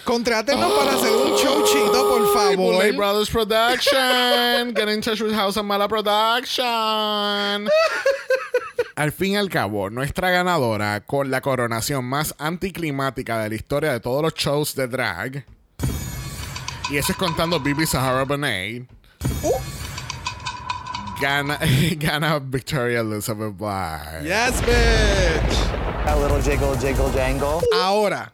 Contrátennos 0.05 0.71
para 0.73 0.93
hacer 0.95 1.11
un 1.11 1.35
showchito, 1.37 2.09
por 2.09 2.33
favor. 2.33 2.73
Bullet 2.73 2.91
Brothers 2.93 3.29
Production 3.29 4.73
get 4.75 4.89
in 4.89 5.01
touch 5.01 5.21
with 5.21 5.33
House 5.33 5.55
of 5.57 5.65
Mala 5.65 5.87
Production 5.87 7.69
Al 8.95 9.11
fin 9.11 9.31
y 9.31 9.37
al 9.37 9.49
cabo, 9.49 9.89
nuestra 9.89 10.29
ganadora 10.29 11.01
con 11.05 11.31
la 11.31 11.41
coronación 11.41 12.05
más 12.05 12.35
anticlimática 12.37 13.39
de 13.39 13.49
la 13.49 13.55
historia 13.55 13.91
de 13.93 13.99
todos 13.99 14.21
los 14.21 14.33
shows 14.35 14.75
de 14.75 14.87
drag. 14.87 15.45
Y 16.91 16.97
eso 16.97 17.13
es 17.13 17.17
contando 17.17 17.59
Bibi 17.59 17.85
Sahara 17.87 18.23
Bonet. 18.25 18.85
Gana, 21.19 21.57
gana 21.97 22.39
Victoria 22.39 22.99
Elizabeth 22.99 23.57
Black. 23.57 24.23
Yes, 24.23 24.61
bitch. 24.61 26.07
A 26.07 26.15
little 26.19 26.41
jiggle, 26.41 26.75
jiggle, 26.75 27.09
jangle. 27.13 27.61
Ahora, 27.73 28.31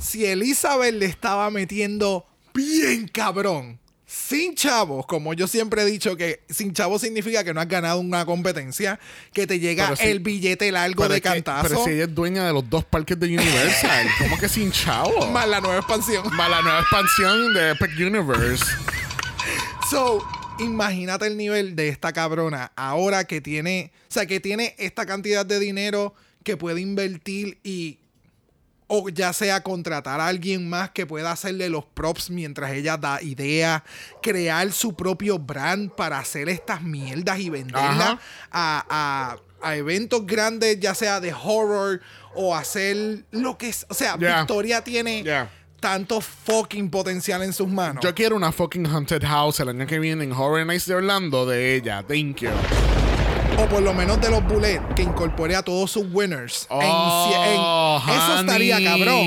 si 0.00 0.24
Elizabeth 0.26 0.94
le 0.94 1.06
estaba 1.06 1.50
metiendo 1.50 2.26
bien 2.54 3.08
cabrón, 3.08 3.78
sin 4.06 4.54
chavos, 4.54 5.04
como 5.06 5.34
yo 5.34 5.46
siempre 5.46 5.82
he 5.82 5.84
dicho 5.84 6.16
que 6.16 6.42
sin 6.48 6.72
chavos 6.72 7.02
significa 7.02 7.44
que 7.44 7.52
no 7.52 7.60
has 7.60 7.68
ganado 7.68 8.00
una 8.00 8.24
competencia, 8.24 8.98
que 9.34 9.46
te 9.46 9.58
llega 9.60 9.94
si- 9.96 10.04
el 10.04 10.20
billete 10.20 10.72
largo 10.72 11.06
de 11.08 11.16
que- 11.16 11.28
cantazo, 11.28 11.68
pero 11.68 11.84
si 11.84 11.90
ella 11.90 12.04
es 12.04 12.14
dueña 12.14 12.46
de 12.46 12.52
los 12.54 12.68
dos 12.70 12.84
parques 12.86 13.18
de 13.20 13.26
Universal, 13.26 14.06
¿cómo 14.18 14.38
que 14.38 14.48
sin 14.48 14.70
chavo? 14.72 15.26
más 15.28 15.46
la 15.46 15.60
nueva 15.60 15.76
expansión. 15.78 16.24
Más 16.34 16.48
la 16.50 16.62
nueva 16.62 16.80
expansión 16.80 17.52
de 17.52 17.70
Epic 17.72 17.90
Universe. 17.98 18.64
So, 19.90 20.26
imagínate 20.58 21.26
el 21.26 21.36
nivel 21.36 21.76
de 21.76 21.88
esta 21.88 22.12
cabrona 22.12 22.72
ahora 22.76 23.24
que 23.24 23.40
tiene, 23.40 23.92
o 24.08 24.12
sea, 24.12 24.26
que 24.26 24.40
tiene 24.40 24.74
esta 24.78 25.06
cantidad 25.06 25.44
de 25.46 25.58
dinero 25.60 26.14
que 26.44 26.56
puede 26.56 26.80
invertir 26.80 27.58
y 27.62 27.98
o 28.88 29.08
ya 29.10 29.32
sea 29.32 29.62
contratar 29.62 30.18
a 30.20 30.26
alguien 30.26 30.68
más 30.68 30.90
que 30.90 31.06
pueda 31.06 31.30
hacerle 31.32 31.68
los 31.68 31.84
props 31.84 32.30
mientras 32.30 32.72
ella 32.72 32.96
da 32.96 33.22
idea, 33.22 33.84
crear 34.22 34.72
su 34.72 34.94
propio 34.96 35.38
brand 35.38 35.90
para 35.92 36.18
hacer 36.18 36.48
estas 36.48 36.82
mierdas 36.82 37.38
y 37.38 37.50
venderlas 37.50 38.18
a, 38.50 38.84
a- 38.88 39.36
a 39.60 39.74
eventos 39.76 40.24
grandes, 40.24 40.78
ya 40.78 40.94
sea 40.94 41.18
de 41.20 41.32
horror 41.34 42.00
o 42.36 42.54
hacer 42.54 43.24
lo 43.32 43.58
que 43.58 43.68
es. 43.68 43.84
O 43.88 43.94
sea, 43.94 44.16
Yeah. 44.16 44.38
Victoria 44.38 44.82
tiene 44.84 45.22
Yeah. 45.24 45.50
tanto 45.80 46.20
fucking 46.20 46.88
potencial 46.90 47.42
en 47.42 47.52
sus 47.52 47.66
manos. 47.68 48.02
Yo 48.04 48.14
quiero 48.14 48.36
una 48.36 48.52
fucking 48.52 48.86
Haunted 48.86 49.22
House 49.24 49.58
el 49.60 49.70
año 49.70 49.86
que 49.86 49.98
viene 49.98 50.22
en 50.24 50.32
Horror 50.32 50.64
Nights 50.64 50.86
de 50.86 50.94
Orlando 50.94 51.44
de 51.44 51.74
ella. 51.74 52.04
Thank 52.06 52.36
you. 52.42 52.50
O 53.60 53.66
por 53.68 53.82
lo 53.82 53.92
menos 53.92 54.20
de 54.20 54.30
los 54.30 54.44
Bullet, 54.46 54.80
que 54.94 55.02
incorpore 55.02 55.56
a 55.56 55.62
todos 55.62 55.90
sus 55.90 56.06
winners. 56.12 56.66
en 56.70 56.78
cie- 56.78 57.54
en- 57.54 57.58
Oh, 57.60 58.00
eso 58.06 58.40
estaría 58.40 58.82
cabrón. 58.82 59.26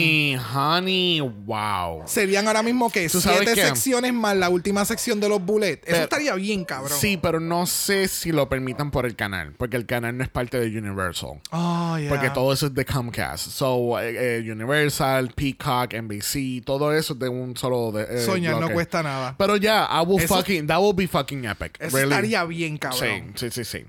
Honey, 0.56 1.20
wow. 1.20 2.04
Serían 2.06 2.48
ahora 2.48 2.64
mismo 2.64 2.90
que 2.90 3.10
¿Tú 3.10 3.20
sabes 3.20 3.40
siete 3.40 3.54
qué? 3.56 3.68
secciones 3.68 4.14
más 4.14 4.36
la 4.38 4.50
última 4.50 4.86
sección 4.86 5.20
de 5.20 5.28
los 5.28 5.44
Bullet. 5.44 5.82
Eso 5.86 6.04
estaría 6.04 6.34
bien, 6.36 6.64
cabrón. 6.64 6.98
Sí, 6.98 7.18
pero 7.22 7.40
no 7.42 7.66
sé 7.66 8.08
si 8.08 8.32
lo 8.32 8.48
permitan 8.48 8.90
por 8.92 9.06
el 9.06 9.16
canal, 9.18 9.54
porque 9.58 9.76
el 9.76 9.86
canal 9.86 10.18
no 10.18 10.24
es 10.24 10.30
parte 10.30 10.60
de 10.60 10.68
Universal. 10.80 11.42
Oh, 11.52 11.98
yeah. 11.98 12.08
Porque 12.10 12.30
todo 12.30 12.54
eso 12.54 12.68
es 12.68 12.74
de 12.74 12.86
Comcast. 12.86 13.50
So, 13.50 14.00
eh, 14.00 14.38
eh, 14.40 14.52
Universal, 14.52 15.32
Peacock, 15.36 15.94
NBC, 15.94 16.62
todo 16.64 16.94
eso 16.94 17.14
es 17.14 17.20
de 17.20 17.28
un 17.28 17.58
solo 17.58 17.92
de, 17.92 18.04
eh, 18.04 18.26
Soñar 18.26 18.60
no 18.62 18.70
cuesta 18.70 19.04
nada. 19.04 19.36
Pero 19.38 19.58
ya, 19.58 19.90
I 19.92 20.06
will 20.06 20.24
Eso- 20.24 20.36
fucking, 20.36 20.68
that 20.68 20.80
will 20.80 20.96
be 20.96 21.08
fucking 21.08 21.44
epic. 21.46 21.76
Eso 21.80 21.98
really. 21.98 22.12
estaría 22.12 22.44
bien, 22.46 22.78
cabrón. 22.78 23.34
Sí, 23.36 23.50
sí, 23.50 23.64
sí, 23.64 23.80
sí. 23.80 23.86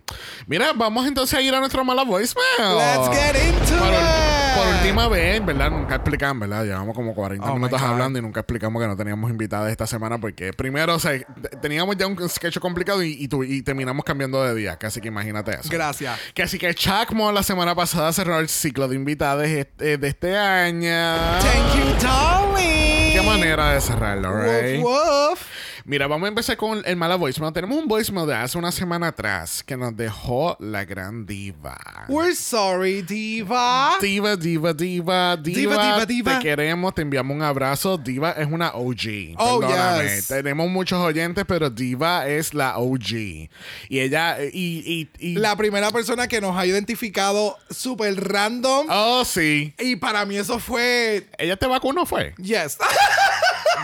Mira, 0.46 0.72
vamos 0.74 1.06
entonces 1.06 1.38
a 1.38 1.42
ir 1.42 1.54
a 1.54 1.60
nuestra 1.60 1.82
mala 1.84 2.04
voicemail. 2.04 2.46
Let's 2.58 3.08
get 3.10 3.36
into 3.44 3.78
por, 3.78 3.92
it. 3.92 4.56
por 4.56 4.66
última 4.74 5.08
vez, 5.08 5.44
¿verdad? 5.44 5.70
Nunca 5.70 5.94
explicamos, 5.96 6.48
¿verdad? 6.48 6.64
Llevamos 6.64 6.94
como 6.94 7.14
40 7.14 7.50
Oh, 7.50 7.54
minutos 7.54 7.80
hablando 7.80 8.18
y 8.18 8.22
nunca 8.22 8.40
explicamos 8.40 8.80
que 8.82 8.88
no 8.88 8.96
teníamos 8.96 9.30
invitadas 9.30 9.70
esta 9.70 9.86
semana 9.86 10.18
porque 10.18 10.52
primero, 10.52 10.94
o 10.94 10.98
sea, 10.98 11.12
teníamos 11.60 11.96
ya 11.96 12.06
un 12.06 12.28
sketch 12.28 12.58
complicado 12.58 13.02
y, 13.02 13.12
y, 13.18 13.28
tu- 13.28 13.44
y 13.44 13.62
terminamos 13.62 14.04
cambiando 14.04 14.42
de 14.42 14.54
día. 14.54 14.76
Casi 14.76 15.00
que 15.00 15.08
imagínate 15.08 15.52
eso. 15.52 15.68
Gracias. 15.70 16.18
Que 16.34 16.42
así 16.42 16.58
que 16.58 16.74
Chacmo 16.74 17.30
la 17.32 17.42
semana 17.42 17.74
pasada 17.74 18.12
cerró 18.12 18.38
el 18.38 18.48
ciclo 18.48 18.88
de 18.88 18.96
invitadas 18.96 19.48
este- 19.48 19.96
de 19.98 20.08
este 20.08 20.36
año. 20.36 21.16
Thank 21.40 21.76
you, 21.76 22.06
darling. 22.06 23.12
Qué 23.12 23.22
manera 23.24 23.72
de 23.74 23.80
cerrarlo, 23.80 24.32
right? 24.42 24.82
Woof, 24.82 25.30
woof. 25.30 25.40
Mira, 25.84 26.06
vamos 26.06 26.26
a 26.26 26.28
empezar 26.28 26.56
con 26.56 26.80
el 26.84 26.96
mala 26.96 27.16
voicemail. 27.16 27.52
Tenemos 27.52 27.76
un 27.76 27.88
voicemail 27.88 28.26
de 28.28 28.34
hace 28.34 28.56
una 28.56 28.70
semana 28.70 29.08
atrás 29.08 29.64
que 29.64 29.76
nos 29.76 29.96
dejó 29.96 30.56
la 30.60 30.84
gran 30.84 31.26
diva. 31.26 31.76
We're 32.08 32.36
sorry, 32.36 33.02
Diva. 33.02 33.94
Diva, 34.00 34.36
diva, 34.36 34.72
diva, 34.72 35.36
diva, 35.36 35.36
diva, 35.36 36.06
diva. 36.06 36.38
Te 36.38 36.42
queremos, 36.44 36.94
te 36.94 37.02
enviamos 37.02 37.34
un 37.34 37.42
abrazo. 37.42 37.98
Diva 37.98 38.30
es 38.32 38.46
una 38.46 38.70
OG. 38.74 39.34
Oh, 39.38 39.58
Perdóname. 39.60 40.04
yes. 40.04 40.28
Tenemos 40.28 40.68
muchos 40.70 41.00
oyentes, 41.00 41.44
pero 41.48 41.68
Diva 41.68 42.28
es 42.28 42.54
la 42.54 42.78
OG. 42.78 43.10
Y 43.10 43.48
ella, 43.90 44.38
y, 44.40 44.50
y, 44.52 45.08
y- 45.18 45.34
La 45.34 45.56
primera 45.56 45.90
persona 45.90 46.28
que 46.28 46.40
nos 46.40 46.56
ha 46.56 46.64
identificado 46.64 47.58
súper 47.70 48.14
random. 48.22 48.86
Oh, 48.88 49.24
sí. 49.24 49.74
Y 49.80 49.96
para 49.96 50.24
mí 50.26 50.36
eso 50.36 50.60
fue. 50.60 51.28
¿Ella 51.38 51.56
te 51.56 51.66
vacunó 51.66 52.06
fue? 52.06 52.34
Yes. 52.38 52.78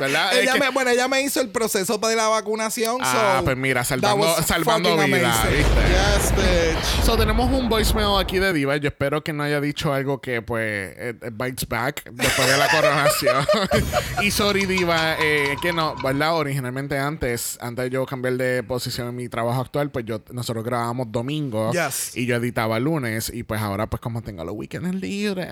¿Verdad? 0.01 0.30
Que- 0.30 0.70
bueno, 0.72 0.90
ella 0.90 1.09
me 1.09 1.22
hizo 1.22 1.40
el 1.40 1.49
proceso 1.51 1.99
de 1.99 2.14
la 2.16 2.28
vacunación. 2.28 2.99
Ah, 3.01 3.36
so 3.38 3.44
pues 3.44 3.57
mira, 3.57 3.84
salvando- 3.84 4.34
salvando 4.42 4.92
amazing. 4.92 5.22
¿viste? 5.22 5.64
Yes, 5.88 6.32
bitch. 6.36 7.05
So, 7.05 7.16
tenemos 7.16 7.51
un 7.51 7.68
voicemail 7.68 8.20
aquí 8.20 8.38
de 8.38 8.53
Diva. 8.53 8.76
Yo 8.76 8.88
espero 8.88 9.22
que 9.24 9.32
no 9.32 9.42
haya 9.42 9.61
dicho 9.61 9.92
algo 9.92 10.20
que, 10.20 10.42
pues, 10.42 10.92
it, 10.99 11.24
it 11.24 11.32
bites 11.34 11.66
back 11.68 12.05
después 12.12 12.49
de 12.49 12.57
la 12.57 12.68
coronación. 12.68 13.46
y 14.22 14.30
sorry, 14.30 14.66
Diva, 14.66 15.16
eh, 15.20 15.57
que 15.62 15.72
no, 15.72 15.94
¿verdad? 16.03 16.34
Originalmente 16.36 16.99
antes, 16.99 17.57
antes 17.61 17.84
de 17.86 17.90
yo 17.90 18.05
cambiar 18.07 18.34
de 18.34 18.62
posición 18.62 19.09
en 19.09 19.16
mi 19.16 19.28
trabajo 19.28 19.61
actual, 19.62 19.90
pues 19.90 20.05
yo 20.05 20.20
nosotros 20.32 20.64
grabábamos 20.64 21.11
domingo 21.11 21.72
Yes. 21.72 22.16
y 22.16 22.26
yo 22.26 22.36
editaba 22.36 22.78
lunes. 22.78 23.30
Y 23.32 23.42
pues 23.42 23.61
ahora, 23.61 23.86
pues, 23.86 24.01
como 24.01 24.22
tengo 24.22 24.44
los 24.44 24.55
weekends 24.55 24.94
libres, 24.94 25.49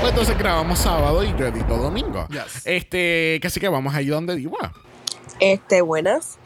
pues 0.00 0.10
entonces 0.10 0.38
grabamos 0.38 0.78
sábado 0.78 1.22
y 1.24 1.28
yo 1.38 1.46
edito 1.46 1.76
domingo. 1.76 2.26
Yes. 2.28 2.45
Este, 2.64 3.38
que 3.40 3.46
así 3.46 3.60
que 3.60 3.68
vamos 3.68 3.94
ahí 3.94 4.06
donde 4.06 4.36
Diva. 4.36 4.72
Este, 5.40 5.80
buenas. 5.82 6.38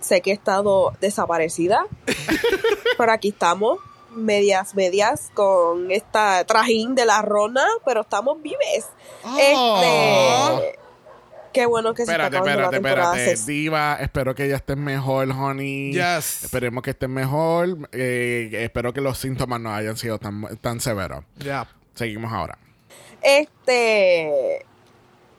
Sé 0.00 0.20
que 0.22 0.30
he 0.30 0.34
estado 0.34 0.96
desaparecida, 1.00 1.84
pero 2.98 3.12
aquí 3.12 3.28
estamos, 3.28 3.78
medias, 4.14 4.74
medias, 4.74 5.30
con 5.34 5.90
esta 5.90 6.44
trajín 6.44 6.94
de 6.94 7.04
la 7.04 7.20
rona, 7.22 7.64
pero 7.84 8.00
estamos 8.00 8.40
vives. 8.42 8.86
Oh. 9.24 9.38
Este, 10.58 10.78
qué 11.52 11.66
bueno 11.66 11.92
que 11.92 12.06
se 12.06 12.12
Espérate, 12.12 12.36
está 12.38 12.50
acabando 12.50 12.76
espérate, 12.76 13.12
espérate. 13.16 13.36
Se- 13.36 13.52
Diva, 13.52 13.98
espero 14.00 14.34
que 14.34 14.46
ella 14.46 14.56
esté 14.56 14.74
mejor, 14.74 15.30
honey. 15.30 15.92
Yes. 15.92 16.44
Esperemos 16.44 16.82
que 16.82 16.90
esté 16.90 17.06
mejor. 17.06 17.88
Eh, 17.92 18.48
espero 18.52 18.94
que 18.94 19.02
los 19.02 19.18
síntomas 19.18 19.60
no 19.60 19.72
hayan 19.72 19.98
sido 19.98 20.18
tan, 20.18 20.56
tan 20.56 20.80
severos. 20.80 21.24
Yeah. 21.38 21.68
Seguimos 21.94 22.32
ahora. 22.32 22.56
Este, 23.22 24.64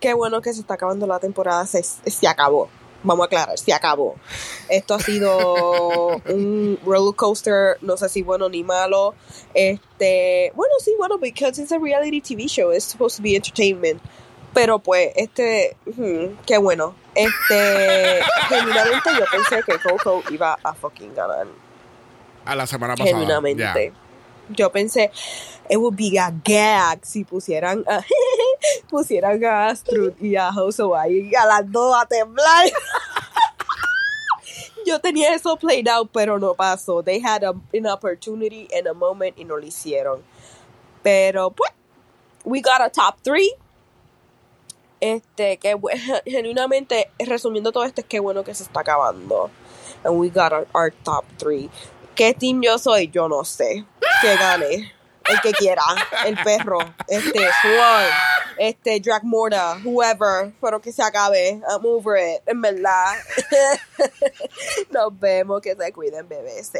qué 0.01 0.13
bueno 0.13 0.41
que 0.41 0.53
se 0.53 0.59
está 0.59 0.73
acabando 0.73 1.07
la 1.07 1.19
temporada. 1.19 1.65
Se, 1.65 1.81
se 1.83 2.27
acabó. 2.27 2.67
Vamos 3.03 3.23
a 3.23 3.25
aclarar, 3.27 3.57
se 3.57 3.73
acabó. 3.73 4.15
Esto 4.69 4.93
ha 4.93 4.99
sido 4.99 6.17
un 6.29 6.77
roller 6.85 7.15
coaster, 7.15 7.77
no 7.81 7.97
sé 7.97 8.09
si 8.09 8.21
bueno 8.21 8.49
ni 8.49 8.63
malo. 8.63 9.15
Este, 9.53 10.51
bueno, 10.55 10.73
sí, 10.83 10.93
bueno, 10.97 11.17
because 11.17 11.59
it's 11.61 11.71
a 11.71 11.79
reality 11.79 12.21
TV 12.21 12.47
show, 12.47 12.71
it's 12.71 12.85
supposed 12.85 13.17
to 13.17 13.23
be 13.23 13.35
entertainment. 13.35 14.01
Pero 14.53 14.79
pues, 14.79 15.11
este, 15.15 15.77
ujú, 15.85 16.35
qué 16.45 16.57
bueno. 16.57 16.93
Este, 17.15 18.21
genuinamente 18.49 19.09
yo 19.17 19.25
pensé 19.31 19.63
que 19.63 19.79
Coco 19.79 20.23
iba 20.29 20.57
a 20.61 20.73
fucking 20.73 21.15
ganar. 21.15 21.47
A 22.45 22.55
la 22.55 22.67
semana 22.67 22.95
pasada. 22.95 23.17
Genuinamente. 23.17 23.93
Yo 24.49 24.71
pensé, 24.71 25.11
it 25.69 25.77
would 25.77 25.95
be 25.95 26.17
a 26.17 26.31
gag 26.31 27.05
si 27.05 27.23
pusieran 27.23 27.83
a, 27.87 28.03
pusieran 28.89 29.43
a 29.43 29.75
y 30.19 30.35
a 30.35 30.49
Hoso 30.49 30.95
ahí 30.95 31.33
a 31.35 31.45
las 31.45 31.71
dos 31.71 31.95
a 31.95 32.05
temblar. 32.05 32.71
Yo 34.85 34.99
tenía 34.99 35.33
eso 35.33 35.57
played 35.57 35.87
out, 35.87 36.09
pero 36.11 36.39
no 36.39 36.55
pasó. 36.55 37.03
They 37.03 37.19
had 37.19 37.43
a, 37.43 37.53
an 37.73 37.85
opportunity 37.85 38.67
and 38.75 38.87
a 38.87 38.93
moment 38.93 39.37
y 39.37 39.43
no 39.43 39.55
lo 39.55 39.65
hicieron. 39.65 40.23
Pero 41.03 41.51
pues, 41.51 41.71
we 42.43 42.61
got 42.61 42.81
a 42.81 42.89
top 42.89 43.21
three. 43.21 43.53
Este, 44.99 45.57
que 45.57 45.75
genuinamente, 46.25 47.11
resumiendo 47.19 47.71
todo 47.71 47.83
esto, 47.83 48.01
es 48.01 48.07
que 48.07 48.19
bueno 48.19 48.43
que 48.43 48.53
se 48.53 48.63
está 48.63 48.81
acabando. 48.81 49.49
And 50.03 50.17
we 50.17 50.29
got 50.29 50.51
our, 50.51 50.67
our 50.73 50.91
top 51.03 51.25
three. 51.37 51.69
¿Qué 52.15 52.33
team 52.33 52.61
yo 52.61 52.77
soy? 52.77 53.07
Yo 53.07 53.27
no 53.27 53.43
sé. 53.43 53.85
Que 54.21 54.35
gane. 54.35 54.91
El 55.29 55.41
que 55.41 55.51
quiera. 55.51 55.83
El 56.25 56.35
perro. 56.43 56.79
Este, 57.07 57.39
Swan. 57.61 58.05
Este, 58.57 58.99
Drag 58.99 59.23
Morta. 59.23 59.77
Whoever. 59.83 60.51
Pero 60.61 60.81
que 60.81 60.91
se 60.91 61.03
acabe. 61.03 61.61
I'm 61.69 61.85
over 61.85 62.17
it. 62.17 62.41
En 62.47 62.61
verdad. 62.61 63.15
Nos 64.91 65.19
vemos. 65.19 65.61
Que 65.61 65.75
se 65.75 65.93
cuiden, 65.93 66.27
bebés. 66.27 66.71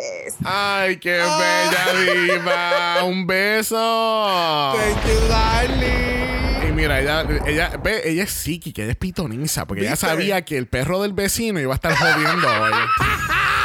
Ay, 0.44 0.98
qué 0.98 1.18
bella 1.18 2.14
diva. 2.14 3.04
Un 3.04 3.28
beso. 3.28 4.74
Thank 4.76 5.06
you, 5.06 5.28
darling. 5.28 6.68
Y 6.68 6.72
mira, 6.74 7.00
ella, 7.00 7.26
ella, 7.46 7.72
ve, 7.82 8.02
ella 8.06 8.24
es 8.24 8.32
psíquica, 8.32 8.82
ella 8.84 8.92
es 8.92 8.98
pitoniza, 8.98 9.66
porque 9.66 9.84
ella 9.84 9.96
sabía 9.96 10.44
que 10.46 10.58
el 10.58 10.68
perro 10.68 11.02
del 11.02 11.14
vecino 11.14 11.60
iba 11.60 11.74
a 11.74 11.76
estar 11.76 11.96
jodiendo 11.96 12.48
hoy. 12.48 12.72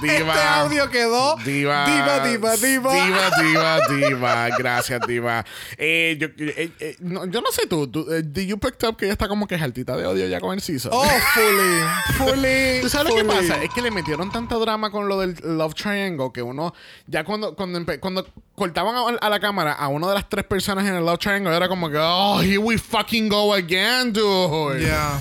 Diva. 0.00 0.32
Este 0.34 0.48
audio 0.48 0.90
quedó 0.90 1.36
Diva. 1.44 1.84
diva, 1.86 2.20
diva, 2.20 2.56
diva. 2.56 2.92
Diva, 2.94 3.30
diva, 3.42 3.78
diva. 3.88 4.48
Gracias, 4.56 5.00
diva. 5.06 5.44
Eh, 5.76 6.16
yo, 6.20 6.28
eh, 6.38 6.70
eh, 6.78 6.96
no, 7.00 7.26
yo 7.26 7.40
no 7.40 7.50
sé 7.50 7.66
tú, 7.66 7.88
tú 7.88 8.04
did 8.22 8.46
you 8.46 8.58
picked 8.58 8.86
up 8.88 8.96
que 8.96 9.06
ella 9.06 9.12
está 9.12 9.28
como 9.28 9.46
que 9.46 9.58
jaltita 9.58 9.96
de 9.96 10.06
odio 10.06 10.26
ya 10.28 10.40
con 10.40 10.54
el 10.54 10.60
season? 10.60 10.92
Oh, 10.94 11.04
fully. 11.34 11.82
Fully. 12.16 12.80
¿Tú 12.82 12.88
sabes 12.88 13.10
lo 13.12 13.16
que 13.16 13.24
fully. 13.24 13.48
pasa? 13.48 13.62
Es 13.62 13.70
que 13.70 13.82
le 13.82 13.90
metieron 13.90 14.30
tanto 14.30 14.58
drama 14.60 14.90
con 14.90 15.08
lo 15.08 15.18
del 15.20 15.34
Love 15.42 15.74
Triangle 15.74 16.30
que 16.32 16.42
uno, 16.42 16.74
ya 17.06 17.24
cuando, 17.24 17.54
cuando, 17.56 17.84
cuando 18.00 18.26
cortaban 18.54 18.94
a, 18.94 19.26
a 19.26 19.28
la 19.28 19.40
cámara 19.40 19.72
a 19.72 19.88
una 19.88 20.08
de 20.08 20.14
las 20.14 20.28
tres 20.28 20.44
personas 20.44 20.86
en 20.86 20.94
el 20.94 21.04
Love 21.04 21.18
Triangle, 21.18 21.54
era 21.56 21.68
como 21.68 21.90
que, 21.90 21.98
oh, 21.98 22.40
here 22.40 22.58
we 22.58 22.78
fucking 22.78 23.28
go 23.28 23.52
again, 23.52 24.12
dude. 24.12 24.80
Yeah. 24.80 25.18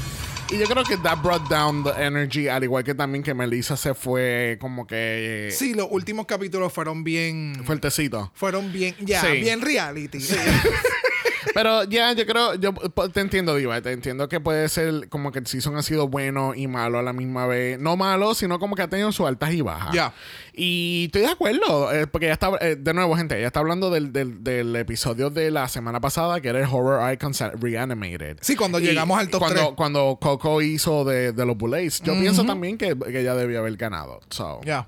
Y 0.50 0.58
yo 0.58 0.66
creo 0.66 0.84
que 0.86 0.95
that 0.98 1.18
brought 1.22 1.48
down 1.50 1.84
the 1.84 1.91
energy, 2.02 2.48
al 2.48 2.64
igual 2.64 2.84
que 2.84 2.95
también 2.95 3.22
que 3.22 3.34
Melissa 3.34 3.76
se 3.76 3.93
fue 3.93 4.58
como 4.62 4.88
que 4.88 5.50
Sí, 5.52 5.74
los 5.74 5.88
últimos 5.91 6.26
capítulos 6.26 6.72
fueron 6.72 7.04
bien. 7.04 7.62
fuertecito. 7.66 8.32
Fueron 8.34 8.72
bien. 8.72 8.95
Ya, 9.00 9.22
Sí. 9.22 9.41
bien 9.41 9.60
reality. 9.62 10.20
Pero 11.54 11.84
ya, 11.86 12.14
yo 12.14 12.26
creo, 12.26 12.56
yo 12.56 12.74
te 13.14 13.20
entiendo, 13.20 13.56
Diva, 13.56 13.82
te 13.82 13.91
entiendo 13.91 14.28
que 14.30 14.39
puede 14.39 14.68
ser 14.70 15.10
como 15.10 15.32
que 15.32 15.39
el 15.39 15.48
season 15.48 15.76
ha 15.78 15.82
sido 15.82 16.08
bueno 16.08 16.54
y 16.56 16.68
malo 16.68 17.00
a 17.00 17.04
la 17.04 17.14
misma 17.14 17.45
vez. 17.48 17.80
No 17.80 17.98
malo, 17.98 18.34
sino 18.34 18.60
como 18.60 18.76
que 18.76 18.82
ha 18.84 18.88
tenido 18.88 19.12
sus 19.12 19.28
altas 19.28 19.54
y 19.54 19.62
bajas. 19.62 19.93
Ya. 19.93 20.14
Y 20.54 21.06
estoy 21.06 21.22
de 21.22 21.28
acuerdo, 21.28 21.93
eh, 21.93 22.08
porque 22.08 22.28
ya 22.28 22.34
está, 22.34 22.52
eh, 22.62 22.76
de 22.76 22.93
nuevo, 22.93 23.16
gente, 23.16 23.38
ella 23.38 23.48
está 23.48 23.60
hablando 23.60 23.89
del, 23.89 24.12
del, 24.12 24.43
del 24.43 24.76
episodio 24.76 25.30
de 25.30 25.52
la 25.52 25.68
semana 25.68 26.00
pasada, 26.00 26.41
que 26.41 26.50
era 26.50 26.60
el 26.60 26.66
Horror 26.66 27.14
Icons 27.14 27.43
Reanimated. 27.60 28.38
Sí, 28.41 28.56
cuando 28.56 28.80
Y 28.80 28.84
llegamos 28.84 29.20
al 29.20 29.30
top 29.30 29.39
cuando, 29.39 29.62
3. 29.62 29.74
Cuando 29.76 30.18
Coco 30.20 30.62
hizo 30.62 31.06
de, 31.06 31.32
de 31.32 31.45
los 31.45 31.58
Bullets. 31.58 32.02
Yo 32.02 32.14
pienso 32.20 32.43
también 32.43 32.78
que, 32.78 32.98
que 32.98 33.22
ella 33.22 33.36
debió 33.36 33.60
haber 33.60 33.76
ganado. 33.78 34.20
So. 34.30 34.62
Ya. 34.64 34.88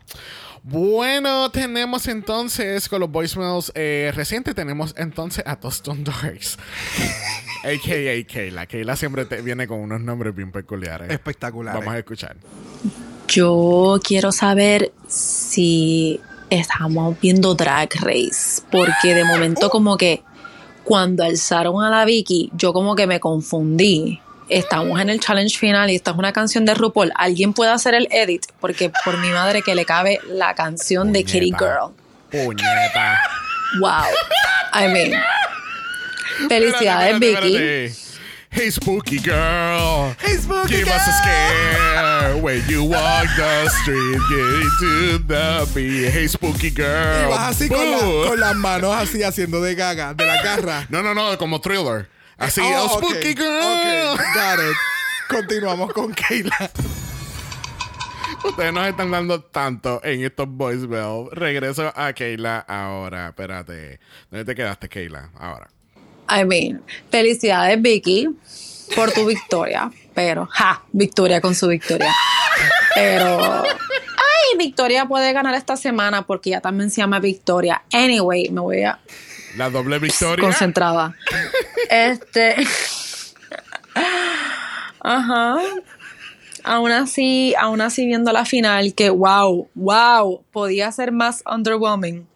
Bueno, 0.64 1.50
tenemos 1.52 2.08
entonces 2.08 2.88
con 2.90 3.00
los 3.00 3.10
voicemails 3.12 3.72
eh, 3.76 4.12
recientes, 4.16 4.54
tenemos 4.56 4.94
entonces 4.98 5.44
a 5.48 5.56
Toston 5.56 6.04
Doors. 6.04 6.58
A.K.A. 7.64 8.26
Kayla. 8.34 8.66
Kayla 8.68 8.96
siempre 8.96 9.26
te- 9.26 9.42
viene 9.42 9.68
con 9.68 9.80
unos 9.80 10.02
nombres 10.02 10.36
bien 10.36 10.52
peculiares. 10.52 11.10
Espectaculares. 11.12 11.80
Vamos 11.80 11.94
a 11.96 11.98
escuchar. 12.00 12.36
Yo 13.28 14.00
quiero 14.04 14.32
saber 14.32 14.92
si 15.08 16.20
estamos 16.50 17.20
viendo 17.22 17.54
Drag 17.56 17.90
Race, 18.02 18.62
porque 18.72 19.14
de 19.14 19.24
momento 19.24 19.70
como 19.70 19.98
que 19.98 20.24
cuando 20.84 21.24
alzaron 21.24 21.84
a 21.84 21.90
la 21.92 22.06
Vicky, 22.06 22.50
yo 22.56 22.74
como 22.74 22.96
que 22.96 23.06
me 23.06 23.20
confundí. 23.20 24.20
Estamos 24.50 25.00
en 25.00 25.10
el 25.10 25.20
challenge 25.20 25.58
final 25.58 25.90
y 25.92 25.96
esta 25.96 26.12
es 26.12 26.18
una 26.18 26.34
canción 26.34 26.66
de 26.66 26.74
RuPaul. 26.74 27.12
¿Alguien 27.16 27.54
puede 27.54 27.72
hacer 27.72 27.94
el 27.94 28.08
edit? 28.12 28.46
Porque 28.60 28.92
por 29.06 29.18
mi 29.18 29.30
madre 29.30 29.62
que 29.62 29.76
le 29.76 29.86
cabe 29.86 30.20
la 30.28 30.56
canción 30.56 31.14
de 31.14 31.24
Kitty. 31.24 31.52
Girl. 31.52 31.94
Puñeta. 32.32 33.20
Wow. 33.80 34.04
I 34.74 34.88
mean. 34.92 35.14
Felicidades, 36.48 37.20
Vicky. 37.20 37.94
Hey, 38.52 38.72
spooky 38.72 39.20
girl. 39.20 40.16
Hey, 40.20 40.36
spooky 40.38 40.78
Give 40.78 40.88
us 40.88 41.08
a 41.08 41.12
scare 41.22 42.38
when 42.42 42.64
you 42.68 42.84
walk 42.84 43.28
the 43.38 43.70
street, 43.70 44.20
get 44.28 44.40
into 44.62 45.20
the 45.28 45.68
beat. 45.76 46.10
Hey, 46.12 46.28
spooky 46.28 46.72
girl. 46.72 47.28
Y 47.28 47.30
vas 47.30 47.52
así 47.56 47.70
con, 47.70 47.92
la- 47.92 48.28
con 48.30 48.40
las 48.40 48.56
manos 48.56 48.96
así 48.96 49.22
haciendo 49.22 49.62
de 49.62 49.76
gaga, 49.76 50.16
de 50.16 50.26
la 50.26 50.42
garra. 50.42 50.88
No, 50.90 51.04
no, 51.04 51.14
no, 51.14 51.38
como 51.38 51.62
thriller. 51.62 52.10
Así, 52.40 52.62
Oh, 52.64 52.84
oh, 52.84 52.86
ok, 52.98 53.04
spooky 53.06 53.34
girl. 53.36 54.14
ok, 54.14 54.20
got 54.34 54.60
it. 54.60 54.78
Continuamos 55.30 55.94
con 55.94 56.14
Kayla. 56.14 56.72
Ustedes 58.44 58.74
nos 58.74 58.88
están 58.88 59.12
dando 59.12 59.42
tanto 59.42 60.00
en 60.04 60.24
estos 60.24 60.48
voicemails. 60.48 61.30
Regreso 61.32 61.92
a 61.96 62.14
Keila 62.14 62.60
ahora. 62.60 63.28
Espérate. 63.30 64.00
¿Dónde 64.32 64.46
te 64.46 64.56
quedaste, 64.56 64.88
Keila? 64.88 65.30
Ahora. 65.38 65.70
I 66.30 66.46
mean, 66.46 66.82
felicidades 67.12 67.82
Vicky 67.82 68.30
por 68.96 69.12
tu 69.12 69.26
victoria, 69.26 69.92
pero, 70.14 70.48
ja, 70.52 70.84
Victoria 70.92 71.42
con 71.42 71.54
su 71.56 71.68
victoria. 71.68 72.14
Pero, 72.96 73.64
ay, 73.64 74.58
Victoria 74.58 75.06
puede 75.08 75.34
ganar 75.34 75.56
esta 75.56 75.76
semana 75.76 76.26
porque 76.26 76.52
ya 76.52 76.62
también 76.62 76.92
se 76.92 77.02
llama 77.02 77.20
Victoria. 77.20 77.82
Anyway, 77.92 78.50
me 78.52 78.62
voy 78.62 78.84
a 78.84 79.00
La 79.58 79.70
doble 79.70 80.00
victoria. 80.00 80.44
concentrada. 80.44 81.16
Este. 81.90 82.56
Ajá. 85.02 85.58
Aún 86.64 86.92
así, 86.92 87.56
aún 87.60 87.82
así 87.82 88.06
viendo 88.06 88.32
la 88.32 88.46
final, 88.46 88.94
que 88.94 89.10
wow, 89.10 89.70
wow, 89.76 90.44
podía 90.52 90.92
ser 90.92 91.12
más 91.12 91.42
underwhelming. 91.50 92.28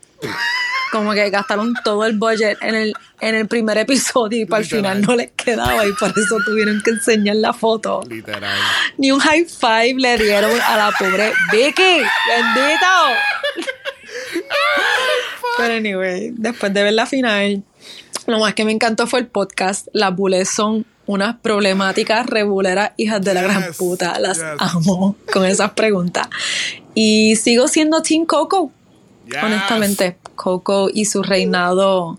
Como 0.91 1.14
que 1.14 1.30
gastaron 1.30 1.74
todo 1.84 2.05
el 2.05 2.18
budget 2.18 2.57
en 2.61 2.76
el, 2.76 2.93
en 3.20 3.36
el 3.36 3.47
primer 3.47 3.78
episodio 3.80 4.41
y 4.41 4.45
para 4.45 4.61
el 4.61 4.70
final 4.70 5.01
no 5.01 5.16
les 5.16 5.32
quedaba 5.32 5.86
y 5.86 5.91
por 5.93 6.09
eso 6.11 6.38
tuvieron 6.45 6.82
que 6.82 6.91
enseñar 6.91 7.36
la 7.38 7.51
foto. 7.51 8.01
Literal. 8.07 8.57
Ni 8.97 9.11
un 9.11 9.20
high 9.20 9.45
five 9.45 9.95
le 9.97 10.18
dieron 10.18 10.59
a 10.61 10.78
la 10.78 10.91
pobre 10.97 11.34
Vicky. 11.51 12.01
¡Bendito! 12.28 12.88
Pero 15.58 15.74
anyway, 15.74 16.32
después 16.36 16.74
de 16.74 16.84
ver 16.84 16.94
la 16.94 17.06
final, 17.06 17.64
lo 18.26 18.40
más 18.40 18.54
que 18.54 18.66
me 18.66 18.72
encantó 18.72 19.08
fue 19.08 19.20
el 19.20 19.28
podcast. 19.28 19.88
Las 19.94 20.16
bules 20.16 20.50
son 20.50 20.86
unas 21.06 21.36
problemáticas 21.38 22.26
rebuleras 22.26 22.92
hijas 22.98 23.22
de 23.22 23.34
la 23.34 23.42
gran 23.42 23.68
Yes, 23.68 23.78
puta. 23.78 24.18
Las 24.20 24.38
yes. 24.38 24.46
amo 24.60 25.16
con 25.32 25.46
esas 25.46 25.72
preguntas. 25.72 26.28
Y 26.96 27.36
sigo 27.36 27.68
siendo 27.68 28.02
Team 28.02 28.26
Coco, 28.26 28.72
Yes. 29.26 29.44
honestamente. 29.44 30.18
Coco 30.36 30.90
y 30.94 31.06
su 31.06 31.22
reinado 31.24 32.18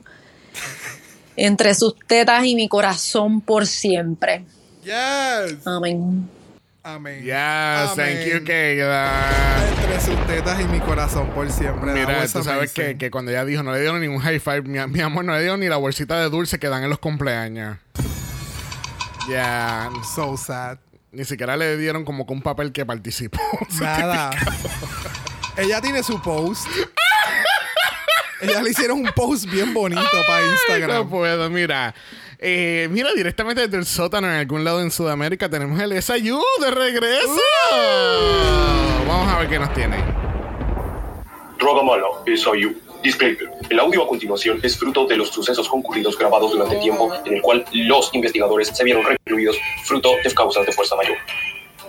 entre 1.37 1.75
sus 1.75 1.97
tetas 2.07 2.45
y 2.45 2.55
mi 2.55 2.69
corazón 2.69 3.41
por 3.41 3.67
siempre. 3.67 4.45
Yes. 4.85 5.67
Amén. 5.67 6.29
Amén. 6.87 7.23
Yes, 7.25 7.95
thank 7.97 8.27
you, 8.27 8.37
Amén. 8.37 8.45
Kayla. 8.45 9.11
Entre 9.81 10.01
sus 10.03 10.27
tetas 10.27 10.61
y 10.61 10.65
mi 10.65 10.81
corazón 10.81 11.31
por 11.31 11.51
siempre. 11.51 11.93
Mira, 11.95 12.27
tú 12.31 12.45
sabes 12.45 12.73
que, 12.73 12.99
que 12.99 13.11
cuando 13.11 13.31
ella 13.31 13.45
dijo 13.47 13.63
no 13.63 13.73
le 13.73 13.81
dieron 13.81 14.01
ningún 14.03 14.19
high 14.21 14.39
five, 14.39 14.63
mi, 14.63 14.79
mi 14.89 15.01
amor, 15.01 15.25
no 15.25 15.33
le 15.33 15.41
dieron 15.41 15.61
ni 15.61 15.69
la 15.69 15.77
bolsita 15.79 16.21
de 16.21 16.29
dulce 16.29 16.59
que 16.59 16.69
dan 16.69 16.85
en 16.85 16.91
los 16.91 16.99
cumpleaños. 16.99 17.79
Ya, 19.31 19.89
So 20.15 20.37
sad. 20.37 20.77
ni 21.11 21.25
siquiera 21.25 21.57
le 21.57 21.79
dieron 21.79 22.05
como 22.05 22.27
que 22.27 22.35
un 22.35 22.43
papel 22.43 22.71
que 22.71 22.85
participó. 22.85 23.41
Nada. 23.81 24.31
Ella 25.57 25.81
tiene 25.81 26.03
su 26.03 26.21
post. 26.21 26.69
Ella 28.43 28.61
le 28.61 28.71
hicieron 28.71 28.99
un 28.99 29.11
post 29.17 29.47
bien 29.47 29.73
bonito 29.73 30.03
para 30.27 30.41
No 30.45 30.53
Instagram. 30.53 31.09
puedo, 31.09 31.49
mira. 31.49 31.95
Eh, 32.47 32.89
mira, 32.91 33.11
directamente 33.15 33.63
desde 33.63 33.79
el 33.79 33.87
sótano 33.87 34.27
en 34.27 34.35
algún 34.35 34.65
lado 34.65 34.83
en 34.83 34.91
Sudamérica 34.91 35.49
tenemos 35.49 35.81
el 35.81 36.03
SIU 36.03 36.43
de 36.61 36.71
regreso. 36.71 37.41
Vamos 39.09 39.33
a 39.33 39.39
ver 39.39 39.49
qué 39.49 39.59
nos 39.59 39.73
tiene. 39.73 39.97
Rogamala, 41.59 42.05
SIU. 42.27 42.79
Disclaimer. 43.03 43.51
El 43.71 43.81
audio 43.81 44.03
a 44.03 44.09
continuación 44.09 44.61
es 44.63 44.77
fruto 44.77 45.07
de 45.07 45.17
los 45.17 45.31
sucesos 45.31 45.67
concurridos 45.71 46.19
grabados 46.19 46.53
durante 46.53 46.75
el 46.75 46.83
tiempo 46.83 47.15
en 47.25 47.37
el 47.37 47.41
cual 47.41 47.65
los 47.73 48.15
investigadores 48.15 48.69
se 48.69 48.85
vieron 48.85 49.05
recluidos 49.07 49.57
fruto 49.87 50.11
de 50.23 50.31
causas 50.35 50.67
de 50.67 50.73
fuerza 50.73 50.97
mayor. 50.97 51.17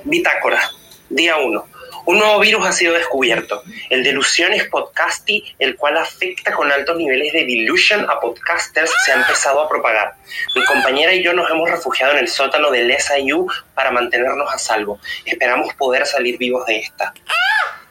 Bitácora, 0.06 0.72
día 1.10 1.36
1. 1.36 1.66
Un 2.06 2.20
nuevo 2.20 2.40
virus 2.40 2.64
ha 2.66 2.72
sido 2.72 2.94
descubierto, 2.94 3.64
el 3.90 4.04
Delusiones 4.04 4.66
Podcasti, 4.66 5.44
el 5.58 5.76
cual 5.76 5.98
afecta 5.98 6.54
con 6.54 6.72
altos 6.72 6.96
niveles 6.98 7.34
de 7.34 7.46
delusion 7.46 8.08
a 8.08 8.20
podcasters, 8.20 8.92
se 9.04 9.12
ha 9.12 9.16
empezado 9.16 9.62
a 9.62 9.68
propagar. 9.68 10.14
Mi 10.54 10.64
compañera 10.66 11.16
y 11.16 11.24
yo 11.24 11.34
nos 11.34 11.50
hemos 11.50 11.68
refugiado 11.68 12.14
en 12.14 12.20
el 12.20 12.28
sótano 12.28 12.70
del 12.70 12.96
SIU 13.00 13.48
para 13.74 13.90
mantenernos 13.90 14.54
a 14.54 14.60
salvo. 14.60 15.00
Esperamos 15.26 15.74
poder 15.74 16.06
salir 16.06 16.38
vivos 16.38 16.64
de 16.68 16.78
esta. 16.78 17.12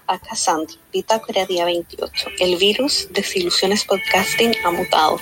Acá 0.07 0.37
Sandy, 0.37 0.79
Bitácora 0.93 1.45
día 1.47 1.65
28. 1.65 2.31
El 2.39 2.57
virus 2.57 3.09
Desilusiones 3.11 3.85
Podcasting 3.85 4.55
ha 4.65 4.71
mutado. 4.71 5.19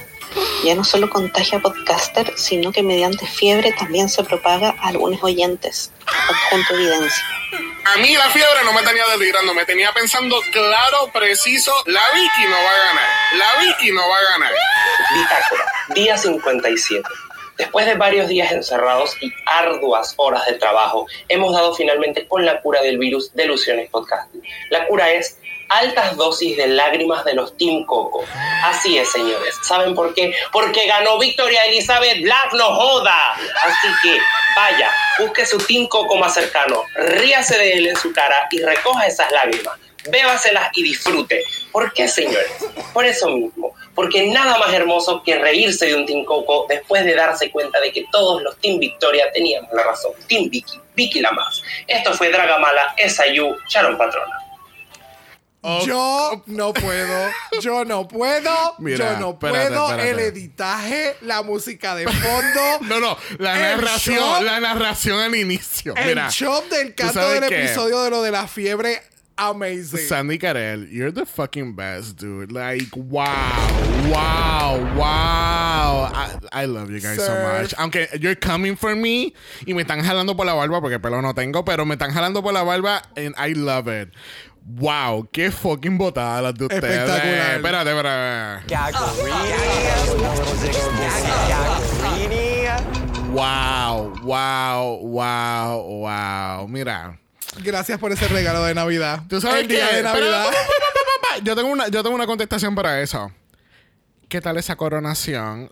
Ya 0.64 0.74
no 0.74 0.84
solo 0.84 1.10
contagia 1.10 1.58
a 1.58 1.62
podcaster, 1.62 2.32
sino 2.36 2.72
que 2.72 2.82
mediante 2.82 3.26
fiebre 3.26 3.72
también 3.72 4.08
se 4.08 4.22
propaga 4.24 4.74
a 4.78 4.88
algunos 4.88 5.22
oyentes. 5.22 5.90
Adjunto 6.06 6.74
evidencia. 6.74 7.24
A 7.84 7.96
mí 7.98 8.14
la 8.14 8.30
fiebre 8.30 8.64
no 8.64 8.72
me 8.72 8.82
tenía 8.82 9.06
delirando, 9.08 9.54
me 9.54 9.64
tenía 9.64 9.92
pensando 9.92 10.40
claro, 10.52 11.10
preciso, 11.12 11.72
la 11.86 12.00
Vicky 12.14 12.44
no 12.48 12.56
va 12.56 12.70
a 12.70 12.84
ganar. 12.86 13.08
La 13.34 13.60
Vicky 13.60 13.90
no 13.90 14.08
va 14.08 14.16
a 14.16 14.32
ganar. 14.32 14.52
Bitácora, 15.14 15.66
día 15.94 16.16
57. 16.16 17.02
Después 17.58 17.84
de 17.84 17.94
varios 17.94 18.28
días 18.28 18.50
encerrados 18.50 19.16
y 19.20 19.32
arduas 19.46 20.14
horas 20.16 20.46
de 20.46 20.54
trabajo, 20.54 21.06
hemos 21.28 21.52
dado 21.52 21.74
finalmente 21.74 22.26
con 22.26 22.46
la 22.46 22.60
cura 22.60 22.80
del 22.82 22.98
virus 22.98 23.34
Delusiones 23.34 23.90
Podcasting. 23.90 24.42
La 24.70 24.86
cura 24.86 25.10
es 25.12 25.38
altas 25.78 26.16
dosis 26.16 26.56
de 26.56 26.66
lágrimas 26.68 27.24
de 27.24 27.34
los 27.34 27.56
Team 27.56 27.84
Coco. 27.84 28.24
Así 28.64 28.98
es, 28.98 29.10
señores. 29.10 29.54
¿Saben 29.62 29.94
por 29.94 30.14
qué? 30.14 30.34
Porque 30.52 30.86
ganó 30.86 31.18
Victoria 31.18 31.64
Elizabeth 31.66 32.22
Black, 32.22 32.52
no 32.54 32.74
joda. 32.74 33.32
Así 33.32 33.88
que 34.02 34.18
vaya, 34.56 34.90
busque 35.18 35.46
su 35.46 35.58
Team 35.58 35.86
Coco 35.88 36.16
más 36.16 36.34
cercano, 36.34 36.84
ríase 36.94 37.56
de 37.58 37.72
él 37.74 37.86
en 37.88 37.96
su 37.96 38.12
cara 38.12 38.48
y 38.50 38.60
recoja 38.60 39.06
esas 39.06 39.30
lágrimas. 39.32 39.78
Bébaselas 40.10 40.70
y 40.74 40.82
disfrute. 40.82 41.44
¿Por 41.70 41.92
qué, 41.92 42.08
señores? 42.08 42.50
Por 42.92 43.06
eso 43.06 43.28
mismo. 43.28 43.72
Porque 43.94 44.26
nada 44.26 44.58
más 44.58 44.72
hermoso 44.74 45.22
que 45.22 45.38
reírse 45.38 45.86
de 45.86 45.94
un 45.94 46.06
Team 46.06 46.24
Coco 46.24 46.66
después 46.68 47.04
de 47.04 47.14
darse 47.14 47.50
cuenta 47.52 47.80
de 47.80 47.92
que 47.92 48.06
todos 48.10 48.42
los 48.42 48.56
Team 48.58 48.80
Victoria 48.80 49.30
teníamos 49.32 49.70
la 49.72 49.84
razón. 49.84 50.12
Team 50.28 50.50
Vicky, 50.50 50.80
Vicky 50.96 51.20
la 51.20 51.30
más. 51.30 51.62
Esto 51.86 52.12
fue 52.14 52.30
Dragamala, 52.30 52.96
SIU, 52.98 53.56
Sharon 53.68 53.96
Patrona. 53.96 54.51
Yo 55.86 56.42
no 56.46 56.72
puedo, 56.72 57.30
yo 57.60 57.84
no 57.84 58.08
puedo, 58.08 58.50
Mira, 58.80 59.14
yo 59.14 59.20
no 59.20 59.38
puedo. 59.38 59.54
espérate. 59.54 60.10
El 60.10 60.18
editaje, 60.18 61.14
la 61.20 61.42
música 61.42 61.94
de 61.94 62.06
fondo. 62.08 62.60
No, 62.88 62.98
no, 62.98 63.16
la 63.38 63.56
narración, 63.56 64.44
la 64.44 64.58
narración 64.58 65.20
al 65.20 65.34
inicio. 65.36 65.94
El 65.96 66.06
Mira, 66.08 66.28
del 66.68 66.94
¿tú 66.94 66.94
canto 66.96 67.30
del 67.30 67.48
qué? 67.48 67.64
episodio 67.64 68.02
de 68.02 68.10
lo 68.10 68.22
de 68.22 68.32
la 68.32 68.48
fiebre, 68.48 69.00
amazing. 69.36 70.00
Sandy 70.00 70.38
Carell, 70.38 70.88
you're 70.90 71.12
the 71.12 71.24
fucking 71.26 71.76
best, 71.76 72.16
dude. 72.18 72.50
Like, 72.50 72.90
wow, 72.96 73.28
wow, 74.10 74.78
wow. 74.96 76.10
I, 76.12 76.30
I 76.52 76.64
love 76.66 76.90
you 76.90 77.00
guys 77.00 77.16
so 77.24 77.34
much. 77.34 77.72
Aunque 77.78 78.08
you're 78.20 78.34
coming 78.34 78.76
for 78.76 78.96
me 78.96 79.32
y 79.64 79.74
me 79.74 79.82
están 79.82 80.02
jalando 80.02 80.36
por 80.36 80.44
la 80.44 80.54
barba 80.54 80.80
porque 80.80 80.98
pelo 80.98 81.22
no 81.22 81.34
tengo, 81.34 81.64
pero 81.64 81.84
me 81.86 81.94
están 81.94 82.12
jalando 82.12 82.42
por 82.42 82.52
la 82.52 82.64
barba 82.64 83.02
and 83.16 83.34
I 83.38 83.54
love 83.54 83.86
it. 83.88 84.08
Wow, 84.64 85.28
qué 85.32 85.50
fucking 85.50 85.98
botada 85.98 86.40
las 86.40 86.54
de 86.54 86.64
ustedes. 86.66 86.84
Espectacular. 86.84 87.54
Espérate, 87.56 87.90
espérate. 87.90 89.72
Wow, 93.32 94.12
wow, 94.22 94.98
wow, 95.08 95.82
wow. 96.00 96.68
Mira. 96.68 97.18
Gracias 97.62 97.98
por 97.98 98.12
ese 98.12 98.28
regalo 98.28 98.62
de 98.64 98.74
Navidad. 98.74 99.22
¿Tú 99.28 99.40
sabes 99.40 99.62
El 99.62 99.68
qué? 99.68 99.74
día 99.74 99.86
de 99.88 100.02
Pero- 100.02 100.04
Navidad. 100.12 100.46
yo, 101.42 101.54
tengo 101.56 101.68
una, 101.70 101.88
yo 101.88 102.02
tengo 102.02 102.14
una 102.14 102.26
contestación 102.26 102.74
para 102.74 103.00
eso. 103.00 103.30
¿Qué 104.28 104.40
tal 104.40 104.56
esa 104.56 104.76
coronación? 104.76 105.70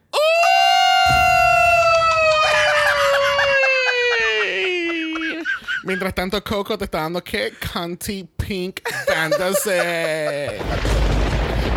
Mientras 5.85 6.15
tanto, 6.15 6.43
Coco 6.45 6.77
te 6.77 6.85
está 6.85 7.03
dando 7.03 7.23
que 7.23 7.53
Conti 7.73 8.29
Pink 8.37 8.81
Fantasy. 9.07 9.71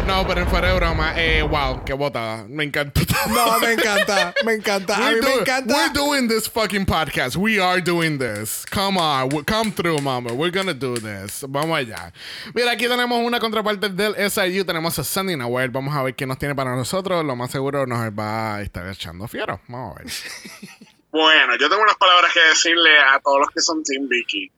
No, 0.05 0.27
pero 0.27 0.41
en 0.41 0.47
fuera 0.47 0.67
de 0.67 0.75
broma, 0.75 1.13
eh, 1.15 1.41
wow, 1.43 1.81
qué 1.85 1.93
botada. 1.93 2.45
Me 2.49 2.65
encantó. 2.65 3.01
No, 3.29 3.57
me 3.59 3.71
encanta, 3.71 4.33
me 4.43 4.53
encanta. 4.55 4.95
A 4.97 5.11
mí 5.11 5.15
We're 5.15 5.21
me 5.21 5.33
encanta. 5.41 5.73
We're 5.73 5.93
doing 5.93 6.27
this 6.27 6.49
fucking 6.49 6.85
podcast. 6.85 7.37
We 7.37 7.57
are 7.57 7.81
doing 7.81 8.17
this. 8.17 8.65
Come 8.65 8.97
on. 8.97 9.29
Come 9.45 9.71
through, 9.71 10.01
mama. 10.01 10.33
We're 10.33 10.51
gonna 10.51 10.73
do 10.73 10.95
this. 10.95 11.45
Vamos 11.47 11.77
allá. 11.77 12.11
Mira, 12.53 12.71
aquí 12.71 12.87
tenemos 12.87 13.17
una 13.25 13.39
contraparte 13.39 13.89
del 13.89 14.15
SIU. 14.29 14.65
Tenemos 14.65 14.99
a 14.99 15.05
Sandy 15.05 15.37
Nahuel. 15.37 15.69
Vamos 15.69 15.95
a 15.95 16.03
ver 16.03 16.15
qué 16.15 16.25
nos 16.25 16.37
tiene 16.37 16.53
para 16.53 16.75
nosotros. 16.75 17.23
Lo 17.23 17.37
más 17.37 17.51
seguro 17.51 17.85
nos 17.87 17.99
va 18.11 18.55
a 18.55 18.61
estar 18.61 18.85
echando 18.89 19.25
fiero. 19.29 19.61
Vamos 19.69 19.95
a 19.95 20.03
ver. 20.03 20.11
Bueno, 21.13 21.55
yo 21.57 21.69
tengo 21.69 21.83
unas 21.83 21.97
palabras 21.97 22.33
que 22.33 22.39
decirle 22.39 22.97
a 22.97 23.19
todos 23.19 23.41
los 23.41 23.49
que 23.51 23.61
son 23.61 23.83
Team 23.83 24.07
Vicky. 24.09 24.51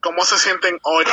¿Cómo 0.00 0.24
se 0.24 0.38
sienten 0.38 0.78
hoy? 0.84 1.04
Yo 1.04 1.10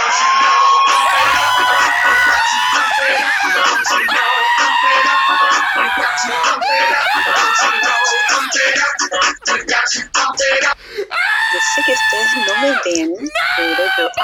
sé 11.73 11.81
que 11.83 11.93
ustedes 11.93 12.35
no 12.45 12.55
me 12.61 12.69
ven, 12.85 13.15
pero 13.57 13.83
yo 13.97 14.07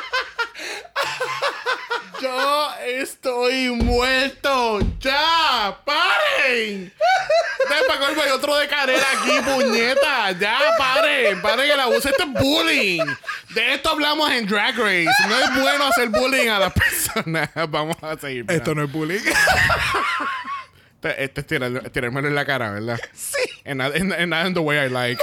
Yo 2.20 2.70
estoy 2.86 3.70
muerto. 3.70 4.78
¡Ya! 5.00 5.78
¡Paren! 5.84 6.92
Para 7.86 7.98
colmo 8.00 8.22
hay 8.22 8.30
otro 8.30 8.56
de 8.56 8.68
carrera 8.68 9.04
aquí, 9.18 9.38
puñeta. 9.44 10.32
Ya, 10.32 10.58
paren, 10.78 11.40
paren 11.40 11.68
que 11.70 11.76
la 11.76 11.88
use. 11.88 12.10
Esto 12.10 12.24
es 12.24 12.32
bullying. 12.32 13.04
De 13.54 13.74
esto 13.74 13.90
hablamos 13.90 14.30
en 14.32 14.46
Drag 14.46 14.76
Race. 14.76 15.06
No 15.28 15.38
es 15.38 15.60
bueno 15.62 15.84
hacer 15.84 16.08
bullying 16.08 16.48
a 16.48 16.58
las 16.58 16.72
personas. 16.72 17.50
Vamos 17.70 17.96
a 18.02 18.18
seguir. 18.18 18.42
mira. 18.44 18.54
Esto 18.54 18.74
no 18.74 18.84
es 18.84 18.92
bullying. 18.92 19.20
Este, 21.02 21.24
este 21.24 21.40
es 21.40 21.92
tirármelo 21.92 22.28
en 22.28 22.34
la 22.34 22.44
cara, 22.44 22.70
¿verdad? 22.72 23.00
Sí. 23.14 23.38
And 23.64 23.80
and- 23.80 24.12
and 24.12 24.48
in 24.48 24.54
the 24.54 24.60
way 24.60 24.78
I 24.78 24.90
like. 24.90 25.22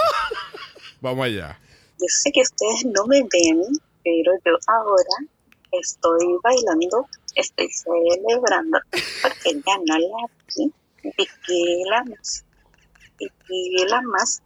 Vamos 1.01 1.25
allá. 1.25 1.59
Yo 1.99 2.05
sé 2.09 2.31
que 2.31 2.41
ustedes 2.41 2.85
no 2.85 3.05
me 3.07 3.19
ven, 3.21 3.61
pero 4.03 4.31
yo 4.45 4.57
ahora 4.67 5.27
estoy 5.72 6.38
bailando, 6.43 7.07
estoy 7.36 7.70
celebrando, 7.70 8.80
porque 9.22 9.61
ganó 9.65 9.97
la 9.97 10.28
Vicky 11.03 11.84
Lamas. 11.89 12.43
Vicky 13.20 13.86
Lamas, 13.88 14.41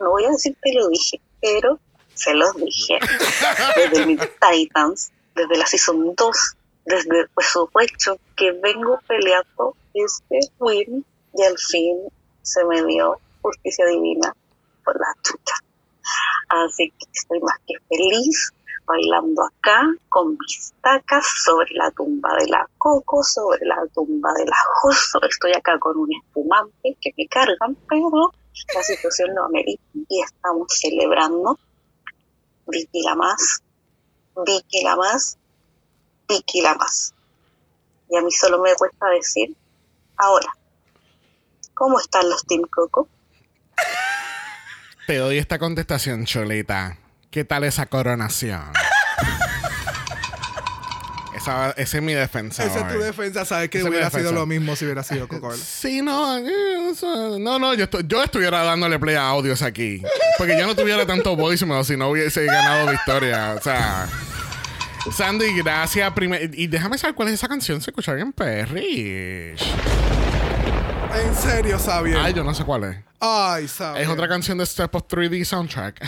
no 0.00 0.10
voy 0.10 0.24
a 0.24 0.30
decir 0.30 0.56
que 0.62 0.72
lo 0.72 0.88
dije, 0.88 1.20
pero 1.40 1.78
se 2.14 2.34
los 2.34 2.54
dije. 2.56 2.98
Desde 3.76 4.06
mis 4.06 4.20
Titans, 4.40 5.12
desde 5.34 5.56
la 5.56 5.66
Season 5.66 6.14
2, 6.14 6.56
desde 6.86 7.28
por 7.28 7.44
supuesto 7.44 8.18
que 8.36 8.52
vengo 8.52 8.98
peleando 9.06 9.76
este 9.94 10.40
win 10.58 11.04
y 11.34 11.42
al 11.42 11.58
fin 11.58 11.98
se 12.42 12.64
me 12.64 12.84
dio 12.84 13.18
justicia 13.42 13.86
divina 13.86 14.34
por 14.84 14.98
la 14.98 15.06
chucha. 15.22 15.54
Así 16.48 16.90
que 16.90 17.06
estoy 17.12 17.40
más 17.40 17.58
que 17.66 17.74
feliz 17.88 18.52
bailando 18.86 19.42
acá 19.42 19.82
con 20.08 20.36
mis 20.38 20.74
tacas 20.82 21.26
sobre 21.44 21.74
la 21.74 21.90
tumba 21.90 22.34
de 22.38 22.48
la 22.48 22.68
Coco, 22.78 23.22
sobre 23.22 23.64
la 23.64 23.86
tumba 23.92 24.32
de 24.34 24.44
la 24.44 24.56
Joso. 24.74 25.20
Estoy 25.22 25.52
acá 25.52 25.78
con 25.78 25.96
un 25.96 26.08
espumante 26.12 26.96
que 27.00 27.14
me 27.16 27.26
cargan, 27.28 27.76
pero 27.88 28.32
la 28.74 28.82
situación 28.82 29.34
lo 29.34 29.44
amerita 29.44 29.82
y 30.08 30.22
estamos 30.22 30.68
celebrando. 30.68 31.58
Vicky 32.66 33.02
la 33.02 33.14
más, 33.14 33.62
Vicky 34.46 34.82
la 34.82 34.96
más, 34.96 35.38
Vicky 36.28 36.60
la 36.62 36.74
más. 36.74 37.14
Y 38.08 38.16
a 38.16 38.22
mí 38.22 38.30
solo 38.30 38.60
me 38.62 38.74
cuesta 38.74 39.08
decir, 39.10 39.54
ahora, 40.16 40.48
¿cómo 41.74 41.98
están 41.98 42.28
los 42.28 42.44
Team 42.46 42.62
Coco? 42.70 43.08
Te 45.06 45.18
doy 45.18 45.36
esta 45.38 45.58
contestación, 45.58 46.24
Cholita. 46.24 46.98
¿Qué 47.34 47.44
tal 47.44 47.64
esa 47.64 47.86
coronación? 47.86 48.62
esa, 51.36 51.72
esa 51.72 51.96
es 51.96 52.02
mi 52.04 52.12
defensa. 52.12 52.64
Esa 52.64 52.86
es 52.86 52.94
tu 52.94 53.00
defensa. 53.00 53.44
Sabes 53.44 53.70
que 53.70 53.78
Esa 53.78 53.88
hubiera 53.88 54.08
sido 54.08 54.30
lo 54.30 54.46
mismo 54.46 54.76
si 54.76 54.84
hubiera 54.84 55.02
sido 55.02 55.26
Coca-Cola. 55.26 55.56
Sí, 55.56 56.00
no, 56.00 56.38
no, 56.38 57.58
no, 57.58 57.74
yo, 57.74 57.86
estu- 57.90 58.06
yo 58.06 58.22
estuviera 58.22 58.62
dándole 58.62 59.00
play 59.00 59.16
a 59.16 59.26
audios 59.26 59.62
aquí. 59.62 60.00
Porque 60.38 60.56
yo 60.56 60.64
no 60.64 60.76
tuviera 60.76 61.04
tanto 61.06 61.34
voicemail 61.34 61.84
si 61.84 61.96
no 61.96 62.10
hubiese 62.10 62.44
ganado 62.44 62.92
victoria. 62.92 63.56
O 63.58 63.60
sea, 63.60 64.06
Sandy, 65.12 65.60
gracias. 65.60 66.12
Y 66.52 66.68
déjame 66.68 66.98
saber 66.98 67.16
cuál 67.16 67.30
es 67.30 67.34
esa 67.34 67.48
canción. 67.48 67.80
Se 67.80 67.90
escucha 67.90 68.14
bien 68.14 68.32
perrish. 68.32 69.60
En 71.16 71.34
serio, 71.36 71.78
Xavier. 71.78 72.16
Ay, 72.18 72.32
yo 72.34 72.42
no 72.42 72.54
sé 72.54 72.64
cuál 72.64 72.84
es. 72.84 72.96
Ay, 73.20 73.68
Xavier. 73.68 74.02
Es 74.02 74.08
otra 74.08 74.28
canción 74.28 74.58
de 74.58 74.66
Step 74.66 74.94
of 74.94 75.04
3D 75.08 75.44
Soundtrack. 75.44 76.02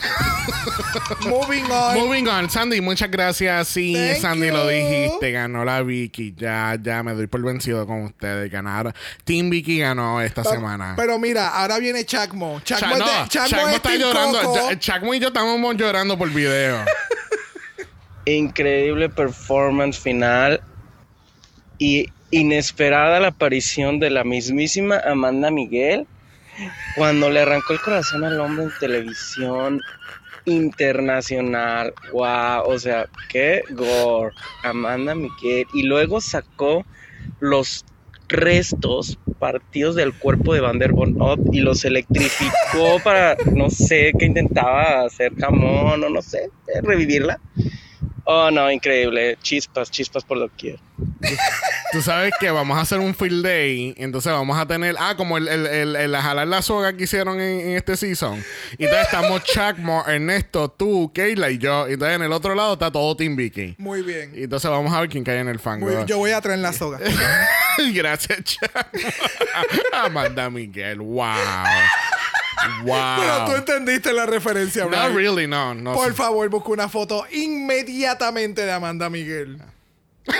Moving 1.26 1.64
on. 1.70 1.94
Moving 1.98 2.28
on, 2.28 2.50
Sandy, 2.50 2.80
muchas 2.80 3.10
gracias. 3.10 3.68
Sí, 3.68 3.94
Thank 3.94 4.20
Sandy, 4.20 4.48
you. 4.48 4.52
lo 4.52 4.66
dijiste. 4.68 5.30
Ganó 5.30 5.64
la 5.64 5.82
Vicky. 5.82 6.34
Ya, 6.36 6.76
ya 6.82 7.02
me 7.02 7.14
doy 7.14 7.26
por 7.28 7.42
vencido 7.42 7.86
con 7.86 8.02
ustedes. 8.04 8.50
Ganaron. 8.50 8.92
Team 9.24 9.48
Vicky 9.50 9.78
ganó 9.78 10.20
esta 10.20 10.42
semana. 10.44 10.94
Pero 10.96 11.18
mira, 11.18 11.48
ahora 11.48 11.78
viene 11.78 12.04
Chacmo. 12.04 12.60
Cha- 12.64 12.78
Chacmo, 12.78 12.94
es 12.96 13.00
no, 13.00 13.06
de- 13.06 13.28
Chacmo 13.28 13.48
Chacmo 13.48 13.68
es 13.68 13.74
está 13.76 13.88
Team 13.90 14.00
llorando. 14.00 14.40
Coco. 14.42 14.74
Chacmo 14.74 15.14
y 15.14 15.18
yo 15.20 15.28
estamos 15.28 15.76
llorando 15.76 16.18
por 16.18 16.30
video. 16.30 16.84
Increíble 18.26 19.08
performance 19.08 19.98
final 19.98 20.60
y 21.78 22.10
inesperada 22.36 23.18
la 23.20 23.28
aparición 23.28 23.98
de 23.98 24.10
la 24.10 24.24
mismísima 24.24 24.98
Amanda 24.98 25.50
Miguel 25.50 26.06
cuando 26.94 27.30
le 27.30 27.40
arrancó 27.40 27.72
el 27.72 27.80
corazón 27.80 28.24
al 28.24 28.40
hombre 28.40 28.64
en 28.64 28.72
televisión 28.78 29.80
internacional. 30.44 31.94
Wow, 32.12 32.62
o 32.66 32.78
sea, 32.78 33.06
qué 33.28 33.62
gore. 33.70 34.34
Amanda 34.62 35.14
Miguel 35.14 35.66
y 35.74 35.82
luego 35.84 36.20
sacó 36.20 36.84
los 37.40 37.84
restos 38.28 39.18
partidos 39.38 39.94
del 39.94 40.12
cuerpo 40.12 40.52
de 40.52 40.60
Van 40.60 40.78
der 40.78 40.92
Von 40.92 41.20
Ott 41.20 41.40
y 41.52 41.60
los 41.60 41.84
electrificó 41.84 43.00
para 43.04 43.36
no 43.54 43.70
sé 43.70 44.12
qué 44.18 44.26
intentaba 44.26 45.04
hacer 45.04 45.34
jamón 45.36 46.02
o 46.02 46.08
no 46.08 46.22
sé, 46.22 46.50
revivirla. 46.82 47.40
Oh, 48.28 48.50
no, 48.50 48.68
increíble. 48.72 49.38
Chispas, 49.40 49.88
chispas 49.88 50.24
por 50.24 50.40
doquier. 50.40 50.80
Tú 51.92 52.02
sabes 52.02 52.32
que 52.40 52.50
vamos 52.50 52.76
a 52.76 52.80
hacer 52.80 52.98
un 52.98 53.14
field 53.14 53.44
day. 53.44 53.94
Entonces 53.98 54.32
vamos 54.32 54.58
a 54.58 54.66
tener. 54.66 54.96
Ah, 54.98 55.14
como 55.16 55.38
el, 55.38 55.46
el, 55.46 55.64
el, 55.66 55.94
el 55.96 56.16
jalar 56.16 56.48
la 56.48 56.60
soga 56.60 56.96
que 56.96 57.04
hicieron 57.04 57.40
en, 57.40 57.60
en 57.60 57.76
este 57.76 57.96
season. 57.96 58.44
Y 58.78 58.84
entonces 58.84 59.06
estamos 59.06 59.44
Chacmo, 59.44 60.04
Ernesto, 60.08 60.68
tú, 60.68 61.12
Keila 61.14 61.50
y 61.50 61.58
yo. 61.58 61.88
Y 61.88 61.92
entonces 61.92 62.16
en 62.16 62.22
el 62.22 62.32
otro 62.32 62.56
lado 62.56 62.72
está 62.72 62.90
todo 62.90 63.16
Team 63.16 63.36
Vicky. 63.36 63.76
Muy 63.78 64.02
bien. 64.02 64.32
Y 64.34 64.42
entonces 64.42 64.68
vamos 64.68 64.92
a 64.92 65.00
ver 65.00 65.08
quién 65.08 65.22
cae 65.22 65.38
en 65.38 65.48
el 65.48 65.60
fango. 65.60 65.86
Muy 65.86 65.94
bien. 65.94 66.06
Yo 66.08 66.18
voy 66.18 66.32
a 66.32 66.40
traer 66.40 66.58
la 66.58 66.72
soga. 66.72 66.98
Gracias, 67.94 68.42
Chacmo. 68.42 69.00
Amanda 69.92 70.50
Miguel. 70.50 70.98
Wow. 70.98 71.32
Wow. 72.84 73.16
Pero 73.20 73.44
tú 73.46 73.52
entendiste 73.52 74.12
la 74.12 74.26
referencia, 74.26 74.82
No, 74.84 74.88
Brian. 74.90 75.14
really, 75.14 75.46
no. 75.46 75.74
no 75.74 75.94
Por 75.94 76.14
favor, 76.14 76.48
busca 76.48 76.70
una 76.70 76.88
foto 76.88 77.24
inmediatamente 77.32 78.64
de 78.64 78.72
Amanda 78.72 79.08
Miguel. 79.10 79.58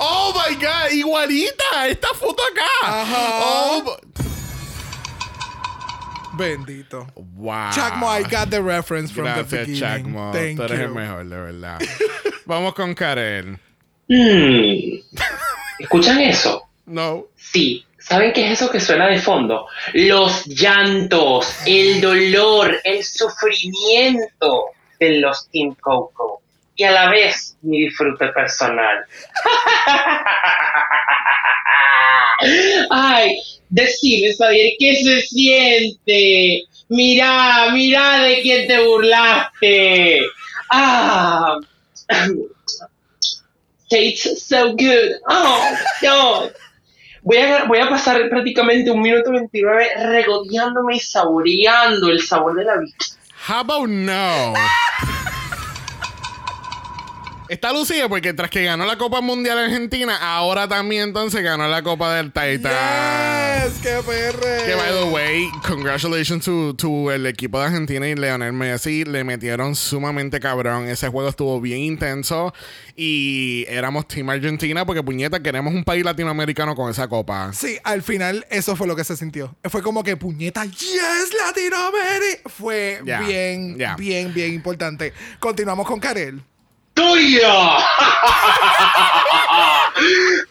Oh 0.00 0.32
my 0.34 0.54
god, 0.56 0.90
igualita. 0.92 1.88
Esta 1.88 2.08
foto 2.14 2.42
acá. 2.42 3.02
Ajá. 3.02 3.40
Oh, 3.42 3.96
Bendito. 6.36 7.06
wow. 7.34 7.70
Chacmo, 7.72 8.06
I 8.06 8.22
got 8.22 8.50
the 8.50 8.62
reference 8.62 9.10
from 9.10 9.24
the 9.24 9.42
Gracias, 9.42 9.66
beginning. 9.66 9.80
Chacmo. 9.80 10.32
Thank 10.32 10.56
Tú 10.58 10.62
eres 10.64 10.78
you. 10.78 10.84
el 10.84 10.90
mejor, 10.94 11.24
de 11.28 11.36
verdad. 11.36 11.78
Vamos 12.46 12.74
con 12.74 12.94
Karen. 12.94 13.58
Hmm. 14.08 15.00
¿Escuchan 15.80 16.20
eso? 16.20 16.67
No. 16.88 17.26
Sí. 17.36 17.84
¿Saben 17.98 18.32
qué 18.32 18.46
es 18.46 18.52
eso 18.52 18.70
que 18.70 18.80
suena 18.80 19.08
de 19.08 19.18
fondo? 19.18 19.66
Los 19.92 20.46
llantos, 20.46 21.54
el 21.66 22.00
dolor, 22.00 22.80
el 22.82 23.04
sufrimiento 23.04 24.70
de 24.98 25.18
los 25.18 25.48
Team 25.50 25.74
Coco. 25.80 26.40
Y 26.74 26.84
a 26.84 26.92
la 26.92 27.10
vez 27.10 27.56
mi 27.62 27.84
disfrute 27.84 28.28
personal. 28.28 29.04
Ay, 32.90 33.36
decime, 33.68 34.32
Xavier, 34.32 34.74
¿qué 34.78 34.94
se 34.94 35.20
siente? 35.22 36.62
Mirá, 36.88 37.70
mirá 37.72 38.22
de 38.22 38.40
quién 38.40 38.68
te 38.68 38.86
burlaste. 38.86 40.20
Ah. 40.70 41.58
Tastes 43.90 44.44
so 44.44 44.76
good. 44.76 45.16
Oh, 45.28 45.76
God. 46.00 46.52
Voy 47.22 47.36
a, 47.38 47.64
voy 47.64 47.78
a 47.78 47.88
pasar 47.88 48.28
prácticamente 48.28 48.90
un 48.90 49.00
minuto 49.00 49.32
29 49.32 49.88
regodeándome 50.06 50.96
y 50.96 51.00
saboreando 51.00 52.08
el 52.08 52.20
sabor 52.22 52.54
de 52.54 52.64
la 52.64 52.78
vida. 52.78 52.96
How 53.48 53.60
about 53.60 53.88
no? 53.88 54.54
Está 57.48 57.72
lucida 57.72 58.10
porque 58.10 58.34
tras 58.34 58.50
que 58.50 58.62
ganó 58.62 58.84
la 58.84 58.98
Copa 58.98 59.22
Mundial 59.22 59.56
Argentina, 59.56 60.18
ahora 60.20 60.68
también 60.68 61.04
entonces 61.04 61.42
ganó 61.42 61.66
la 61.66 61.82
Copa 61.82 62.14
del 62.14 62.30
Taita. 62.30 62.68
Yes, 63.64 63.78
qué 63.82 64.02
perre. 64.04 64.66
Que 64.66 64.74
by 64.74 64.92
the 64.92 65.10
way, 65.10 65.48
congratulations 65.66 66.44
to, 66.44 66.74
to 66.74 67.10
el 67.10 67.24
equipo 67.24 67.58
de 67.58 67.66
Argentina 67.66 68.06
y 68.06 68.14
Leonel 68.14 68.52
Messi. 68.52 69.04
Le 69.04 69.24
metieron 69.24 69.74
sumamente 69.74 70.40
cabrón. 70.40 70.88
Ese 70.88 71.08
juego 71.08 71.30
estuvo 71.30 71.58
bien 71.58 71.80
intenso. 71.80 72.52
Y 72.94 73.64
éramos 73.68 74.06
Team 74.08 74.28
Argentina 74.28 74.84
porque 74.84 75.02
puñeta, 75.02 75.40
queremos 75.40 75.72
un 75.72 75.84
país 75.84 76.04
latinoamericano 76.04 76.74
con 76.74 76.90
esa 76.90 77.08
copa. 77.08 77.52
Sí, 77.54 77.78
al 77.82 78.02
final 78.02 78.46
eso 78.50 78.76
fue 78.76 78.86
lo 78.86 78.94
que 78.94 79.04
se 79.04 79.16
sintió. 79.16 79.56
Fue 79.64 79.82
como 79.82 80.04
que 80.04 80.18
puñeta, 80.18 80.66
yes, 80.66 81.30
Latinoamérica. 81.46 82.50
Fue 82.50 83.00
bien, 83.02 83.78
bien, 83.96 84.34
bien 84.34 84.52
importante. 84.52 85.14
Continuamos 85.40 85.86
con 85.86 85.98
Karel. 85.98 86.42
¡Tuya! 86.98 87.76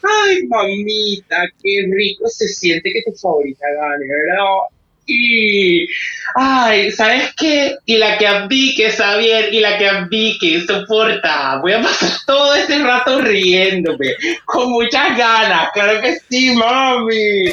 Ay, 0.01 0.47
mamita, 0.47 1.43
qué 1.61 1.85
rico 1.91 2.29
se 2.29 2.47
siente 2.47 2.89
que 2.93 3.03
tu 3.05 3.17
favorita 3.17 3.65
gane, 3.67 4.05
¿verdad? 4.07 4.45
Vicky. 5.05 5.87
Ay, 6.35 6.91
¿sabes 6.91 7.33
qué? 7.35 7.75
Y 7.85 7.97
la 7.97 8.17
que 8.17 8.27
a 8.27 8.47
Vicky 8.47 8.83
Xavier 8.83 9.53
y 9.53 9.59
la 9.59 9.77
que 9.77 9.87
a 9.87 10.05
Vicky 10.09 10.61
soporta. 10.61 11.59
Voy 11.61 11.73
a 11.73 11.81
pasar 11.81 12.11
todo 12.25 12.55
este 12.55 12.79
rato 12.79 13.19
riéndome, 13.21 14.15
con 14.45 14.71
muchas 14.71 15.17
ganas. 15.17 15.69
Claro 15.73 16.01
que 16.01 16.17
sí, 16.29 16.51
mami. 16.51 17.51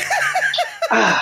Ah, 0.90 1.20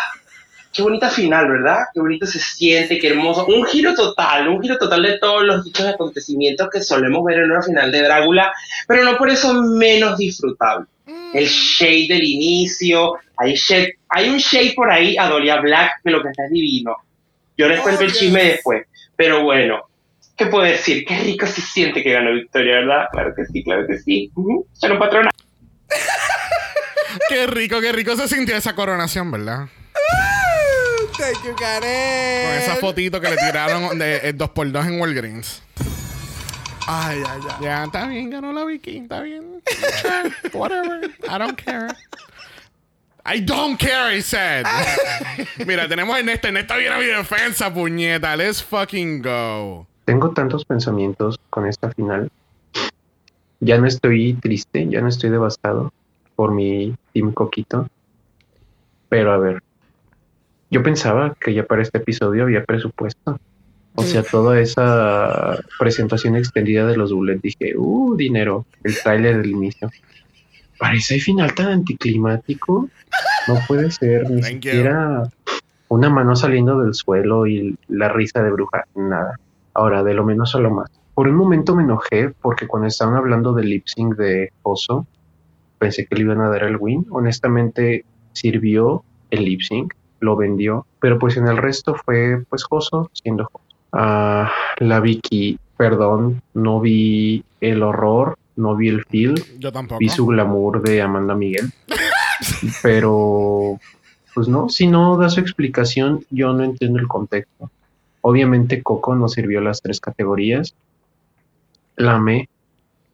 qué 0.72 0.82
bonita 0.82 1.10
final, 1.10 1.50
¿verdad? 1.50 1.78
Qué 1.92 2.00
bonito 2.00 2.26
se 2.26 2.38
siente, 2.38 2.98
qué 2.98 3.08
hermoso. 3.08 3.46
Un 3.46 3.64
giro 3.66 3.94
total, 3.94 4.48
un 4.48 4.62
giro 4.62 4.78
total 4.78 5.02
de 5.02 5.18
todos 5.18 5.44
los 5.44 5.64
dichos 5.64 5.86
acontecimientos 5.86 6.68
que 6.70 6.80
solemos 6.82 7.22
ver 7.24 7.38
en 7.40 7.50
una 7.50 7.62
final 7.62 7.92
de 7.92 8.02
Drácula, 8.02 8.52
pero 8.88 9.04
no 9.04 9.16
por 9.16 9.28
eso 9.30 9.54
menos 9.62 10.16
disfrutable. 10.18 10.86
El 11.34 11.46
shade 11.46 12.06
del 12.08 12.22
inicio, 12.24 13.14
hay, 13.36 13.54
shade- 13.54 13.94
hay 14.08 14.28
un 14.28 14.38
shade 14.38 14.72
por 14.74 14.90
ahí 14.90 15.16
a 15.18 15.28
Dolia 15.28 15.60
Black 15.60 16.00
que 16.04 16.10
lo 16.10 16.22
que 16.22 16.28
está 16.28 16.44
es 16.44 16.50
divino. 16.50 16.96
Yo 17.56 17.68
les 17.68 17.80
cuento 17.80 18.02
el 18.04 18.12
chisme 18.12 18.44
después, 18.44 18.86
pero 19.16 19.42
bueno, 19.42 19.82
¿qué 20.36 20.46
puedo 20.46 20.64
decir? 20.64 21.04
Qué 21.04 21.18
rico 21.18 21.46
se 21.46 21.60
siente 21.60 22.02
que 22.02 22.12
ganó 22.12 22.32
Victoria, 22.32 22.76
¿verdad? 22.76 23.04
Claro 23.12 23.32
que 23.36 23.44
sí, 23.46 23.62
claro 23.62 23.86
que 23.86 23.98
sí. 23.98 24.30
Ujú, 24.34 24.66
Pero 24.80 24.98
patrona. 24.98 25.30
Qué 27.28 27.46
rico, 27.46 27.78
qué 27.80 27.92
rico 27.92 28.16
se 28.16 28.26
sintió 28.26 28.56
esa 28.56 28.74
coronación, 28.74 29.30
¿verdad? 29.30 29.66
Thank 31.22 31.44
you, 31.44 31.54
Karen. 31.54 32.48
Con 32.48 32.58
esa 32.58 32.76
fotito 32.80 33.20
que 33.20 33.30
le 33.30 33.36
tiraron 33.36 33.96
de 33.96 34.36
2x2 34.36 34.86
en 34.88 35.00
Walgreens. 35.00 35.62
Ay, 36.88 37.22
ay, 37.24 37.40
ay. 37.48 37.56
Ya, 37.60 37.84
está 37.84 38.08
bien, 38.08 38.28
ganó 38.28 38.52
la 38.52 38.64
Vicky, 38.64 38.98
está 38.98 39.20
bien. 39.20 39.62
Whatever, 40.52 41.08
I 41.28 41.38
don't 41.38 41.56
care. 41.56 41.94
I 43.24 43.38
don't 43.40 43.78
care, 43.78 44.16
he 44.16 44.20
said. 44.20 44.66
Mira, 45.64 45.86
tenemos 45.86 46.16
a 46.16 46.18
Ernesto. 46.18 46.48
Ernesto 46.48 46.76
viene 46.76 46.96
a 46.96 46.98
mi 46.98 47.06
defensa, 47.06 47.72
puñeta. 47.72 48.34
Let's 48.36 48.60
fucking 48.60 49.22
go. 49.22 49.86
Tengo 50.06 50.30
tantos 50.30 50.64
pensamientos 50.64 51.38
con 51.50 51.68
esta 51.68 51.92
final. 51.92 52.32
Ya 53.60 53.78
no 53.78 53.86
estoy 53.86 54.34
triste, 54.34 54.88
ya 54.88 55.00
no 55.00 55.08
estoy 55.08 55.30
devastado 55.30 55.92
por 56.34 56.50
mi 56.50 56.96
Team 57.12 57.32
Coquito. 57.32 57.88
Pero 59.08 59.32
a 59.32 59.38
ver, 59.38 59.62
yo 60.72 60.82
pensaba 60.82 61.36
que 61.38 61.52
ya 61.52 61.64
para 61.66 61.82
este 61.82 61.98
episodio 61.98 62.44
había 62.44 62.64
presupuesto. 62.64 63.38
O 63.94 64.02
sea, 64.02 64.22
toda 64.22 64.58
esa 64.58 65.58
presentación 65.78 66.34
extendida 66.34 66.86
de 66.86 66.96
los 66.96 67.12
bullets, 67.12 67.42
dije, 67.42 67.74
uh, 67.76 68.16
dinero, 68.16 68.64
el 68.82 68.98
tráiler 68.98 69.36
del 69.36 69.50
inicio. 69.50 69.90
Para 70.78 70.94
ese 70.94 71.20
final 71.20 71.54
tan 71.54 71.68
anticlimático, 71.68 72.88
no 73.48 73.54
puede 73.68 73.90
ser 73.90 74.30
ni 74.30 74.40
Thank 74.40 74.64
you. 74.64 74.70
siquiera 74.70 75.24
una 75.88 76.08
mano 76.08 76.34
saliendo 76.34 76.80
del 76.80 76.94
suelo 76.94 77.46
y 77.46 77.76
la 77.88 78.08
risa 78.08 78.42
de 78.42 78.50
bruja, 78.50 78.86
nada. 78.94 79.38
Ahora, 79.74 80.02
de 80.02 80.14
lo 80.14 80.24
menos 80.24 80.54
a 80.54 80.58
lo 80.58 80.70
más. 80.70 80.90
Por 81.12 81.28
un 81.28 81.34
momento 81.34 81.76
me 81.76 81.82
enojé 81.82 82.30
porque 82.40 82.66
cuando 82.66 82.88
estaban 82.88 83.14
hablando 83.14 83.52
del 83.52 83.68
lip 83.68 83.84
sync 83.84 84.16
de 84.16 84.52
Oso, 84.62 85.06
pensé 85.78 86.06
que 86.06 86.16
le 86.16 86.22
iban 86.22 86.40
a 86.40 86.48
dar 86.48 86.64
el 86.64 86.78
win. 86.78 87.04
Honestamente, 87.10 88.06
sirvió 88.32 89.04
el 89.30 89.44
lip 89.44 89.60
sync, 89.60 89.92
lo 90.22 90.36
vendió, 90.36 90.86
pero 91.00 91.18
pues 91.18 91.36
en 91.36 91.48
el 91.48 91.56
resto 91.56 91.94
fue 91.94 92.42
pues 92.48 92.64
Joso 92.64 93.10
siendo 93.12 93.44
Joso. 93.44 93.64
Ah, 93.92 94.50
la 94.78 95.00
Vicky, 95.00 95.58
perdón, 95.76 96.42
no 96.54 96.80
vi 96.80 97.44
el 97.60 97.82
horror, 97.82 98.38
no 98.56 98.74
vi 98.76 98.88
el 98.88 99.04
feel, 99.04 99.34
Yo 99.58 99.70
tampoco. 99.70 99.98
vi 99.98 100.08
su 100.08 100.24
glamour 100.26 100.80
de 100.80 101.02
Amanda 101.02 101.34
Miguel, 101.34 101.70
pero 102.82 103.78
pues 104.34 104.48
no, 104.48 104.68
si 104.68 104.86
no 104.86 105.18
da 105.18 105.28
su 105.28 105.40
explicación, 105.40 106.24
yo 106.30 106.52
no 106.54 106.64
entiendo 106.64 106.98
el 106.98 107.08
contexto. 107.08 107.70
Obviamente 108.22 108.82
Coco 108.82 109.14
no 109.14 109.28
sirvió 109.28 109.60
las 109.60 109.82
tres 109.82 110.00
categorías, 110.00 110.74
la 111.96 112.14
amé, 112.14 112.48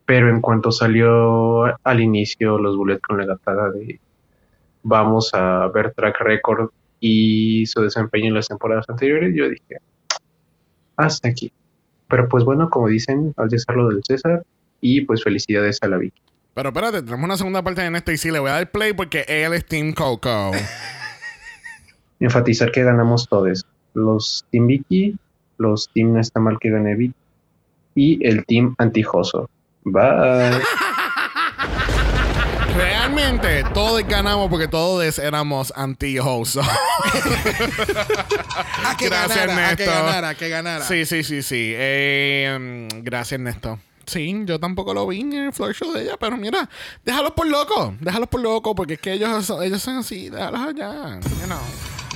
pero 0.05 0.29
en 0.29 0.41
cuanto 0.41 0.71
salió 0.71 1.65
al 1.83 2.01
inicio 2.01 2.59
los 2.59 2.77
bullets 2.77 3.03
con 3.03 3.19
la 3.19 3.25
gatada 3.25 3.71
de 3.71 3.99
vamos 4.83 5.31
a 5.35 5.67
ver 5.69 5.93
track 5.95 6.21
record 6.21 6.71
y 7.01 7.67
su 7.67 7.83
desempeño 7.83 8.27
en 8.27 8.35
las 8.35 8.49
temporadas 8.49 8.87
anteriores, 8.89 9.35
yo 9.35 9.49
dije, 9.49 9.79
hasta 10.97 11.29
aquí. 11.29 11.53
Pero 12.09 12.29
pues 12.29 12.45
bueno, 12.45 12.71
como 12.71 12.89
dicen, 12.89 13.35
al 13.37 13.51
César 13.51 13.77
lo 13.77 13.89
del 13.89 14.03
César, 14.05 14.43
y 14.81 15.03
pues 15.03 15.23
felicidades 15.23 15.79
a 15.83 15.89
la 15.89 15.99
Vicky. 15.99 16.21
Pero 16.55 16.71
espérate, 16.71 17.03
tenemos 17.03 17.25
una 17.25 17.37
segunda 17.37 17.63
parte 17.63 17.81
de 17.81 17.87
Ernesto 17.87 18.13
y 18.13 18.17
sí, 18.17 18.31
le 18.31 18.39
voy 18.39 18.51
a 18.51 18.55
dar 18.55 18.71
play 18.71 18.93
porque 18.93 19.25
él 19.29 19.53
es 19.53 19.65
Team 19.65 19.93
Coco. 19.93 20.53
Enfatizar 22.21 22.73
que 22.73 22.83
ganamos 22.83 23.29
todos. 23.29 23.65
Los 23.95 24.45
Team 24.51 24.67
Vicky, 24.67 25.17
los 25.57 25.89
Team 25.93 26.15
No 26.15 26.21
está 26.21 26.41
mal 26.41 26.59
que 26.59 26.71
gane 26.71 26.97
Vicky 26.97 27.15
y 27.95 28.27
el 28.27 28.45
Team 28.45 28.75
Antijoso. 28.79 29.49
Bye. 29.85 30.61
Realmente, 32.77 33.65
todos 33.75 34.07
ganamos 34.07 34.49
porque 34.49 34.69
todos 34.69 35.19
éramos 35.19 35.73
anti-host. 35.77 36.57
A 38.85 38.97
que 38.97 39.09
Gracias, 39.09 39.47
ganara, 39.47 39.69
a 39.71 39.77
que 39.77 39.83
Ernesto. 39.85 40.05
ganara, 40.05 40.29
a 40.31 40.35
que 40.35 40.49
ganara. 40.49 40.85
Sí, 40.85 41.05
sí, 41.07 41.23
sí, 41.25 41.43
sí. 41.43 41.73
Eh, 41.77 42.89
gracias, 43.03 43.39
Ernesto. 43.39 43.79
Sí, 44.07 44.43
yo 44.45 44.59
tampoco 44.59 44.95
lo 44.95 45.07
vi 45.07 45.21
en 45.21 45.33
el 45.35 45.53
floor 45.53 45.75
show 45.75 45.93
de 45.93 46.03
ella, 46.05 46.17
pero 46.19 46.37
mira, 46.37 46.69
déjalos 47.05 47.33
por 47.33 47.47
loco, 47.47 47.95
déjalos 48.01 48.29
por 48.29 48.41
loco, 48.41 48.75
porque 48.75 48.95
es 48.95 49.01
que 49.01 49.13
ellos, 49.13 49.45
son- 49.45 49.63
ellos 49.63 49.83
son 49.83 49.99
así, 49.99 50.31
déjalos 50.31 50.61
allá. 50.61 51.19
You 51.41 51.47
know, 51.47 51.59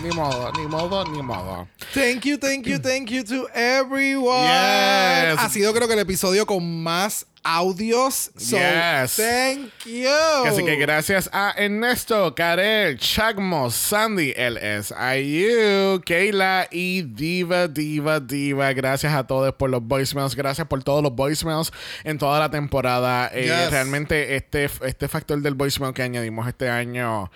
ni 0.02 0.10
modo, 0.10 0.52
ni 0.58 0.66
modo, 0.66 1.04
ni 1.04 1.22
modo. 1.22 1.68
Thank 1.94 2.24
you, 2.24 2.38
thank 2.38 2.66
you, 2.66 2.78
thank 2.78 3.10
you 3.10 3.22
to 3.24 3.48
everyone. 3.54 4.46
Yes. 4.46 5.38
Ha 5.38 5.48
sido 5.50 5.72
creo 5.72 5.86
que 5.88 5.94
el 5.94 6.00
episodio 6.00 6.46
con 6.46 6.82
más 6.82 7.26
audios. 7.44 8.30
So, 8.36 8.56
Yes. 8.56 9.16
thank 9.16 9.70
you. 9.84 10.08
Así 10.46 10.64
que 10.64 10.76
gracias 10.76 11.28
a 11.32 11.52
Ernesto, 11.56 12.34
Karel, 12.34 12.96
Chagmo, 12.98 13.70
Sandy, 13.70 14.32
LSIU, 14.36 16.00
Kayla 16.06 16.68
y 16.70 17.02
Diva, 17.02 17.68
Diva, 17.68 18.20
Diva. 18.20 18.72
Gracias 18.72 19.12
a 19.12 19.26
todos 19.26 19.52
por 19.54 19.70
los 19.70 19.82
voicemails. 19.82 20.34
Gracias 20.36 20.66
por 20.68 20.82
todos 20.84 21.02
los 21.02 21.14
voicemails 21.14 21.72
en 22.04 22.18
toda 22.18 22.38
la 22.38 22.50
temporada. 22.50 23.28
Eh, 23.32 23.42
Yes. 23.44 23.70
Realmente 23.70 24.36
este, 24.36 24.68
este 24.84 25.08
factor 25.08 25.40
del 25.42 25.54
voicemail 25.54 25.92
que 25.94 26.02
añadimos 26.02 26.46
este 26.48 26.68
año 26.70 27.30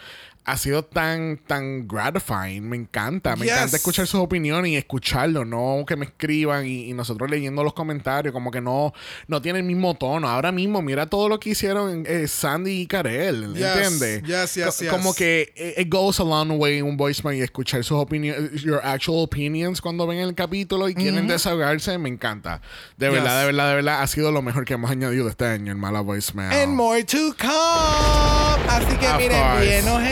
ha 0.46 0.56
sido 0.56 0.84
tan, 0.84 1.38
tan 1.46 1.88
gratifying. 1.88 2.68
Me 2.68 2.76
encanta. 2.76 3.34
Me 3.36 3.46
Yes. 3.46 3.54
encanta 3.54 3.76
escuchar 3.76 4.06
sus 4.06 4.20
opiniones 4.20 4.70
y 4.70 4.76
escucharlo, 4.76 5.44
no 5.44 5.84
que 5.86 5.96
me 5.96 6.04
escriban 6.06 6.66
y, 6.66 6.88
y 6.88 6.92
nosotros 6.94 7.28
leyendo 7.28 7.64
los 7.64 7.72
comentarios, 7.74 8.32
como 8.32 8.50
que 8.52 8.60
no, 8.60 8.92
no 9.26 9.42
tiene 9.42 9.58
el 9.58 9.64
mismo 9.64 9.94
tono. 9.96 10.28
Ahora 10.28 10.52
mismo, 10.52 10.82
mira 10.82 11.06
todo 11.06 11.28
lo 11.28 11.40
que 11.40 11.50
hicieron 11.50 12.04
eh, 12.06 12.28
Sandy 12.28 12.82
y 12.82 12.86
Karel, 12.86 13.54
Yes, 13.54 13.62
¿entiendes? 13.76 14.22
yes, 14.54 14.76
Co-. 14.84 14.90
Como 14.90 15.14
que 15.14 15.52
it, 15.56 15.78
it 15.86 15.92
goes 15.92 16.20
a 16.20 16.24
long 16.24 16.52
way 16.60 16.80
un 16.80 16.96
voicemail 16.96 17.38
y 17.38 17.42
escuchar 17.42 17.82
sus 17.82 17.98
opiniones, 17.98 18.62
your 18.62 18.80
actual 18.84 19.24
opinions 19.24 19.80
cuando 19.80 20.06
ven 20.06 20.18
el 20.18 20.34
capítulo 20.34 20.88
y 20.88 20.94
quieren 20.94 21.26
desahogarse, 21.26 21.98
me 21.98 22.08
encanta. 22.08 22.60
De 22.96 23.08
verdad, 23.08 23.40
de 23.40 23.46
verdad, 23.46 23.68
de 23.70 23.74
verdad, 23.76 24.02
ha 24.02 24.06
sido 24.06 24.30
lo 24.30 24.42
mejor 24.42 24.64
que 24.64 24.74
hemos 24.74 24.90
añadido 24.90 25.28
este 25.28 25.44
año, 25.46 25.72
el 25.72 25.78
mala 25.78 26.02
voicemail. 26.02 26.52
And 26.52 26.74
more 26.74 27.02
to 27.04 27.34
come. 27.38 28.66
Así 28.68 28.96
que 28.96 29.06
Of 29.08 29.18
miren, 29.18 29.42
course. 29.42 29.66
llenos 29.66 30.02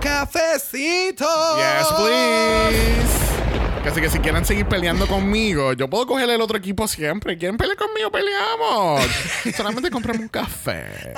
cafecitos. 0.00 1.56
Yes, 1.56 1.88
please. 1.96 3.20
Así 3.90 4.00
que 4.00 4.10
si 4.10 4.18
quieren 4.20 4.44
seguir 4.44 4.66
peleando 4.66 5.06
conmigo, 5.06 5.72
yo 5.72 5.88
puedo 5.88 6.06
coger 6.06 6.30
el 6.30 6.40
otro 6.40 6.56
equipo 6.56 6.86
siempre. 6.86 7.36
¿Quieren 7.36 7.56
pelear 7.56 7.76
conmigo? 7.76 8.10
Peleamos. 8.10 9.02
Solamente 9.56 9.90
compramos 9.90 10.22
un 10.22 10.28
café. 10.28 11.12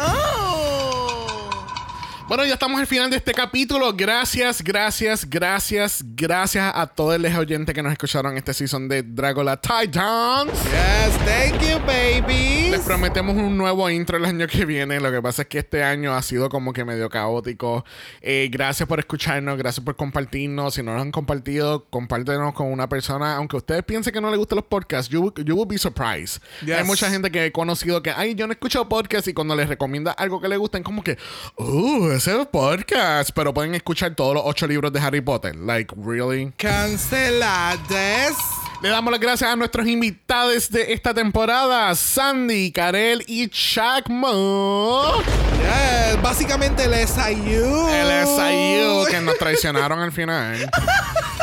Bueno, 2.33 2.47
ya 2.47 2.55
estamos 2.55 2.81
al 2.81 2.87
final 2.87 3.11
de 3.11 3.19
este 3.19 3.35
capítulo. 3.35 3.93
Gracias, 3.93 4.65
gracias, 4.65 5.29
gracias, 5.29 6.03
gracias 6.03 6.73
a 6.75 6.87
todos 6.87 7.21
los 7.21 7.35
oyentes 7.35 7.75
que 7.75 7.83
nos 7.83 7.93
escucharon 7.93 8.39
este 8.39 8.55
season 8.55 8.89
de 8.89 9.03
Dragola 9.03 9.61
Titans. 9.61 10.51
Yes, 10.51 11.15
thank 11.27 11.61
you, 11.61 11.79
baby. 11.87 12.71
Les 12.71 12.81
prometemos 12.81 13.37
un 13.37 13.59
nuevo 13.59 13.91
intro 13.91 14.17
el 14.17 14.25
año 14.25 14.47
que 14.47 14.65
viene. 14.65 14.99
Lo 14.99 15.13
que 15.13 15.21
pasa 15.21 15.43
es 15.43 15.49
que 15.49 15.59
este 15.59 15.85
año 15.85 16.15
ha 16.15 16.23
sido 16.23 16.49
como 16.49 16.73
que 16.73 16.87
medio 16.87 17.11
caótico. 17.11 17.85
Eh, 18.23 18.49
gracias 18.51 18.89
por 18.89 18.99
escucharnos, 18.99 19.59
gracias 19.59 19.85
por 19.85 19.97
compartirnos. 19.97 20.73
Si 20.73 20.83
no 20.83 20.95
nos 20.95 21.03
han 21.03 21.13
compartido, 21.13 21.85
compártenos 21.91 22.55
con 22.55 22.73
una 22.73 22.89
persona. 22.89 23.37
Aunque 23.37 23.59
ustedes 23.59 23.83
piensen 23.83 24.11
que 24.11 24.23
no 24.23 24.31
les 24.31 24.39
gustan 24.39 24.57
los 24.57 24.65
podcasts, 24.65 25.13
you, 25.13 25.35
you 25.45 25.55
will 25.55 25.69
be 25.69 25.77
surprised. 25.77 26.41
Yes. 26.65 26.79
Hay 26.79 26.85
mucha 26.85 27.11
gente 27.11 27.31
que 27.31 27.45
he 27.45 27.53
conocido 27.53 28.03
que, 28.03 28.11
ay, 28.11 28.35
yo 28.35 28.47
no 28.47 28.53
he 28.53 28.55
escuchado 28.55 28.89
podcast 28.89 29.29
y 29.29 29.35
cuando 29.35 29.55
les 29.55 29.69
recomienda 29.69 30.13
algo 30.13 30.41
que 30.41 30.49
les 30.49 30.59
gusta, 30.59 30.79
es 30.79 30.85
como 30.85 31.05
que, 31.05 31.19
uh, 31.57 32.22
ese 32.23 32.41
es 32.41 32.47
podcast. 32.47 33.31
Pero 33.35 33.53
pueden 33.53 33.75
escuchar 33.75 34.15
todos 34.15 34.35
los 34.35 34.45
ocho 34.47 34.69
libros 34.69 34.93
de 34.93 35.01
Harry 35.01 35.21
Potter. 35.21 35.57
Like, 35.57 35.93
really? 35.97 36.53
Cancelades. 36.57 38.37
Le 38.81 38.91
damos 38.91 39.11
las 39.11 39.21
gracias 39.21 39.51
a 39.51 39.57
nuestros 39.57 39.89
invitados 39.89 40.71
de 40.71 40.93
esta 40.93 41.13
temporada, 41.15 41.93
Sandy, 41.97 42.71
Karel 42.71 43.25
y 43.27 43.49
Chakmo. 43.49 45.21
Yes, 45.63 46.23
básicamente 46.23 46.85
el 46.85 46.95
SIU. 47.09 47.89
El 47.89 48.27
SIU 48.27 49.05
que 49.11 49.21
nos 49.21 49.37
traicionaron 49.39 49.99
al 49.99 50.13
final. 50.13 50.71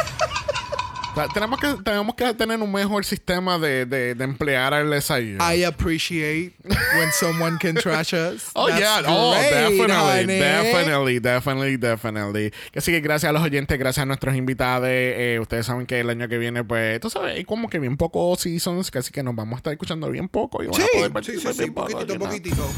Tenemos 1.33 1.59
que, 1.59 1.73
tenemos 1.83 2.15
que 2.15 2.33
tener 2.33 2.59
un 2.61 2.71
mejor 2.71 3.03
sistema 3.05 3.57
de, 3.59 3.85
de, 3.85 4.15
de 4.15 4.23
emplear 4.23 4.73
al 4.73 5.01
SIU. 5.01 5.37
I 5.41 5.63
appreciate 5.65 6.53
when 6.97 7.11
someone 7.11 7.57
can 7.59 7.75
trash 7.75 8.13
us. 8.13 8.49
Oh, 8.53 8.67
That's 8.67 8.79
yeah. 8.79 9.01
Oh, 9.07 9.31
great, 9.33 9.51
definitely. 9.51 10.23
honey. 10.23 10.39
Definitely, 10.39 11.19
definitely, 11.19 11.77
definitely. 11.77 12.53
Así 12.75 12.91
que 12.91 13.01
gracias 13.01 13.29
a 13.29 13.33
los 13.33 13.41
oyentes, 13.43 13.77
gracias 13.77 14.03
a 14.03 14.05
nuestros 14.05 14.35
invitados. 14.35 14.87
eh, 14.89 15.39
ustedes 15.41 15.65
saben 15.65 15.85
que 15.85 15.99
el 15.99 16.09
año 16.09 16.27
que 16.27 16.37
viene, 16.37 16.63
pues, 16.63 16.99
tú 16.99 17.09
sabes, 17.09 17.35
hay 17.35 17.43
como 17.45 17.69
que 17.69 17.79
bien 17.79 17.97
pocos 17.97 18.39
seasons, 18.41 18.91
casi 18.91 19.11
que 19.11 19.23
nos 19.23 19.35
vamos 19.35 19.55
a 19.55 19.57
estar 19.57 19.73
escuchando 19.73 20.09
bien 20.09 20.29
poco. 20.29 20.63
Y 20.63 20.67
van 20.67 20.81
a 20.81 20.83
Sí, 20.83 20.89
poder 21.09 21.25
sí, 21.25 21.39
sí, 21.39 21.53
sí, 21.53 21.71
poco, 21.71 22.05
poquitito. 22.19 22.69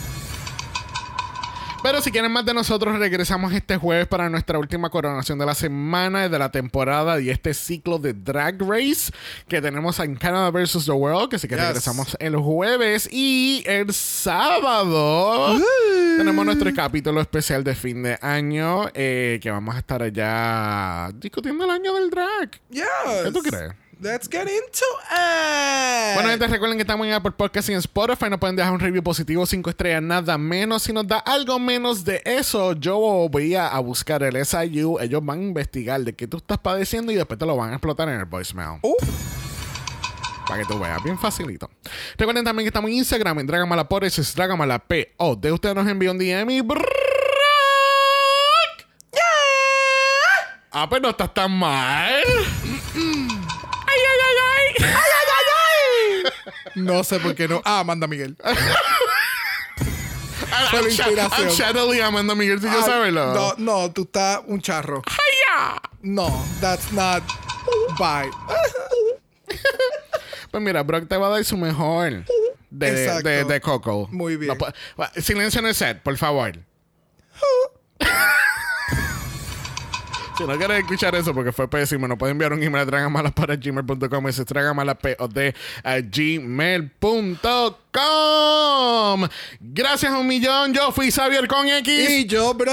Pero 1.84 2.00
si 2.00 2.12
quieren 2.12 2.32
más 2.32 2.46
de 2.46 2.54
nosotros, 2.54 3.00
regresamos 3.00 3.52
este 3.54 3.76
jueves 3.76 4.06
para 4.08 4.30
nuestra 4.30 4.60
última 4.60 4.92
coronación 4.92 5.40
de 5.40 5.48
la 5.48 5.56
semana, 5.56 6.30
de 6.30 6.38
la 6.38 6.52
temporada 6.52 7.20
y 7.20 7.32
este 7.32 7.56
ciclo 7.56 7.98
de 7.98 8.14
Drag 8.14 8.62
Race 8.62 9.12
que 9.48 9.62
tenemos 9.62 10.00
en 10.00 10.16
Canada 10.16 10.52
vs. 10.52 10.86
The 10.86 10.92
World, 10.92 11.30
que 11.32 11.40
sí 11.40 11.48
que 11.48 11.56
Yes. 11.56 11.66
regresamos 11.66 12.16
el 12.20 12.36
jueves 12.36 13.10
y 13.12 13.64
el 13.66 13.92
sábado 13.94 15.60
tenemos 16.18 16.46
nuestro 16.46 16.72
capítulo 16.72 17.20
especial 17.20 17.64
de 17.64 17.74
fin 17.74 18.04
de 18.04 18.18
año 18.22 18.86
eh, 18.94 19.40
que 19.42 19.50
vamos 19.50 19.76
a 19.76 19.80
estar 19.80 20.04
allá 20.04 21.10
discutiendo 21.16 21.64
el 21.66 21.72
año 21.72 21.96
del 21.96 22.12
drag. 22.12 22.52
Yes. 22.70 22.84
¿Qué 23.24 23.32
tú 23.32 23.42
crees? 23.42 23.72
Let's 24.02 24.28
get 24.28 24.48
into 24.48 24.86
it. 25.12 26.16
Bueno, 26.16 26.30
gente, 26.30 26.48
recuerden 26.48 26.76
que 26.76 26.82
estamos 26.82 27.06
en 27.06 27.14
Apple 27.14 27.34
Podcast 27.34 27.70
y 27.70 27.74
en 27.74 27.78
Spotify. 27.78 28.32
Nos 28.32 28.40
pueden 28.40 28.56
dejar 28.56 28.74
un 28.74 28.80
review 28.80 29.04
positivo, 29.04 29.46
5 29.46 29.70
estrellas, 29.70 30.02
nada 30.02 30.40
menos. 30.40 30.82
Si 30.82 30.92
nos 30.92 31.06
da 31.06 31.20
algo 31.20 31.60
menos 31.60 32.04
de 32.04 32.20
eso, 32.26 32.74
yo 32.74 32.98
voy 33.30 33.54
a, 33.54 33.78
buscar 33.78 34.24
el 34.24 34.44
SIU. 34.44 34.98
Ellos 35.00 35.24
van 35.24 35.40
a 35.40 35.44
investigar 35.44 36.02
de 36.02 36.14
qué 36.14 36.26
tú 36.26 36.38
estás 36.38 36.58
padeciendo 36.58 37.12
y 37.12 37.16
después 37.16 37.38
te 37.38 37.46
lo 37.46 37.56
van 37.56 37.70
a 37.70 37.74
explotar 37.74 38.10
en 38.10 38.20
el 38.20 38.26
voicemail. 38.26 38.80
Para 40.48 40.64
que 40.64 40.66
tú 40.68 40.80
veas, 40.80 41.04
bien 41.04 41.20
facilito. 41.20 41.70
Recuerden 42.18 42.44
también 42.44 42.66
que 42.66 42.70
estamos 42.70 42.90
en 42.90 42.98
Instagram, 42.98 43.38
en 43.38 43.46
Dragamala 43.46 43.88
eso 44.02 44.22
es 44.22 44.34
Dragamala 44.34 44.80
P. 44.80 45.14
O 45.18 45.36
de 45.36 45.52
usted 45.52 45.76
nos 45.76 45.88
envió 45.88 46.10
un 46.10 46.18
DM 46.18 46.50
y. 46.50 46.64
Ah, 50.72 50.90
pues 50.90 51.02
no 51.02 51.10
estás 51.10 51.32
tan 51.36 51.52
mal. 51.52 52.24
Ay, 54.84 54.94
ay, 54.94 55.28
ay, 55.38 56.24
ay. 56.26 56.32
No 56.76 57.04
sé 57.04 57.20
por 57.20 57.36
qué 57.36 57.48
no. 57.48 57.62
Ah, 57.66 57.84
manda 57.84 58.08
Miguel. 58.08 58.36
Fue 60.70 60.82
la 60.82 60.90
inspiración. 60.90 61.50
I'm 61.76 62.02
a 62.02 62.08
Amanda 62.08 62.36
Miguel, 62.36 62.60
si 62.60 62.66
yo 62.68 62.82
sabelo. 62.84 63.34
No, 63.34 63.54
no, 63.58 63.92
tú 63.92 64.04
estás 64.04 64.42
un 64.48 64.62
charro. 64.62 65.02
Hiya. 65.08 65.82
No, 66.02 66.46
that's 66.60 66.92
not. 66.92 67.24
Bye. 67.98 68.30
Pues 70.52 70.62
mira, 70.62 70.84
Brock 70.84 71.08
te 71.08 71.16
va 71.16 71.28
a 71.28 71.30
dar 71.30 71.46
su 71.46 71.56
mejor 71.56 72.26
de, 72.70 73.22
de, 73.24 73.46
de 73.46 73.62
Coco. 73.62 74.10
Muy 74.12 74.36
bien. 74.36 74.58
No 74.58 74.66
pu- 74.66 74.74
silencio 75.22 75.60
en 75.62 75.68
el 75.68 75.76
set, 75.76 76.02
por 76.04 76.18
favor. 76.18 76.52
Si 80.42 80.48
no 80.48 80.58
quieres 80.58 80.80
escuchar 80.80 81.14
eso 81.16 81.34
porque 81.34 81.52
fue 81.52 81.68
pésimo, 81.70 82.08
nos 82.08 82.18
pueden 82.18 82.34
enviar 82.34 82.54
un 82.54 82.64
email 82.64 82.82
a 82.82 82.86
dragamalas 82.86 83.32
para 83.34 83.56
gmail.com. 83.56 84.28
Ese 84.28 84.42
es 84.42 84.48
dragamalapod 84.48 85.38
a 85.84 86.00
gmail.com. 86.00 87.82
Gracias 89.60 90.14
a 90.14 90.18
un 90.18 90.28
millón. 90.28 90.74
Yo 90.74 90.92
fui 90.92 91.12
Xavier 91.12 91.48
con 91.48 91.68
X. 91.68 92.10
Y 92.10 92.26
yo, 92.26 92.54
bro. 92.54 92.72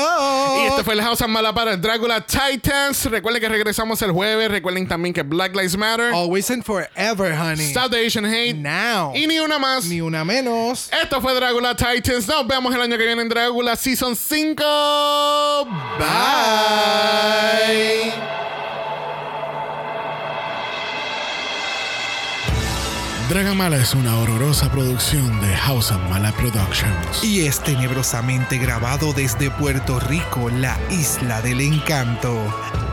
Y 0.63 0.67
este 0.69 0.85
fue 0.85 0.95
el 0.95 1.03
House 1.03 1.21
of 1.21 1.29
Mala 1.29 1.53
para 1.53 1.77
Drácula 1.77 2.25
Titans. 2.25 3.05
Recuerden 3.07 3.43
que 3.43 3.49
regresamos 3.49 4.01
el 4.03 4.13
jueves. 4.13 4.51
Recuerden 4.51 4.87
también 4.87 5.13
que 5.13 5.23
Black 5.23 5.55
Lives 5.55 5.77
Matter. 5.77 6.13
Always 6.15 6.51
and 6.51 6.63
forever, 6.65 7.33
honey. 7.35 7.71
Stop 7.71 7.91
the 7.91 8.07
Asian 8.07 8.25
Hate. 8.25 8.55
Now. 8.55 9.13
Y 9.15 9.27
ni 9.27 9.41
una 9.41 9.59
más. 9.59 9.87
Ni 9.87 10.01
una 10.01 10.25
menos. 10.25 10.89
Esto 11.03 11.21
fue 11.21 11.35
Drácula 11.35 11.75
Titans. 11.75 12.29
Nos 12.29 12.47
vemos 12.47 12.75
el 12.75 12.81
año 12.81 12.97
que 12.97 13.05
viene 13.05 13.23
en 13.23 13.29
Drácula 13.29 13.75
Season 13.77 14.15
5. 14.15 14.63
Bye. 15.99 17.58
away. 17.59 18.58
Dragamala 23.29 23.77
es 23.77 23.95
una 23.95 24.17
horrorosa 24.17 24.73
producción 24.73 25.39
de 25.43 25.55
House 25.55 25.91
of 25.91 26.01
Mala 26.09 26.33
Productions. 26.33 27.23
Y 27.23 27.43
es 27.43 27.61
tenebrosamente 27.61 28.57
grabado 28.57 29.13
desde 29.13 29.51
Puerto 29.51 30.01
Rico, 30.01 30.49
la 30.49 30.79
isla 30.91 31.43
del 31.43 31.61
encanto. 31.61 32.35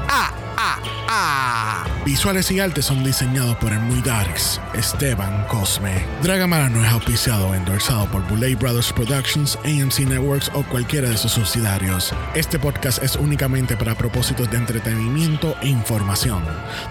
¡Ah, 0.09 0.33
ah, 0.57 0.79
ah! 1.07 1.85
Visuales 2.05 2.51
y 2.51 2.59
artes 2.59 2.85
son 2.85 3.03
diseñados 3.03 3.55
por 3.55 3.71
el 3.71 3.79
muy 3.79 3.99
Darks, 4.01 4.61
Esteban 4.75 5.47
Cosme. 5.47 6.05
Dragamala 6.21 6.69
no 6.69 6.85
es 6.85 6.91
auspiciado 6.91 7.47
o 7.47 7.55
endorsado 7.55 8.05
por 8.11 8.21
Boulay 8.27 8.53
Brothers 8.53 8.93
Productions, 8.93 9.57
AMC 9.63 10.01
Networks 10.01 10.51
o 10.53 10.61
cualquiera 10.63 11.09
de 11.09 11.17
sus 11.17 11.31
subsidiarios. 11.31 12.13
Este 12.35 12.59
podcast 12.59 13.01
es 13.01 13.15
únicamente 13.15 13.75
para 13.75 13.95
propósitos 13.95 14.51
de 14.51 14.57
entretenimiento 14.57 15.55
e 15.63 15.69
información. 15.69 16.43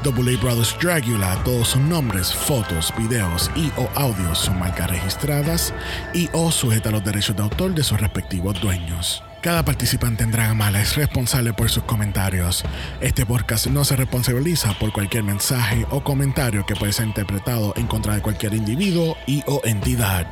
The 0.02 0.08
Boulay 0.08 0.36
Brothers 0.36 0.76
Dragula, 0.82 1.40
todos 1.44 1.68
sus 1.68 1.82
nombres, 1.82 2.34
fotos, 2.34 2.92
videos 2.98 3.33
y 3.54 3.72
o 3.76 3.88
audios 3.94 4.38
son 4.38 4.58
marcas 4.58 4.90
registradas 4.90 5.74
y 6.12 6.28
o 6.32 6.50
sujeta 6.50 6.88
a 6.88 6.92
los 6.92 7.04
derechos 7.04 7.36
de 7.36 7.42
autor 7.42 7.74
de 7.74 7.82
sus 7.82 8.00
respectivos 8.00 8.60
dueños. 8.60 9.22
Cada 9.42 9.62
participante 9.62 10.24
en 10.24 10.30
Dragamala 10.30 10.80
es 10.80 10.96
responsable 10.96 11.52
por 11.52 11.68
sus 11.68 11.82
comentarios. 11.84 12.64
Este 13.00 13.26
podcast 13.26 13.66
no 13.66 13.84
se 13.84 13.94
responsabiliza 13.94 14.72
por 14.78 14.90
cualquier 14.90 15.24
mensaje 15.24 15.84
o 15.90 16.02
comentario 16.02 16.64
que 16.64 16.74
puede 16.74 16.94
ser 16.94 17.06
interpretado 17.06 17.74
en 17.76 17.86
contra 17.86 18.14
de 18.14 18.22
cualquier 18.22 18.54
individuo 18.54 19.18
y 19.26 19.42
o 19.46 19.60
entidad. 19.64 20.26